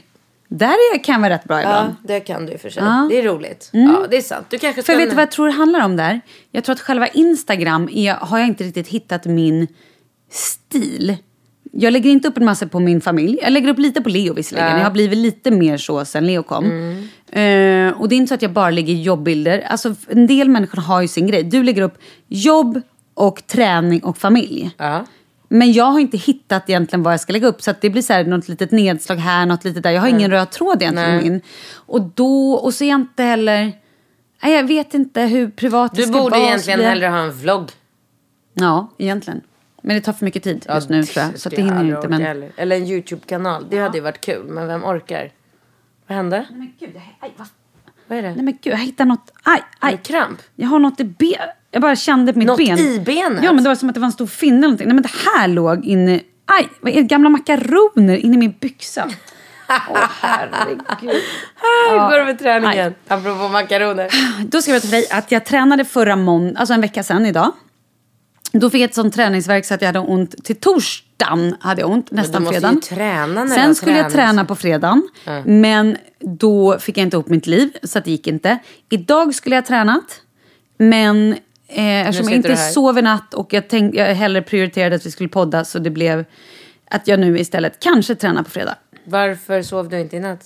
där 0.49 1.05
kan 1.05 1.13
jag 1.13 1.21
vara 1.21 1.35
rätt 1.35 1.45
bra 1.45 1.57
Ja, 1.57 1.61
ibland. 1.63 1.95
det 2.05 2.21
kan 2.21 2.47
du 2.47 2.53
i 2.53 2.57
och 2.57 2.61
för 2.61 2.71
sig. 2.71 2.83
Ja. 2.83 3.07
Det 3.11 3.19
är 3.19 3.23
roligt. 3.23 3.69
Ja, 3.73 4.07
det 4.11 4.17
är 4.17 4.21
sant. 4.23 4.47
Du 4.51 4.59
kanske 4.59 4.83
ska... 4.83 4.93
För 4.93 4.99
vet 4.99 5.11
du 5.11 5.17
vad 5.17 5.23
jag 5.23 5.31
tror 5.31 5.47
det 5.47 5.53
handlar 5.53 5.85
om 5.85 5.97
där? 5.97 6.21
Jag 6.51 6.65
tror 6.65 6.73
att 6.75 6.81
själva 6.81 7.07
Instagram 7.09 7.89
är, 7.93 8.15
har 8.15 8.39
jag 8.39 8.49
inte 8.49 8.65
riktigt 8.65 8.89
hittat 8.89 9.25
min 9.25 9.67
stil. 10.31 11.17
Jag 11.75 11.93
lägger 11.93 12.11
inte 12.11 12.29
upp 12.29 12.37
en 12.39 12.45
massa 12.45 12.67
på 12.67 12.81
min 12.81 13.01
familj. 13.01 13.39
Jag 13.43 13.53
lägger 13.53 13.69
upp 13.69 13.79
lite 13.79 14.01
på 14.01 14.09
Leo 14.09 14.35
visserligen. 14.35 14.71
Ja. 14.71 14.77
Jag 14.77 14.85
har 14.85 14.91
blivit 14.91 15.19
lite 15.19 15.51
mer 15.51 15.77
så 15.77 16.05
sen 16.05 16.27
Leo 16.27 16.43
kom. 16.43 16.65
Eh, 17.33 17.89
och 18.01 18.09
det 18.09 18.15
är 18.15 18.17
inte 18.17 18.27
så 18.29 18.35
att 18.35 18.43
jag 18.43 18.51
bara 18.53 18.71
lägger 18.71 18.95
jobbbilder. 18.95 19.61
Alltså 19.69 19.95
en 20.09 20.27
del 20.27 20.49
människor 20.49 20.83
har 20.83 21.03
ju 21.03 21.09
sin 21.09 21.27
grej. 21.27 21.43
Du 21.43 21.63
lägger 21.63 21.83
upp 21.83 21.99
jobb 22.29 22.81
och 23.15 23.47
träning 23.47 24.03
och 24.05 24.19
familj. 24.19 24.71
Ja. 24.77 25.05
Men 25.49 25.73
jag 25.73 25.85
har 25.85 26.01
inte 26.01 26.17
hittat 26.17 26.69
egentligen 26.71 27.03
vad 27.03 27.13
jag 27.13 27.21
ska 27.21 27.33
lägga 27.33 27.47
upp. 27.49 27.63
Så 27.63 27.71
att 27.71 27.81
det 27.81 27.91
blir 27.91 28.03
så 28.03 28.13
här 28.13 28.25
något 28.25 28.49
litet 28.49 28.71
nedslag 28.71 29.17
här, 29.17 29.47
något 29.47 29.65
litet 29.65 29.83
där. 29.83 29.91
Jag 29.91 30.01
har 30.01 30.09
ingen 30.09 30.31
röd 30.31 30.51
tråd 30.51 30.83
egentligen 30.83 31.11
Nej. 31.17 31.23
min. 31.31 31.41
Och 31.75 32.01
då, 32.15 32.53
och 32.53 32.75
så 32.75 32.85
är 32.85 32.89
jag 32.89 33.01
inte 33.01 33.23
heller... 33.23 33.73
Nej, 34.43 34.53
jag 34.55 34.65
vet 34.67 34.95
inte 34.95 35.21
hur 35.21 35.49
privat 35.51 35.95
det 35.95 36.03
Du 36.03 36.07
ska 36.07 36.13
borde 36.13 36.31
vara. 36.31 36.41
så 36.41 36.47
egentligen 36.47 36.77
blir 36.79 36.85
jag- 36.85 36.91
hellre 36.91 37.07
ha 37.07 37.19
en 37.19 37.33
vlogg. 37.33 37.71
Ja, 38.55 38.93
egentligen. 38.99 39.41
Men 39.83 39.97
det 39.97 40.03
tar 40.03 40.13
för 40.13 40.25
mycket 40.25 40.43
tid 40.43 40.67
just 40.75 40.89
nu 40.89 41.05
tror 41.05 41.25
jag. 41.25 41.39
Så 41.39 41.49
det 41.49 41.57
hinner 41.57 41.97
inte. 41.97 42.09
Men... 42.09 42.23
Eller, 42.23 42.53
eller 42.57 42.77
en 42.77 42.87
YouTube-kanal. 42.87 43.67
Det 43.71 43.79
hade 43.79 43.99
ju 43.99 44.03
varit 44.03 44.21
kul. 44.21 44.47
Men 44.49 44.67
vem 44.67 44.85
orkar? 44.85 45.31
Vad 46.07 46.17
hände? 46.17 46.47
Nej 46.51 46.59
men 46.59 46.73
gud, 46.81 47.01
aj, 47.21 47.33
vad... 47.37 47.47
Vad 48.07 48.19
är 48.19 48.23
det? 48.23 48.35
Nej 48.35 48.45
men 48.45 48.59
gud, 48.63 48.73
jag 48.73 48.79
hittar 48.79 49.05
något. 49.05 49.33
Aj, 49.43 49.63
aj. 49.79 49.93
du 49.93 49.99
kramp? 49.99 50.39
Jag 50.55 50.69
har 50.69 50.79
något 50.79 51.01
i 51.01 51.05
ben. 51.05 51.49
Jag 51.71 51.83
bara 51.83 51.97
kände 51.97 52.33
mitt 52.33 52.47
Något 52.47 52.59
ben. 52.59 52.79
i 52.79 53.01
benet? 53.01 53.45
Ja, 53.45 53.53
men 53.53 53.63
det 53.65 53.71
var 53.71 53.77
som 53.77 53.89
att 53.89 53.95
det 53.95 54.01
var 54.01 54.07
en 54.07 54.13
stor 54.13 54.27
finne 54.27 54.57
eller 54.57 54.63
någonting. 54.63 54.87
Nej 54.87 54.95
men 54.95 55.03
det 55.03 55.31
här 55.37 55.49
låg 55.49 55.85
inne... 55.85 56.21
Aj, 56.47 56.69
vad 56.81 56.93
är 56.93 56.97
det? 56.97 57.03
Gamla 57.03 57.29
makaroner 57.29 58.17
inne 58.17 58.35
i 58.35 58.39
min 58.39 58.55
byxa. 58.61 59.09
Åh 59.91 60.09
herregud. 60.21 61.23
Hur 61.91 62.11
går 62.11 62.19
det 62.19 62.25
med 62.25 62.39
träningen? 62.39 62.95
Apropå 63.09 63.49
makaroner. 63.49 64.09
Då 64.45 64.63
ska 64.63 64.71
jag 64.71 64.83
berätta 64.83 64.87
för 64.87 64.97
dig 64.97 65.19
att 65.19 65.33
jag 65.33 65.45
tränade 65.45 65.85
förra 65.85 66.17
måndagen, 66.17 66.57
alltså 66.57 66.75
en 66.75 66.81
vecka 66.81 67.03
sedan 67.03 67.27
idag. 67.27 67.53
Då 68.53 68.71
fick 68.71 68.81
jag 68.81 68.89
ett 68.89 68.95
sånt 68.95 69.15
träningsverk 69.15 69.65
så 69.65 69.75
att 69.75 69.83
jag 69.83 69.89
hade 69.89 69.99
ont 69.99 70.45
till 70.45 70.57
torsdagen. 70.57 71.57
Hade 71.61 71.81
jag 71.81 71.91
ont, 71.91 72.11
nästan 72.11 72.47
fredagen. 72.47 72.81
träna 72.81 73.27
när 73.27 73.45
du 73.45 73.51
har 73.51 73.59
Sen 73.59 73.75
skulle 73.75 73.97
jag 73.99 74.13
träna 74.13 74.45
på 74.45 74.55
fredagen. 74.55 75.09
Men 75.45 75.97
då 76.21 76.79
fick 76.79 76.99
jag 76.99 77.03
inte 77.03 77.17
ihop 77.17 77.29
mitt 77.29 77.47
liv, 77.47 77.71
så 77.83 78.01
det 78.01 78.11
gick 78.11 78.27
inte. 78.27 78.59
Idag 78.91 79.35
skulle 79.35 79.57
jag 79.57 79.63
ha 79.63 79.67
tränat. 79.67 80.21
Men 80.77 81.33
eh, 81.69 82.09
eftersom 82.09 82.29
jag 82.29 82.37
inte 82.37 82.57
sov 82.57 82.99
i 82.99 83.03
natt 83.03 83.35
och 83.35 83.53
jag, 83.53 83.69
tänk, 83.69 83.95
jag 83.95 84.15
hellre 84.15 84.43
prioriterade 84.43 84.97
att 84.97 85.07
vi 85.07 85.11
skulle 85.11 85.29
podda 85.29 85.65
så 85.65 85.79
det 85.79 85.91
blev 85.91 86.25
att 86.91 87.09
jag 87.09 87.21
nu 87.21 87.39
istället 87.39 87.81
kanske 87.81 88.15
tränar 88.15 88.43
på 88.43 88.51
fredag. 88.51 88.75
Varför 89.05 89.63
sov 89.63 89.89
du 89.89 90.01
inte 90.01 90.17
i 90.17 90.21
natt? 90.21 90.45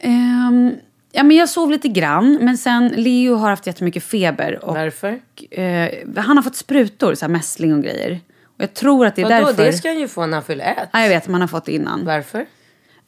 Ehm, 0.00 0.74
ja, 1.12 1.22
men 1.22 1.36
jag 1.36 1.48
sov 1.48 1.70
lite 1.70 1.88
grann, 1.88 2.38
men 2.40 2.58
sen 2.58 2.88
Leo 2.88 3.34
har 3.34 3.50
haft 3.50 3.66
jättemycket 3.66 4.04
feber. 4.04 4.64
Och, 4.64 4.74
Varför? 4.74 5.18
eh, 5.50 5.88
han 6.16 6.36
har 6.36 6.42
fått 6.42 6.56
sprutor, 6.56 7.14
så 7.14 7.24
här 7.24 7.32
mässling 7.32 7.74
och 7.74 7.82
grejer. 7.82 8.20
Och 8.44 8.62
jag 8.62 8.74
tror 8.74 9.06
att 9.06 9.16
det 9.16 9.22
är 9.22 9.28
Vadå? 9.30 9.46
därför. 9.46 9.64
Det 9.64 9.72
ska 9.72 9.88
han 9.88 9.98
ju 9.98 10.08
få 10.08 10.26
när 10.26 10.32
han 10.36 10.42
fyller 10.44 10.64
ett. 10.64 10.88
Ja, 10.92 11.00
jag 11.02 11.08
vet, 11.08 11.28
man 11.28 11.40
har 11.40 11.48
fått 11.48 11.64
det 11.64 11.72
innan. 11.72 12.04
Varför? 12.04 12.38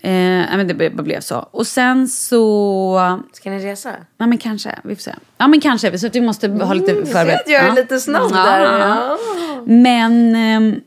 Eh, 0.01 0.11
men 0.11 0.69
det 0.69 0.75
ble- 0.75 1.03
blev 1.03 1.21
så. 1.21 1.39
Och 1.51 1.67
sen 1.67 2.09
så... 2.09 3.21
Ska 3.33 3.51
ni 3.51 3.59
resa? 3.67 3.91
Ja, 4.19 4.27
men 4.27 4.39
kanske. 4.39 4.79
Vi 4.85 4.95
får 4.97 5.03
se. 5.03 5.15
Ja, 5.39 5.49
men 5.49 5.61
kanske. 5.61 5.99
Så 5.99 6.07
att 6.07 6.15
vi 6.17 6.21
måste 6.21 6.49
ha 6.49 6.75
lite 6.75 6.93
Mm, 6.93 7.07
förberett. 7.07 7.43
Jag 7.47 7.63
är 7.63 7.67
ja. 7.69 7.75
lite 7.75 8.01
snabb 8.01 8.31
Ja, 8.31 8.37
där. 8.37 8.61
ja, 8.61 8.79
Ja. 8.89 9.19
Men, 9.67 10.35
ehm, 10.35 10.81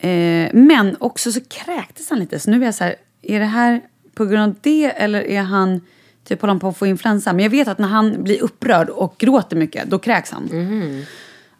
eh, 0.00 0.50
men 0.54 0.96
också 1.00 1.32
så 1.32 1.40
kräktes 1.40 2.10
han 2.10 2.18
lite. 2.18 2.38
Så 2.40 2.50
nu 2.50 2.60
är 2.60 2.64
jag 2.64 2.74
så 2.74 2.84
här, 2.84 2.94
är 3.22 3.38
det 3.40 3.46
här 3.46 3.80
på 4.18 4.24
grund 4.24 4.42
av 4.42 4.54
det 4.60 4.84
eller 4.84 5.20
är 5.20 5.42
han 5.42 5.80
typ 6.24 6.40
håller 6.40 6.52
han 6.52 6.60
på 6.60 6.68
att 6.68 6.76
få 6.76 6.86
influensa? 6.86 7.32
Men 7.32 7.42
jag 7.42 7.50
vet 7.50 7.68
att 7.68 7.78
när 7.78 7.88
han 7.88 8.22
blir 8.22 8.42
upprörd 8.42 8.88
och 8.88 9.14
gråter 9.18 9.56
mycket, 9.56 9.90
då 9.90 9.98
kräks 9.98 10.30
han. 10.30 10.48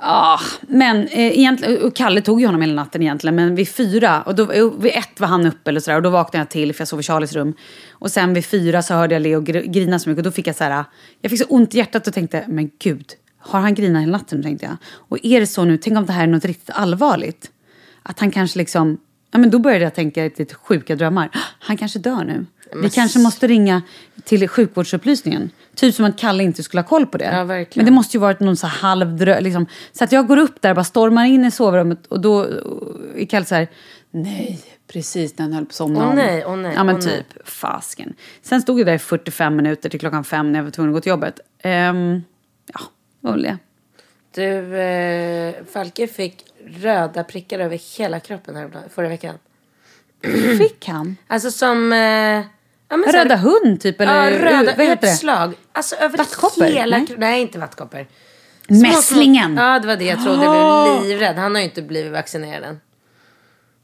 Ah, 0.00 0.40
men 0.60 0.96
eh, 1.06 1.38
egentligen, 1.38 1.82
och 1.82 1.96
Kalle 1.96 2.20
tog 2.20 2.40
ju 2.40 2.46
honom 2.46 2.60
hela 2.60 2.74
natten 2.74 3.02
egentligen, 3.02 3.34
men 3.34 3.54
vid 3.54 3.68
fyra, 3.68 4.22
och 4.22 4.34
då, 4.34 4.52
eh, 4.52 4.70
vid 4.78 4.92
ett 4.94 5.20
var 5.20 5.28
han 5.28 5.46
uppe 5.46 5.70
eller 5.70 5.80
sådär, 5.80 5.96
och 5.96 6.02
då 6.02 6.10
vaknade 6.10 6.40
jag 6.40 6.48
till 6.48 6.74
för 6.74 6.80
jag 6.80 6.88
sov 6.88 7.00
i 7.00 7.02
Charlies 7.02 7.32
rum. 7.32 7.54
Och 7.90 8.10
sen 8.10 8.34
vid 8.34 8.44
fyra 8.44 8.82
så 8.82 8.94
hörde 8.94 9.14
jag 9.14 9.22
Leo 9.22 9.40
gr- 9.40 9.66
grina 9.66 9.98
så 9.98 10.08
mycket 10.08 10.18
och 10.18 10.24
då 10.24 10.30
fick 10.30 10.46
jag 10.46 10.56
så 10.56 10.64
här, 10.64 10.84
jag 11.20 11.30
fick 11.30 11.40
så 11.40 11.46
ont 11.48 11.74
i 11.74 11.78
hjärtat 11.78 12.06
och 12.06 12.14
tänkte, 12.14 12.44
men 12.48 12.70
gud, 12.78 13.12
har 13.38 13.60
han 13.60 13.74
grinat 13.74 14.02
hela 14.02 14.12
natten 14.12 14.42
tänkte 14.42 14.66
jag. 14.66 14.76
Och 15.08 15.18
är 15.22 15.40
det 15.40 15.46
så 15.46 15.64
nu, 15.64 15.76
tänk 15.76 15.98
om 15.98 16.06
det 16.06 16.12
här 16.12 16.22
är 16.22 16.26
något 16.26 16.44
riktigt 16.44 16.70
allvarligt. 16.70 17.50
Att 18.02 18.20
han 18.20 18.30
kanske 18.30 18.58
liksom, 18.58 18.98
ja 19.30 19.38
men 19.38 19.50
då 19.50 19.58
började 19.58 19.84
jag 19.84 19.94
tänka 19.94 20.22
lite 20.22 20.54
sjuka 20.54 20.96
drömmar. 20.96 21.30
Han 21.58 21.76
kanske 21.76 21.98
dör 21.98 22.24
nu. 22.24 22.46
Vi 22.82 22.90
kanske 22.90 23.18
måste 23.18 23.46
ringa 23.46 23.82
till 24.24 24.48
sjukvårdsupplysningen. 24.48 25.50
Typ 25.74 25.94
som 25.94 26.04
att 26.04 26.18
Kalle 26.18 26.42
inte 26.42 26.62
skulle 26.62 26.80
ha 26.80 26.88
koll 26.88 27.06
på 27.06 27.18
det. 27.18 27.24
Ja. 27.24 27.44
Men 27.74 27.84
det 27.84 27.90
måste 27.90 28.16
ju 28.16 28.20
varit 28.20 28.40
någon 28.40 28.56
så 28.56 28.66
halvdrö... 28.66 29.40
Liksom. 29.40 29.66
Så 29.92 30.04
att 30.04 30.12
jag 30.12 30.26
går 30.26 30.36
upp 30.36 30.60
där 30.62 30.70
och 30.70 30.76
bara 30.76 30.84
stormar 30.84 31.24
in 31.24 31.44
i 31.44 31.50
sovrummet 31.50 32.06
och 32.06 32.20
då 32.20 32.46
är 33.16 33.24
Kalle 33.24 33.44
så 33.44 33.54
här... 33.54 33.68
Nej, 34.10 34.60
precis 34.92 35.38
när 35.38 35.42
han 35.44 35.52
höll 35.52 35.64
på 35.64 35.68
att 35.68 35.74
somna 35.74 36.00
Åh 36.00 36.08
om. 36.10 36.16
nej, 36.16 36.44
åh 36.46 36.56
nej, 36.56 36.72
Ja 36.76 36.84
men 36.84 36.94
nej. 36.94 37.04
typ, 37.04 37.48
fasken. 37.48 38.14
Sen 38.42 38.62
stod 38.62 38.80
jag 38.80 38.86
där 38.86 38.94
i 38.94 38.98
45 38.98 39.56
minuter 39.56 39.88
till 39.88 40.00
klockan 40.00 40.24
fem 40.24 40.52
när 40.52 40.58
jag 40.58 40.64
var 40.64 40.70
tvungen 40.70 40.90
att 40.90 40.94
gå 40.96 41.00
till 41.00 41.10
jobbet. 41.10 41.40
Ehm, 41.62 42.22
ja, 42.74 42.80
väl 43.20 43.42
det. 43.42 43.58
Du, 44.34 44.76
eh, 44.78 45.54
Falke 45.72 46.06
fick 46.06 46.44
röda 46.80 47.24
prickar 47.24 47.58
över 47.58 47.98
hela 47.98 48.20
kroppen 48.20 48.56
här 48.56 48.70
förra 48.94 49.08
veckan. 49.08 49.34
Fick 50.58 50.88
han? 50.88 51.16
Alltså 51.26 51.50
som... 51.50 51.92
Eh, 51.92 51.98
ja, 51.98 52.96
men 52.96 53.02
så 53.04 53.16
här- 53.16 53.24
Röda 53.24 53.36
hund 53.36 53.80
typ? 53.80 54.00
Eller 54.00 54.30
ja, 54.32 54.38
röda 54.44 54.74
vad 54.76 54.86
heter 54.86 55.06
det? 55.06 55.12
utslag. 55.12 55.54
Alltså 55.72 55.96
över 55.96 56.18
Vattkoppor? 56.18 56.64
hela 56.64 56.96
Nej. 56.96 57.06
kroppen. 57.06 57.20
Nej, 57.20 57.40
inte 57.42 57.58
vattkoppor. 57.58 58.06
Små- 58.66 58.76
Mässlingen! 58.82 59.56
Ja, 59.56 59.78
det 59.78 59.86
var 59.86 59.96
det 59.96 60.04
jag 60.04 60.24
trodde. 60.24 60.44
Jag 60.44 60.98
blev 61.00 61.08
livrädd. 61.10 61.36
Han 61.36 61.54
har 61.54 61.62
ju 61.62 61.68
inte 61.68 61.82
blivit 61.82 62.12
vaccinerad 62.12 62.64
än. 62.64 62.80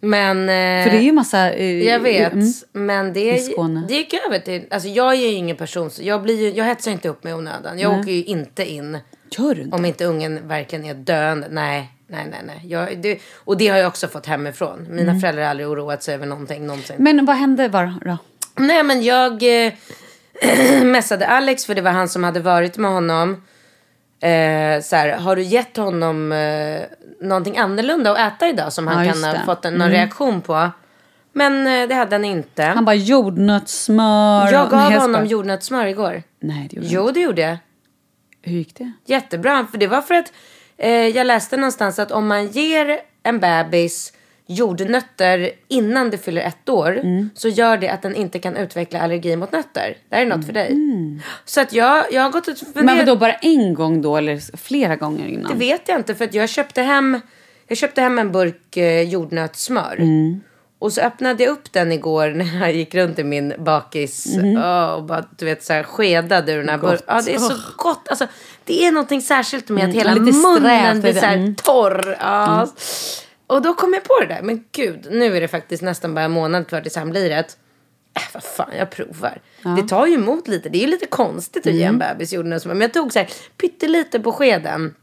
Men... 0.00 0.38
Eh, 0.40 0.84
För 0.84 0.90
det 0.90 0.96
är 0.98 1.02
ju 1.02 1.12
massa... 1.12 1.52
eh, 1.52 1.82
Jag 1.82 2.00
vet, 2.00 2.32
mm. 2.32 2.52
men 2.72 3.12
det, 3.12 3.30
det 3.88 3.94
gick 3.94 4.14
över 4.26 4.38
till... 4.38 4.64
Alltså 4.70 4.88
jag 4.88 5.12
är 5.14 5.18
ju 5.18 5.26
ingen 5.26 5.56
person, 5.56 5.90
jag, 6.00 6.22
blir 6.22 6.40
ju, 6.42 6.50
jag 6.50 6.64
hetsar 6.64 6.90
inte 6.90 7.08
upp 7.08 7.24
mig 7.24 7.30
i 7.30 7.34
onödan. 7.36 7.78
Jag 7.78 7.98
åker 8.00 8.10
ju 8.12 8.24
inte 8.24 8.64
in 8.64 8.98
Gör 9.30 9.54
du 9.54 9.62
inte? 9.62 9.76
om 9.76 9.84
inte 9.84 10.04
ungen 10.04 10.48
verkligen 10.48 10.84
är 10.84 10.94
döende. 10.94 11.46
Nej, 11.50 11.90
nej, 12.06 12.26
nej. 12.30 12.40
nej. 12.46 12.60
Jag, 12.64 12.98
det, 12.98 13.18
och 13.44 13.56
det 13.56 13.68
har 13.68 13.78
jag 13.78 13.88
också 13.88 14.08
fått 14.08 14.26
hemifrån. 14.26 14.86
Mina 14.90 15.02
Mm. 15.10 15.20
föräldrar 15.20 15.42
har 15.42 15.50
aldrig 15.50 15.68
oroat 15.68 16.02
sig 16.02 16.14
över 16.14 16.26
någonting 16.26 16.66
någonsin. 16.66 16.96
Men 16.98 17.24
vad 17.24 17.36
hände 17.36 17.68
var 17.68 17.94
då? 18.04 18.16
Nej, 18.56 18.82
men 18.82 19.02
jag 19.02 19.64
eh, 19.66 19.72
messade 20.84 21.26
Alex 21.26 21.66
för 21.66 21.74
det 21.74 21.82
var 21.82 21.90
han 21.90 22.08
som 22.08 22.24
hade 22.24 22.40
varit 22.40 22.76
med 22.78 22.90
honom. 22.90 23.30
Eh, 24.20 24.80
så 24.82 24.96
här, 24.96 25.16
har 25.18 25.36
du 25.36 25.42
gett 25.42 25.76
honom 25.76 26.32
eh, 26.32 26.80
någonting 27.20 27.56
annorlunda 27.58 28.12
att 28.12 28.32
äta 28.34 28.48
idag 28.48 28.72
som 28.72 28.86
han 28.86 29.06
Ja, 29.06 29.12
kan 29.12 29.24
ha. 29.24 29.30
Mm. 29.30 29.46
fått 29.46 29.64
en, 29.64 29.74
någon 29.74 29.90
reaktion 29.90 30.40
på? 30.40 30.70
Men 31.32 31.66
eh, 31.66 31.88
det 31.88 31.94
hade 31.94 32.14
han 32.14 32.24
inte. 32.24 32.62
Han 32.62 32.84
bara 32.84 32.94
jordnötssmör. 32.94 34.52
jag 34.52 34.70
gav 34.70 34.90
Nej, 34.90 34.98
honom 34.98 35.26
jordnötssmör 35.26 35.86
igår. 35.86 36.22
Nej, 36.40 36.68
det 36.70 36.76
gjorde 36.76 36.88
Jo, 36.90 37.10
det 37.10 37.20
gjorde 37.20 37.42
jag. 37.42 37.56
Hur 38.42 38.52
gick 38.58 38.74
det? 38.78 38.92
Jättebra. 39.06 39.66
För 39.70 39.78
det 39.78 39.86
var 39.86 40.00
för 40.02 40.14
att 40.14 40.32
jag 41.14 41.26
läste 41.26 41.56
någonstans 41.56 41.98
att 41.98 42.10
om 42.10 42.26
man 42.26 42.46
ger 42.46 42.98
en 43.22 43.40
bebis 43.40 44.12
jordnötter 44.46 45.50
innan 45.68 46.10
det 46.10 46.18
fyller 46.18 46.42
ett 46.42 46.68
år 46.68 46.98
Mm. 46.98 47.30
så 47.34 47.48
gör 47.48 47.76
det 47.76 47.88
att 47.88 48.02
den 48.02 48.14
inte 48.14 48.38
kan 48.38 48.56
utveckla 48.56 49.00
allergi 49.00 49.36
mot 49.36 49.52
nötter. 49.52 49.96
Det 50.08 50.16
här 50.16 50.22
är 50.22 50.26
något 50.26 50.46
för 50.46 50.52
dig. 50.52 50.72
Mm. 50.72 51.20
Så 51.44 51.60
att 51.60 51.72
jag, 51.72 52.04
jag 52.12 52.22
har 52.22 52.30
gått 52.30 52.48
och 52.48 52.58
funderat. 52.58 52.84
Men 52.84 52.96
vadå, 52.98 53.16
bara 53.16 53.32
en 53.32 53.74
gång 53.74 54.02
då 54.02 54.16
eller 54.16 54.56
flera 54.56 54.96
gånger 54.96 55.26
innan? 55.26 55.52
Det 55.52 55.58
vet 55.58 55.88
jag 55.88 55.98
inte 55.98 56.14
för 56.14 56.24
att 56.24 56.34
jag 56.34 56.48
köpte 56.48 56.82
hem, 56.82 57.20
jag 57.68 57.78
köpte 57.78 58.00
hem 58.00 58.18
en 58.18 58.32
burk 58.32 58.76
eh, 58.76 59.02
jordnötssmör. 59.02 59.96
Mm. 60.84 60.86
Och 60.86 60.92
så 60.92 61.00
öppnade 61.00 61.44
jag 61.44 61.50
upp 61.52 61.72
den 61.72 61.92
igår 61.92 62.28
när 62.34 62.60
jag 62.60 62.72
gick 62.72 62.94
runt 62.94 63.18
i 63.18 63.24
min 63.24 63.54
bakis 63.58 64.26
Åh, 64.56 64.90
och 64.94 65.02
bara 65.04 65.24
du 65.38 65.44
vet 65.44 65.64
så 65.64 65.72
här 65.72 65.82
skedade 65.82 66.52
ur 66.52 66.58
den 66.58 66.68
här 66.68 66.78
burken. 66.78 67.04
Ja, 67.06 67.22
det 67.24 67.34
är 67.34 67.38
så 67.38 67.54
gott. 67.76 68.08
Alltså, 68.08 68.26
det 68.64 68.84
är 68.86 68.92
någonting 68.92 69.22
särskilt 69.22 69.68
med 69.68 69.88
att 69.88 69.94
hela 69.94 70.10
Mm, 70.12 70.24
lite 70.24 70.38
munnen 70.38 71.00
blir 71.00 71.12
så 71.12 71.26
här 71.26 71.36
Mm. 71.36 71.54
torr. 71.54 72.16
Ja. 72.20 72.68
Och 73.46 73.62
då 73.62 73.74
kom 73.74 73.94
jag 73.94 74.04
på 74.04 74.20
det 74.20 74.26
där. 74.34 74.42
Men 74.42 74.64
gud, 74.72 75.06
nu 75.10 75.36
är 75.36 75.40
det 75.40 75.48
faktiskt 75.48 75.82
nästan 75.82 76.14
bara 76.14 76.24
en 76.24 76.30
månad 76.30 76.66
kvar 76.68 76.80
tills 76.80 76.96
han 76.96 77.10
blir 77.10 77.30
ett. 77.30 77.56
Äh, 78.16 78.22
vad 78.34 78.42
fan, 78.44 78.70
jag 78.78 78.90
provar. 78.90 79.40
Det 79.76 79.88
tar 79.88 80.06
ju 80.06 80.14
emot 80.14 80.48
lite. 80.48 80.68
Det 80.68 80.78
är 80.78 80.80
ju 80.80 80.86
lite 80.86 81.06
konstigt 81.06 81.66
att 81.66 81.72
ge 81.72 81.82
Mm. 81.84 81.94
en 81.94 81.98
bebis 81.98 82.32
jordnötssmör. 82.32 82.74
Men 82.74 82.80
jag 82.80 82.92
tog 82.92 83.12
så 83.12 83.18
här 83.18 83.28
pyttelite 83.60 84.20
på 84.20 84.32
skeden. 84.32 84.94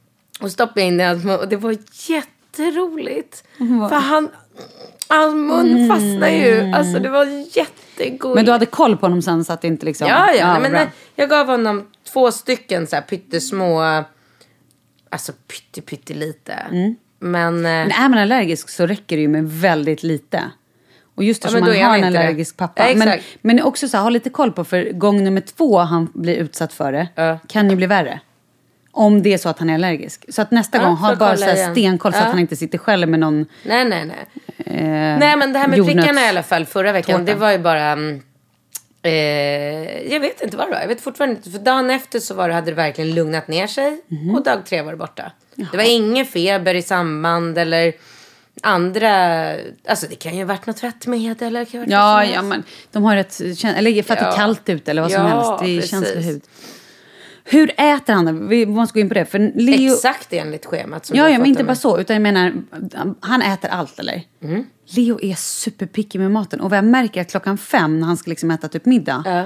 Och 0.41 0.51
stoppade 0.51 0.81
in 0.81 0.97
mun. 0.97 1.29
Och 1.29 1.47
det 1.49 1.55
var 1.57 1.75
jätteroligt. 2.09 3.43
För 3.89 3.95
han, 3.95 4.29
hans 5.07 5.33
mun 5.35 5.89
fastnade 5.89 6.31
ju. 6.31 6.71
Alltså 6.75 6.99
det 6.99 7.09
var 7.09 7.25
jättegott. 7.57 8.23
Mm. 8.23 8.35
Men 8.35 8.45
du 8.45 8.51
hade 8.51 8.65
koll 8.65 8.97
på 8.97 9.05
honom 9.05 9.21
sen 9.21 9.45
så 9.45 9.53
att 9.53 9.61
det 9.61 9.67
inte 9.67 9.85
liksom... 9.85 10.07
Ja, 10.07 10.31
ja. 10.33 10.51
nej, 10.53 10.61
men 10.61 10.71
nej, 10.71 10.87
jag 11.15 11.29
gav 11.29 11.47
honom 11.47 11.87
två 12.13 12.31
stycken 12.31 12.87
så 12.87 12.95
här 12.95 13.03
pyttesmå. 13.03 14.03
Alltså 15.09 15.31
pytte, 15.47 15.81
pyttelite. 15.81 16.53
Mm. 16.53 16.95
Men... 17.19 17.55
eh, 17.55 17.61
Men 17.61 17.91
är 17.91 18.09
man 18.09 18.19
allergisk 18.19 18.69
så 18.69 18.85
räcker 18.85 19.15
det 19.15 19.21
ju 19.21 19.27
med 19.27 19.49
väldigt 19.51 20.03
lite. 20.03 20.43
Och 21.15 21.23
just 21.23 21.43
Ja, 21.43 21.47
eftersom 21.47 21.65
då 21.67 21.73
man 21.73 21.85
har 21.85 21.97
en 21.97 22.03
inte 22.05 22.09
det. 22.19 22.19
allergisk 22.25 22.57
pappa. 22.57 22.89
Ja, 22.89 22.95
men, 22.95 23.19
men 23.41 23.61
också 23.63 23.87
så 23.87 23.97
här, 23.97 24.03
ha 24.03 24.09
lite 24.09 24.29
koll 24.29 24.51
på 24.51 24.63
för 24.63 24.91
gång 24.91 25.23
nummer 25.23 25.41
två 25.41 25.77
han 25.79 26.09
blir 26.13 26.35
utsatt 26.35 26.73
för 26.73 26.91
det 26.91 27.07
Ja. 27.15 27.39
kan 27.47 27.69
ju 27.69 27.75
bli 27.75 27.85
värre. 27.87 28.19
Om 28.93 29.21
det 29.23 29.33
är 29.33 29.37
så 29.37 29.49
att 29.49 29.59
han 29.59 29.69
är 29.69 29.73
allergisk. 29.73 30.25
Så 30.29 30.41
att 30.41 30.51
nästa 30.51 30.77
Ja, 30.77 30.83
gång 30.83 30.95
ha 30.95 31.15
bara 31.15 31.37
så 31.37 31.45
här 31.45 31.71
stenkoll 31.71 32.13
så 32.13 32.19
Ja. 32.19 32.23
att 32.23 32.29
han 32.29 32.39
inte 32.39 32.55
sitter 32.55 32.77
själv 32.77 33.09
med 33.09 33.19
någon 33.19 33.45
Nej, 33.65 33.85
nej, 33.85 34.05
nej. 34.05 34.25
Eh, 34.65 35.19
Nej, 35.19 35.35
men 35.37 35.53
det 35.53 35.59
här 35.59 35.67
med 35.67 35.79
jordnöts- 35.79 35.85
prickarna 35.93 36.21
i 36.21 36.27
alla 36.27 36.43
fall 36.43 36.65
förra 36.65 36.91
veckan. 36.91 37.19
tårta. 37.19 37.33
Det 37.33 37.39
var 37.39 37.51
ju 37.51 37.57
bara... 37.57 37.83
mm, 37.91 38.21
Eh, 39.03 40.13
jag 40.13 40.19
vet 40.19 40.41
inte 40.41 40.57
vad 40.57 40.67
det 40.67 40.71
var. 40.73 40.81
Jag 40.81 40.87
vet 40.87 41.01
fortfarande 41.01 41.35
inte. 41.35 41.51
För 41.51 41.59
dagen 41.59 41.89
efter 41.89 42.19
så 42.19 42.33
var 42.33 42.47
det, 42.47 42.53
hade 42.53 42.71
det 42.71 42.75
verkligen 42.75 43.15
lugnat 43.15 43.47
ner 43.47 43.67
sig. 43.67 44.01
Mhm. 44.07 44.35
Och 44.35 44.43
dag 44.43 44.65
tre 44.65 44.81
var 44.81 44.91
det 44.91 44.97
borta. 44.97 45.31
Det 45.55 45.77
var 45.77 45.83
ingen 45.95 46.25
feber 46.25 46.73
i 46.75 46.81
samband 46.81 47.57
eller 47.57 47.93
andra... 48.61 49.09
Alltså 49.87 50.07
det 50.09 50.15
kan 50.15 50.35
ju 50.35 50.39
ha 50.43 50.47
varit 50.47 50.65
något 50.65 50.77
tvättmedel. 50.77 51.47
Eller 51.47 51.59
det 51.59 51.65
kan 51.65 51.79
ha 51.79 51.85
varit 51.85 51.91
Ja, 51.91 52.33
ja, 52.35 52.41
men 52.41 52.63
de 52.91 53.03
har 53.03 53.15
rätt 53.15 53.39
eller 53.63 54.03
för 54.03 54.13
att 54.13 54.19
det 54.19 54.25
Ja. 54.25 54.31
är 54.31 54.35
kallt 54.35 54.69
ute 54.69 54.91
eller 54.91 55.01
vad 55.01 55.11
som 55.11 55.21
Ja, 55.21 55.27
helst. 55.27 55.51
Det 55.63 55.69
är 55.71 55.75
precis. 55.75 55.91
känslig 55.91 56.21
hud. 56.23 56.41
Hur 57.43 57.71
äter 57.77 58.13
han 58.13 58.25
det? 58.25 58.31
Vi 58.31 58.65
måste 58.65 58.93
gå 58.93 58.99
in 58.99 59.07
på 59.07 59.13
det. 59.13 59.25
För 59.25 59.51
Leo, 59.55 59.93
Exakt 59.93 60.33
enligt 60.33 60.65
schemat. 60.65 61.05
Som 61.05 61.17
Ja, 61.17 61.29
ja, 61.29 61.37
men 61.37 61.47
inte 61.47 61.63
bara 61.63 61.75
så. 61.75 61.99
Utan 61.99 62.13
jag 62.13 62.21
menar, 62.23 62.53
han 63.19 63.41
äter 63.41 63.69
allt 63.69 63.99
eller? 63.99 64.21
Mm. 64.43 64.65
Leo 64.85 65.19
är 65.21 65.35
superpicky 65.35 66.19
med 66.19 66.31
maten. 66.31 66.61
Och 66.61 66.69
vad 66.69 66.77
jag 66.77 66.85
märker 66.85 67.21
att 67.21 67.31
klockan 67.31 67.57
fem 67.57 67.99
när 67.99 68.07
han 68.07 68.17
ska 68.17 68.29
liksom 68.29 68.51
äta 68.51 68.67
typ 68.67 68.85
middag. 68.85 69.23
Ja. 69.25 69.43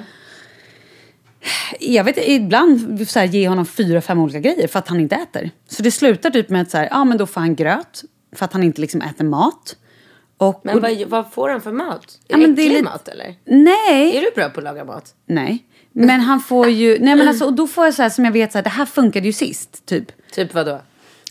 Jag 1.79 2.03
vet 2.03 2.17
ibland 2.27 3.07
så 3.09 3.19
här, 3.19 3.25
ge 3.25 3.47
honom 3.47 3.65
fyra, 3.65 4.01
fem 4.01 4.19
olika 4.19 4.39
grejer 4.39 4.67
för 4.67 4.79
att 4.79 4.87
han 4.87 4.99
inte 4.99 5.15
äter. 5.15 5.49
Så 5.67 5.83
det 5.83 5.91
slutar 5.91 6.29
typ 6.29 6.49
med 6.49 6.61
att 6.61 6.71
så 6.71 6.77
här, 6.77 6.87
ja 6.91 7.03
men 7.03 7.17
då 7.17 7.25
får 7.25 7.41
han 7.41 7.55
gröt. 7.55 8.03
För 8.35 8.45
att 8.45 8.53
han 8.53 8.63
inte 8.63 8.81
liksom 8.81 9.01
äter 9.01 9.25
mat. 9.25 9.75
Och, 10.37 10.61
Men 10.63 10.81
vad, 10.81 11.01
vad 11.07 11.31
får 11.33 11.49
han 11.49 11.61
för 11.61 11.71
mat? 11.71 12.19
Är 12.27 12.33
Ja, 12.33 12.37
det 12.37 12.41
men 12.41 12.55
det 12.55 12.61
är 12.61 12.65
äcklig 12.65 12.77
lite- 12.77 12.83
mat 12.91 13.07
eller? 13.07 13.35
Nej. 13.45 14.17
Är 14.17 14.21
du 14.21 14.31
bra 14.35 14.49
på 14.49 14.59
att 14.59 14.63
laga 14.63 14.85
mat? 14.85 15.13
Nej. 15.25 15.65
Men 15.97 16.21
han 16.21 16.39
får 16.39 16.67
ju, 16.69 16.99
nej 16.99 17.15
men 17.15 17.27
alltså, 17.27 17.45
och 17.45 17.53
då 17.53 17.67
får 17.67 17.85
jag 17.85 17.93
så 17.93 18.01
här 18.01 18.09
som 18.09 18.25
jag 18.25 18.31
vet 18.31 18.51
så 18.51 18.57
här, 18.57 18.63
det 18.63 18.69
här 18.69 18.85
funkade 18.85 19.25
ju 19.25 19.33
sist, 19.33 19.85
typ. 19.85 20.31
Typ 20.31 20.53
vad 20.53 20.65
då? 20.65 20.81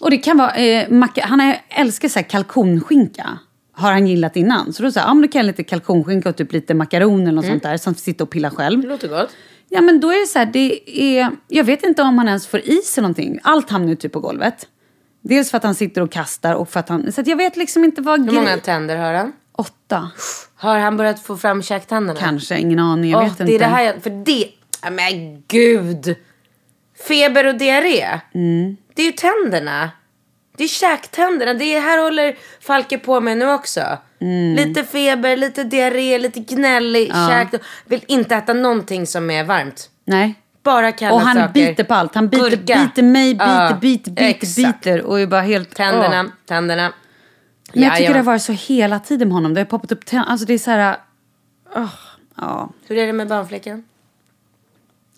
Och 0.01 0.11
det 0.11 0.17
kan 0.17 0.39
vara, 0.39 0.55
eh, 0.55 0.91
macka, 0.91 1.25
han 1.27 1.41
är, 1.41 1.63
älskar 1.69 2.09
så 2.09 2.19
här 2.19 2.27
kalkonskinka. 2.27 3.39
Har 3.73 3.93
han 3.93 4.07
gillat 4.07 4.37
innan. 4.37 4.73
Så 4.73 4.83
då 4.83 4.93
säger 4.93 5.07
ja 5.07 5.15
men 5.15 5.23
då 5.23 5.29
kan 5.29 5.39
jag 5.39 5.47
lite 5.47 5.65
kalkonskinka 5.65 6.29
och 6.29 6.37
typ 6.37 6.53
lite 6.53 6.75
makaroner 6.75 7.23
eller 7.23 7.33
något 7.33 7.47
sånt 7.47 7.63
där. 7.63 7.77
Som 7.77 7.95
sitter 7.95 8.25
och 8.25 8.31
pillar 8.31 8.51
själv. 8.51 8.81
Det 8.83 8.89
låter 8.89 9.09
gott. 9.09 9.31
Ja 9.69 9.81
men 9.81 10.01
då 10.01 10.09
är 10.09 10.21
det 10.21 10.27
så 10.27 10.39
här, 10.39 10.47
det 10.47 10.91
är, 11.01 11.31
jag 11.49 11.65
vet 11.65 11.83
inte 11.83 12.03
om 12.03 12.19
han 12.19 12.29
ens 12.29 12.47
får 12.47 12.61
i 12.61 12.77
sig 12.77 13.03
någonting. 13.03 13.39
Allt 13.43 13.71
hamnar 13.71 13.89
ju 13.89 13.97
typ 13.97 14.13
på 14.13 14.21
golvet. 14.21 14.67
Dels 15.23 15.51
för 15.51 15.57
att 15.57 15.65
han 15.65 15.75
sitter 15.75 16.01
och 16.01 16.13
kastar 16.13 16.55
och 16.55 16.69
för 16.69 16.81
att 16.81 16.89
han, 16.89 17.13
så 17.13 17.21
att 17.21 17.27
jag 17.27 17.37
vet 17.37 17.57
liksom 17.57 17.85
inte 17.85 18.03
vad 18.03 18.25
Hur 18.25 18.33
många 18.33 18.57
tänder 18.57 18.97
har 18.97 19.15
han? 19.15 19.33
Åtta. 19.53 20.11
Har 20.57 20.79
han 20.79 20.97
börjat 20.97 21.21
få 21.21 21.37
fram 21.37 21.63
käktänderna? 21.63 22.21
Kanske, 22.21 22.59
ingen 22.59 22.79
aning, 22.79 23.11
jag 23.11 23.23
Åh, 23.23 23.29
vet 23.29 23.39
det 23.39 23.45
inte. 23.45 23.55
är 23.55 23.59
det 23.59 23.65
här 23.65 23.83
jag, 23.83 24.03
för 24.03 24.11
det, 24.11 24.49
men 24.91 25.43
gud. 25.49 26.17
Feber 27.09 27.47
och 27.47 27.55
diarré. 27.55 28.21
Mm. 28.35 28.77
Det 28.95 29.03
är 29.03 29.07
ju 29.07 29.13
tänderna. 29.13 29.91
Det 30.57 30.65
är 30.65 30.69
käktänderna. 30.69 31.55
Det 31.55 31.65
är, 31.65 31.81
här 31.81 32.03
håller 32.03 32.37
Falke 32.61 32.99
på 32.99 33.21
med 33.21 33.39
nu 33.39 33.51
också. 33.53 33.99
Mm. 34.21 34.55
Lite 34.55 34.85
feber, 34.85 35.37
lite 35.37 35.65
diarré, 35.65 36.19
lite 36.19 36.41
gnällig 36.41 37.13
käk. 37.29 37.49
Vill 37.85 38.05
inte 38.09 38.37
äta 38.37 38.53
någonting 38.53 39.07
som 39.07 39.31
är 39.31 39.45
varmt. 39.45 39.91
Nej. 40.05 40.35
Bara 40.63 40.93
kalla 40.93 41.15
Och 41.15 41.21
han 41.21 41.37
saker. 41.37 41.53
biter 41.53 41.85
på 41.85 41.95
allt. 41.95 42.15
Han 42.15 42.29
biter, 42.29 42.51
Gurka. 42.51 42.75
biter 42.75 43.03
mig, 43.03 43.35
biter, 43.35 43.47
Ja, 43.65 43.79
biter, 43.81 44.11
biter, 44.11 44.25
exakt. 44.29 44.57
biter. 44.85 45.03
Och 45.03 45.21
är 45.21 45.27
bara 45.27 45.41
helt... 45.41 45.75
Tänderna, 45.75 46.21
åh. 46.25 46.31
tänderna. 46.47 46.93
Men 47.73 47.83
jag 47.83 47.93
tycker 47.93 48.03
Jajamän. 48.03 48.13
det 48.13 48.19
har 48.19 48.25
varit 48.25 48.43
så 48.43 48.53
hela 48.53 48.99
tiden 48.99 49.29
med 49.29 49.35
honom. 49.35 49.55
Det 49.55 49.61
har 49.61 49.65
poppat 49.67 49.93
upp 49.93 50.07
tänder. 50.07 50.29
Alltså 50.31 50.47
det 50.47 50.55
är 50.55 50.59
så 50.59 50.71
här... 50.71 50.97
åh, 51.77 51.95
ja. 52.37 52.71
Hur 52.89 52.99
är 52.99 53.07
det 53.07 53.13
med 53.13 53.29
barnflickan? 53.29 53.85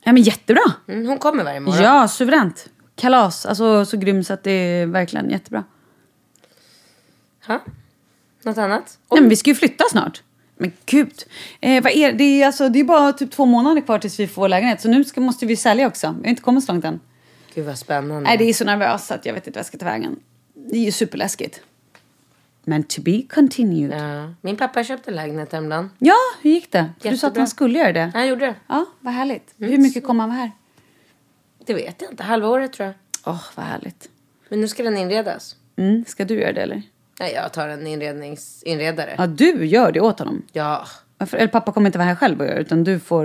Ja, 0.06 0.12
men 0.12 0.22
jättebra. 0.22 0.62
Mm, 0.88 1.06
hon 1.06 1.18
kommer 1.18 1.44
varje 1.44 1.60
morgon. 1.60 1.82
Ja, 1.82 2.08
suveränt. 2.08 2.68
kalas. 2.94 3.46
Alltså 3.46 3.84
så 3.84 3.96
grym 3.96 4.24
så 4.24 4.32
att 4.32 4.42
det 4.42 4.50
är 4.50 4.86
verkligen 4.86 5.30
jättebra. 5.30 5.64
Ha? 7.46 7.60
Något 8.42 8.58
annat? 8.58 8.98
Nej, 9.10 9.20
men 9.20 9.28
vi 9.28 9.36
ska 9.36 9.50
ju 9.50 9.54
flytta 9.54 9.84
snart. 9.90 10.22
Men 10.56 10.72
gud. 10.86 11.24
Eh, 11.60 11.82
vad 11.82 11.92
är, 11.92 12.12
det, 12.12 12.24
är 12.24 12.46
alltså, 12.46 12.68
det 12.68 12.80
är 12.80 12.84
bara 12.84 13.12
typ 13.12 13.30
två 13.30 13.44
månader 13.46 13.80
kvar 13.80 13.98
tills 13.98 14.20
vi 14.20 14.26
får 14.26 14.48
lägenhet. 14.48 14.80
Så 14.80 14.88
nu 14.88 15.04
ska, 15.04 15.20
måste 15.20 15.46
vi 15.46 15.56
sälja 15.56 15.86
också. 15.86 16.14
Vi 16.18 16.22
har 16.22 16.30
inte 16.30 16.42
kommit 16.42 16.64
så 16.64 16.72
långt 16.72 16.84
än. 16.84 17.00
Gud 17.54 17.66
vad 17.66 17.78
spännande. 17.78 18.20
Nej, 18.20 18.38
det 18.38 18.44
är 18.44 18.52
så 18.52 18.64
nervöst 18.64 19.10
att 19.10 19.26
jag 19.26 19.34
vet 19.34 19.46
inte 19.46 19.56
vad 19.56 19.60
jag 19.60 19.66
ska 19.66 19.78
ta 19.78 19.84
vägen. 19.84 20.16
Det 20.54 20.76
är 20.76 20.84
ju 20.84 20.92
superläskigt. 20.92 21.60
Men 22.68 22.82
to 22.82 23.00
be 23.02 23.22
continued. 23.30 23.92
Ja, 23.92 24.14
Ja. 24.14 24.34
Min 24.40 24.56
pappa 24.56 24.84
köpte 24.84 25.10
lägenhet 25.10 25.52
häromdagen. 25.52 25.90
hur 26.42 26.50
gick 26.50 26.72
det? 26.72 26.90
För 27.00 27.08
du 27.10 27.16
sa 27.16 27.26
att 27.26 27.30
Jättebra. 27.30 27.40
han 27.40 27.48
skulle 27.48 27.78
göra 27.78 27.92
det. 27.92 28.10
Han 28.14 28.28
gjorde 28.28 28.46
det. 28.46 28.54
Ja, 28.66 28.86
vad 29.00 29.14
härligt. 29.14 29.54
Hur 29.58 29.78
mycket 29.78 30.04
kommer 30.06 30.20
han 30.20 30.30
vara 30.30 30.38
här? 30.40 30.50
Det 31.66 31.74
vet 31.74 32.02
jag 32.02 32.10
inte. 32.10 32.22
Halva 32.22 32.48
året 32.48 32.72
tror 32.72 32.86
jag. 32.86 32.94
Åh, 33.34 33.42
vad 33.54 33.66
härligt. 33.66 34.08
Men 34.48 34.60
nu 34.60 34.68
ska 34.68 34.82
den 34.82 34.96
inredas. 34.96 35.56
Mm, 35.76 36.04
ska 36.08 36.24
du 36.24 36.40
göra 36.40 36.52
det 36.52 36.62
eller? 36.62 36.82
Nej, 37.20 37.32
jag 37.34 37.52
tar 37.52 37.68
en 37.68 37.86
inredningsinredare. 37.86 39.14
Ja, 39.18 39.26
du 39.26 39.64
gör 39.66 39.92
det 39.92 40.00
åt 40.00 40.18
honom. 40.18 40.42
Ja. 40.52 40.86
Varför- 41.18 41.36
Eller 41.36 41.48
pappa 41.48 41.72
kommer 41.72 41.86
inte 41.88 41.98
vara 41.98 42.08
här 42.08 42.14
själv 42.14 42.40
och 42.40 42.46
göra 42.46 42.58
utan 42.58 42.84
du 42.84 42.98
får 42.98 43.24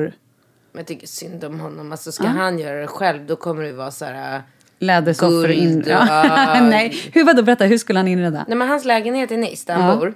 Men 0.71 0.79
jag 0.79 0.87
tycker 0.87 1.07
synd 1.07 1.43
om 1.43 1.59
honom. 1.59 1.91
Alltså 1.91 2.11
ska 2.11 2.27
han 2.27 2.59
göra 2.59 2.81
det 2.81 2.87
själv 2.87 3.25
då 3.25 3.35
kommer 3.35 3.63
det 3.63 3.71
vara 3.73 3.91
så 3.91 4.05
här... 4.05 4.41
lädersoffor 4.82 5.47
Guld, 5.47 5.53
in. 5.59 5.84
ja. 5.88 6.59
Nej, 6.61 6.95
hur 7.13 7.23
vadå? 7.25 7.41
Berätta, 7.43 7.65
hur 7.65 7.77
skulle 7.77 7.99
han 7.99 8.07
inreda? 8.07 8.45
Nej 8.47 8.57
men 8.57 8.67
hans 8.67 8.86
lägenhet 8.86 9.32
i 9.32 9.38
Nice 9.38 9.63
där 9.73 9.79
han 9.79 9.99
bor. 9.99 10.13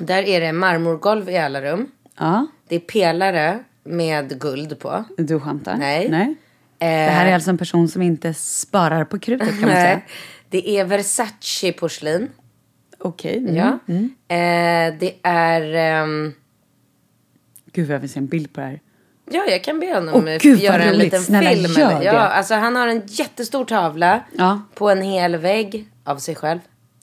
Där 0.00 0.22
är 0.22 0.40
det 0.40 0.52
marmorgolv 0.52 1.30
i 1.30 1.38
alla 1.38 1.62
rum. 1.62 1.86
Ja, 2.18 2.46
Det 2.68 2.74
är 2.76 2.80
pelare 2.80 3.58
med 3.84 4.40
guld 4.40 4.78
på. 4.78 5.04
du 5.18 5.40
skämtar? 5.40 5.76
Nej. 5.76 6.08
Nej. 6.08 6.34
Det 6.78 6.86
här 6.86 7.26
är 7.26 7.34
alltså 7.34 7.50
en 7.50 7.58
person 7.58 7.88
som 7.88 8.02
inte 8.02 8.34
sparar 8.34 9.04
på 9.04 9.18
krutet 9.18 9.48
kan 9.48 9.60
man 9.60 9.70
säga. 9.70 10.00
Det 10.48 10.68
är 10.78 10.84
Versace 10.84 11.72
porslin. 11.72 12.28
Okej. 12.98 13.36
Mm. 13.38 13.54
Ja. 13.56 13.72
Eh, 14.36 14.94
det 14.98 15.12
är... 15.22 15.74
ehm, 15.74 16.32
Gud 17.72 17.90
jag 17.90 17.98
vill 17.98 18.10
se 18.10 18.18
en 18.18 18.26
bild 18.26 18.52
på 18.52 18.60
det 18.60 18.66
här. 18.66 18.80
Ja, 19.30 19.44
jag 19.48 19.64
kan 19.64 19.80
be 19.80 19.94
honom 19.94 20.28
eh, 20.28 20.38
gud, 20.38 20.54
vad 20.56 20.62
göra 20.64 20.82
en 20.82 20.96
liten 20.98 21.22
Snälla, 21.22 21.50
film. 21.68 21.72
gör 21.78 21.98
det. 21.98 22.04
Ja, 22.04 22.18
alltså 22.18 22.54
han 22.54 22.76
har 22.76 22.88
en 22.88 23.02
jättestor 23.06 23.64
tavla 23.64 24.20
Ja. 24.32 24.60
på 24.74 24.90
en 24.90 25.02
hel 25.02 25.36
vägg 25.36 25.88
av 26.04 26.16
sig 26.16 26.34
själv. 26.34 26.58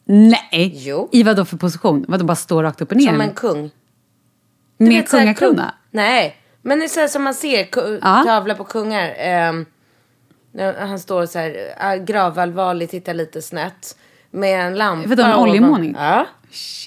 Nej! 0.06 0.72
Jo. 0.76 1.10
I 1.12 1.24
vad 1.24 1.36
då 1.36 1.46
för 1.46 1.58
position? 1.58 2.06
Vadå 2.08 2.26
bara 2.26 2.36
stå 2.36 2.64
rakt 2.64 2.82
upp 2.82 2.92
och 2.92 2.98
ner? 2.98 3.06
Som 3.08 3.22
en 3.22 3.34
kung. 3.34 3.72
Du 4.78 4.86
Med 4.86 5.10
kungakrona? 5.10 5.64
kung- 5.64 5.72
Nej, 5.92 6.36
men 6.62 6.80
det 6.80 6.86
är 6.86 6.90
så 6.90 7.00
här 7.00 7.08
som 7.08 7.24
man 7.24 7.34
ser 7.34 7.68
Ja. 8.02 8.24
tavla 8.28 8.56
på 8.56 8.64
kungar. 8.64 9.08
När 10.54 10.86
han 10.88 11.00
står 11.00 11.26
så 11.26 11.40
här 11.40 11.56
äh, 11.82 12.04
gravallvarlig, 12.04 12.90
tittar 12.90 13.14
lite 13.14 13.42
snett. 13.42 13.98
Med 14.32 14.66
en 14.68 14.76
lampa. 14.76 15.10
Vadå, 15.10 15.24
en 15.24 15.36
oljemålning? 15.36 15.96
Ja. 16.00 16.26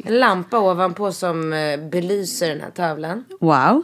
En 0.05 0.19
lampa 0.21 0.59
ovanpå 0.61 1.13
som 1.13 1.53
eh, 1.53 1.77
belyser 1.81 2.49
den 2.49 2.61
här 2.61 2.71
tavlan. 2.71 3.25
Wow. 3.41 3.83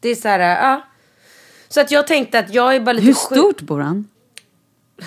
Det 0.00 0.08
är 0.08 0.14
så 0.14 0.28
här, 0.28 0.38
ja. 0.40 0.82
Så 1.68 1.80
att 1.80 1.90
jag 1.90 2.06
tänkte 2.06 2.38
att 2.38 2.54
jag 2.54 2.76
är 2.76 2.80
bara 2.80 2.92
lite 2.92 3.06
Hur 3.06 3.14
sjuk- 3.14 3.38
stort 3.38 3.60
bor 3.60 3.80
han? 3.80 4.08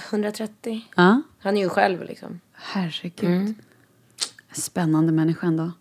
130. 0.09 0.81
Ja. 0.95 1.21
Han 1.39 1.57
är 1.57 1.61
ju 1.61 1.69
själv 1.69 2.03
liksom. 2.03 2.39
Herregud. 2.53 3.29
Mm. 3.29 3.55
Spännande 4.53 5.11
människa 5.11 5.47
ändå. 5.47 5.71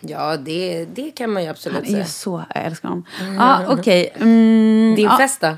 Ja, 0.00 0.36
det, 0.36 0.84
det 0.84 1.10
kan 1.10 1.30
man 1.32 1.42
ju 1.42 1.48
absolut 1.48 1.76
Han 1.76 1.84
är 1.86 1.90
säga. 1.90 2.04
så... 2.06 2.44
Jag 2.54 2.64
älskar 2.64 2.88
honom. 2.88 3.04
Ja, 3.38 3.64
okej. 3.68 4.12
Mm, 4.14 4.94
Din 4.96 5.04
ja. 5.04 5.18
fest 5.18 5.40
då? 5.40 5.56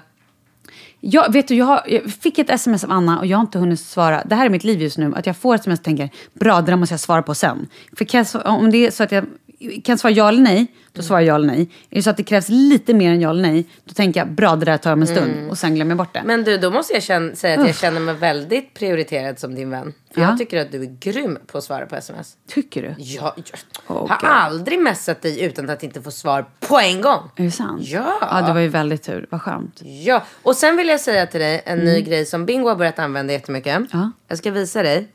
Jag, 1.01 1.32
vet 1.32 1.49
du, 1.49 1.55
jag, 1.55 1.66
har, 1.66 1.82
jag 1.86 2.12
fick 2.12 2.39
ett 2.39 2.51
sms 2.51 2.84
av 2.84 2.91
Anna 2.93 3.18
och 3.18 3.26
jag 3.26 3.39
har 3.39 3.43
inte 3.43 3.59
hunnit 3.59 3.80
svara. 3.80 4.22
Det 4.24 4.34
här 4.34 4.47
är 4.47 4.51
mitt 4.51 4.64
liv 4.64 4.82
just 4.82 4.99
nu. 4.99 5.14
Att 5.16 5.26
jag 5.26 5.36
får 5.36 5.55
ett 5.55 5.61
sms 5.61 5.78
och 5.78 5.84
tänker, 5.84 6.11
bra, 6.32 6.61
det 6.61 6.72
där 6.72 6.76
måste 6.76 6.93
jag 6.93 7.01
svara 7.01 7.22
på 7.22 7.34
sen. 7.34 7.66
För 7.97 8.07
jag, 8.12 8.26
om 8.47 8.70
det 8.70 8.86
är 8.86 8.91
så 8.91 9.03
att 9.03 9.12
jag 9.12 9.24
kan 9.61 9.82
jag 9.92 9.98
svara 10.00 10.12
ja 10.12 10.28
eller 10.28 10.42
nej, 10.42 10.66
då 10.92 11.02
svarar 11.02 11.20
jag 11.20 11.28
ja 11.28 11.34
eller 11.34 11.46
nej. 11.46 11.61
Är 11.90 11.96
det 11.96 12.02
så 12.02 12.11
att 12.11 12.16
det 12.16 12.22
krävs 12.22 12.48
lite 12.48 12.94
mer 12.94 13.11
än 13.12 13.20
ja 13.20 13.30
eller 13.30 13.42
nej, 13.42 13.66
då 13.84 13.92
tänker 13.94 14.20
jag, 14.20 14.30
bra, 14.30 14.56
det 14.56 14.64
där 14.66 14.76
tar 14.76 14.90
jag 14.90 14.96
om 14.96 15.02
en 15.02 15.09
stund. 15.09 15.50
Och 15.50 15.59
sen 15.59 15.74
glömmer 15.74 15.90
jag 15.90 15.98
bort 15.98 16.14
det. 16.14 16.22
Men 16.24 16.44
du, 16.44 16.59
då 16.59 16.70
måste 16.70 16.92
jag 16.92 17.02
känna, 17.02 17.34
säga 17.34 17.61
att 17.61 17.66
jag 17.66 17.76
känner 17.76 18.00
mig 18.00 18.14
väldigt 18.14 18.74
prioriterad 18.74 19.38
som 19.38 19.54
din 19.54 19.70
vän. 19.70 19.94
För 20.14 20.20
Ja. 20.20 20.28
jag 20.28 20.38
tycker 20.38 20.61
att 20.61 20.72
du 20.72 20.82
är 20.82 20.96
grym 21.00 21.38
på 21.46 21.59
att 21.59 21.64
svara 21.64 21.86
på 21.86 21.96
sms. 21.96 22.36
Tycker 22.48 22.82
du? 22.82 22.94
Jag, 23.02 23.24
jag 23.36 23.44
Åh, 23.86 24.09
har 24.09 24.18
gud. 24.20 24.30
aldrig 24.30 24.78
messat 24.80 25.22
dig 25.22 25.42
utan 25.44 25.70
att 25.70 25.82
inte 25.82 26.02
få 26.02 26.11
svar 26.11 26.46
på 26.61 26.78
en 26.78 27.00
gång. 27.00 27.30
Är 27.36 27.44
det 27.44 27.50
sant? 27.50 27.82
Ja. 27.84 28.18
Ja, 28.20 28.46
det 28.46 28.52
var 28.52 28.61
ju 28.61 28.68
väldigt 28.68 29.02
tur. 29.02 29.26
Vad 29.30 29.42
skönt. 29.42 29.80
Ja, 30.04 30.22
och 30.42 30.56
sen 30.56 30.76
vill 30.76 30.88
jag 30.88 31.00
säga 31.00 31.26
till 31.26 31.40
dig 31.40 31.62
en 31.66 31.78
ny 31.78 32.00
grej 32.02 32.26
som 32.26 32.46
Bingo 32.46 32.68
har 32.68 32.76
börjat 32.76 32.98
använda 32.98 33.32
jättemycket. 33.32 33.76
Mm. 33.76 33.88
Ja. 33.92 34.11
Jag 34.28 34.38
ska 34.38 34.50
visa 34.50 34.82
dig. 34.82 35.09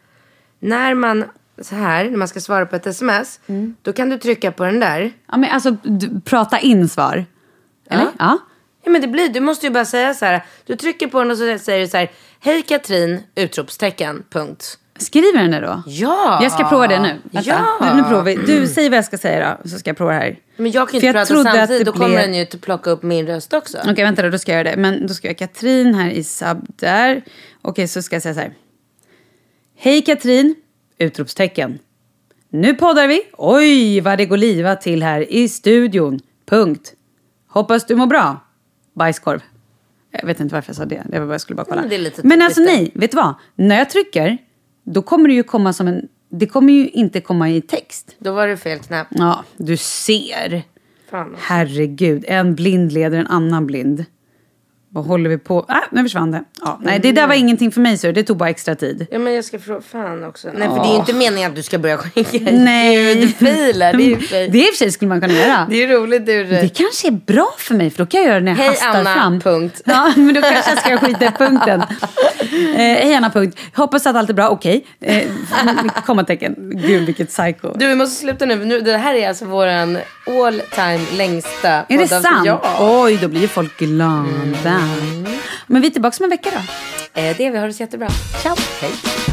När 0.60 0.94
man, 0.94 1.24
så 1.62 1.76
här, 1.76 2.10
när 2.10 2.18
man 2.18 2.28
ska 2.28 2.40
svara 2.40 2.66
på 2.66 2.76
ett 2.76 2.88
sms, 2.88 3.40
Mm. 3.48 3.76
då 3.82 3.94
kan 3.94 4.10
du 4.10 4.18
trycka 4.18 4.52
på 4.52 4.66
den 4.66 4.80
där. 4.80 5.12
Ja, 5.32 5.38
men 5.38 5.50
alltså, 5.50 5.72
du, 5.84 6.22
prata 6.22 6.60
in 6.60 6.90
svar. 6.90 7.26
Eller? 7.90 8.04
Ja. 8.04 8.12
Ja. 8.20 8.38
Ja 8.86 8.92
men 8.92 9.02
det 9.02 9.08
blir, 9.08 9.30
du 9.30 9.40
måste 9.40 9.66
ju 9.66 9.72
bara 9.72 9.86
säga 9.86 10.14
så 10.14 10.26
här. 10.26 10.46
Du 10.66 10.76
trycker 10.76 11.08
på 11.08 11.20
den 11.20 11.32
och 11.32 11.38
så 11.38 11.58
säger 11.60 11.80
du 11.80 11.88
så 11.88 11.98
här. 11.98 12.12
Hej 12.40 12.62
Katrin! 12.62 13.24
Utropstecken. 13.36 14.24
Punkt. 14.30 14.80
Skriver 14.98 15.40
den 15.40 15.52
det 15.52 15.60
då? 15.60 15.84
Ja! 15.86 16.40
Jag 16.42 16.52
ska 16.52 16.70
prova 16.70 16.88
det 16.88 17.00
nu. 17.00 17.20
Vänta. 17.32 17.50
Ja! 17.50 17.94
Nu, 17.94 18.02
nu 18.02 18.08
provar 18.08 18.24
vi. 18.24 18.36
Du, 18.36 18.68
säg 18.68 18.90
vad 18.90 18.98
jag 18.98 19.06
ska 19.06 19.18
säga 19.18 19.58
då, 19.64 19.70
så 19.70 19.80
ska 19.80 19.90
jag 19.90 19.98
prova 19.98 20.12
det 20.12 20.18
här. 20.20 20.40
Men 20.58 20.72
jag 20.72 20.90
kan 20.90 21.00
ju 21.00 21.08
inte 21.08 21.26
prata 21.26 21.44
samtidigt. 21.44 21.86
Då 21.86 21.92
kommer 21.92 22.18
den 22.18 22.34
ju 22.34 22.44
att 22.44 22.62
plocka 22.62 22.90
upp 22.90 23.04
min 23.04 23.28
röst 23.28 23.54
också. 23.54 23.78
Okej, 23.78 24.04
vänta 24.04 24.22
då, 24.22 24.30
då 24.30 24.38
ska 24.38 24.52
jag 24.52 24.60
göra 24.66 24.76
det. 24.76 24.82
Men 24.82 25.08
då 25.08 25.14
ska 25.14 25.28
jag 25.28 25.38
Katrin 25.38 25.94
här 25.94 26.10
i 26.10 26.24
sub 26.24 26.66
där. 26.76 27.22
Okej, 27.62 27.88
så 27.88 28.02
ska 28.02 28.16
jag 28.16 28.24
säga 28.24 28.34
så 28.34 28.40
här. 28.40 28.54
Hej 29.78 30.02
Katrin! 30.02 30.56
Utropstecken. 31.04 31.80
Nu 32.50 32.74
poddar 32.74 33.08
vi. 33.08 33.22
Oj, 33.38 34.02
vad 34.02 34.18
det 34.18 34.26
går 34.26 34.38
liva 34.38 34.76
till 34.76 35.04
här 35.04 35.34
i 35.34 35.50
studion. 35.50 36.20
Punkt. 36.46 36.94
Hoppas 37.48 37.86
du 37.86 37.96
mår 37.96 38.08
bra. 38.08 38.40
Bajskorv. 38.94 39.42
Jag 40.12 40.28
vet 40.28 40.40
inte 40.40 40.56
varför 40.56 40.70
jag 40.70 40.76
sa 40.76 40.86
det. 40.86 41.04
Det 41.10 41.20
var 41.20 41.26
bara, 41.26 41.34
jag 41.34 41.42
skulle 41.42 41.56
bara 41.56 41.66
kolla. 41.66 41.82
Men 41.82 41.92
är 41.92 41.98
lite 41.98 42.22
Men 42.28 42.42
alltså 42.42 42.62
nej, 42.62 42.92
vet 42.96 43.12
du 43.12 43.18
vad? 43.18 43.34
När 43.56 43.78
jag 43.78 43.90
trycker, 43.90 44.38
då 44.84 45.02
kommer 45.02 45.28
det 45.30 45.36
ju 45.36 45.44
komma 45.44 45.74
som 45.74 45.88
en... 45.88 46.08
Det 46.30 46.48
kommer 46.48 46.74
ju 46.74 46.90
inte 46.90 47.22
komma 47.22 47.50
i 47.50 47.62
text. 47.62 48.16
Då 48.20 48.34
var 48.34 48.48
det 48.48 48.58
fel 48.58 48.80
knapp. 48.80 49.08
Ja, 49.10 49.44
du 49.58 49.78
ser. 49.78 50.64
Fan. 51.10 51.36
Herregud, 51.40 52.26
en 52.28 52.56
blind 52.56 52.92
leder 52.92 53.18
en 53.18 53.28
annan 53.28 53.68
blind. 53.68 54.06
Vad 54.94 55.06
håller 55.06 55.30
vi 55.30 55.38
på? 55.38 55.66
Ah, 55.68 55.82
nu 55.92 56.04
försvann 56.04 56.32
det. 56.32 56.44
Ja, 56.62 56.80
nej, 56.82 57.00
det 57.00 57.12
där 57.12 57.28
var 57.28 57.36
ingenting 57.36 57.72
för 57.72 57.82
mig, 57.82 57.98
så 57.98 58.12
det 58.12 58.24
tog 58.24 58.38
bara 58.38 58.50
extra 58.50 58.76
tid. 58.76 59.08
Ja 59.12 59.20
men 59.20 59.34
jag 59.34 59.46
ska 59.46 59.60
fråga, 59.60 59.82
fan 59.82 60.24
också. 60.24 60.50
Nej 60.54 60.68
för 60.68 60.76
det 60.76 60.88
är 60.88 60.92
ju 60.92 60.96
inte 60.96 61.14
meningen 61.14 61.50
att 61.50 61.56
du 61.56 61.64
ska 61.64 61.78
börja 61.78 61.98
skicka 61.98 62.52
Nej. 62.52 63.20
ljudfiler. 63.20 63.94
Det 63.94 64.04
är 64.04 64.08
ju 64.08 64.20
för... 64.20 64.48
Det 64.52 64.58
i 64.58 64.62
och 64.62 64.66
för 64.66 64.78
sig 64.78 64.92
skulle 64.92 65.10
man 65.10 65.22
kunna 65.22 65.34
göra. 65.34 65.68
Det 65.70 65.84
är 65.84 65.88
roligt 65.88 66.30
ur... 66.30 66.46
Det 66.46 66.70
kanske 66.78 67.08
är 67.08 67.12
bra 67.12 67.48
för 67.58 67.76
mig, 67.76 67.90
för 67.90 67.98
då 67.98 68.06
kan 68.06 68.22
jag 68.22 68.28
göra 68.28 68.40
det 68.40 68.46
när 68.46 68.52
jag 68.52 68.58
Hej, 68.58 68.68
hastar 68.68 69.00
Anna, 69.00 69.14
fram. 69.14 69.40
punkt. 69.40 69.82
Ja, 69.86 70.14
men 70.16 70.34
då 70.34 70.42
kanske 70.42 70.72
jag 70.72 70.80
ska 70.80 70.98
skita 70.98 71.26
i 71.26 71.32
punkten. 71.32 71.82
Eh, 72.52 72.78
hej 72.78 73.16
Anna, 73.16 73.30
punkt. 73.30 73.60
Hoppas 73.76 74.08
att 74.08 74.16
allt 74.16 74.30
är 74.30 74.34
bra. 74.34 74.50
Okej. 74.50 74.86
Eh, 75.02 75.24
kommatecken. 76.06 76.56
Gud, 76.76 77.06
vilket 77.06 77.30
psycho. 77.30 77.74
Du 77.76 77.88
vi 77.88 77.96
måste 77.96 78.16
sluta 78.16 78.46
nu. 78.46 78.66
nu. 78.66 78.82
Det 78.82 78.98
här 78.98 79.16
är 79.16 79.28
alltså 79.28 79.46
våran 79.46 79.98
all 80.28 80.62
time 80.76 81.06
längsta 81.18 81.70
är 81.70 81.98
det 81.98 82.08
sant? 82.08 82.26
Ja. 82.46 82.62
Oj, 82.80 83.18
då 83.22 83.28
blir 83.28 83.42
ju 83.42 83.48
folk 83.48 83.78
glada. 83.78 84.83
Men 85.68 85.82
vi 85.82 85.88
är 85.88 85.92
tillbaka 85.92 86.18
om 86.20 86.24
en 86.24 86.30
vecka 86.30 86.50
då. 86.52 86.60
Eh, 87.22 87.38
det 87.38 87.46
är 87.46 87.52
vi. 87.52 87.58
Har 87.58 87.68
det 87.68 87.74
så 87.74 87.84
jättebra. 87.84 88.10
Ciao. 88.42 88.56
Hej. 88.82 89.33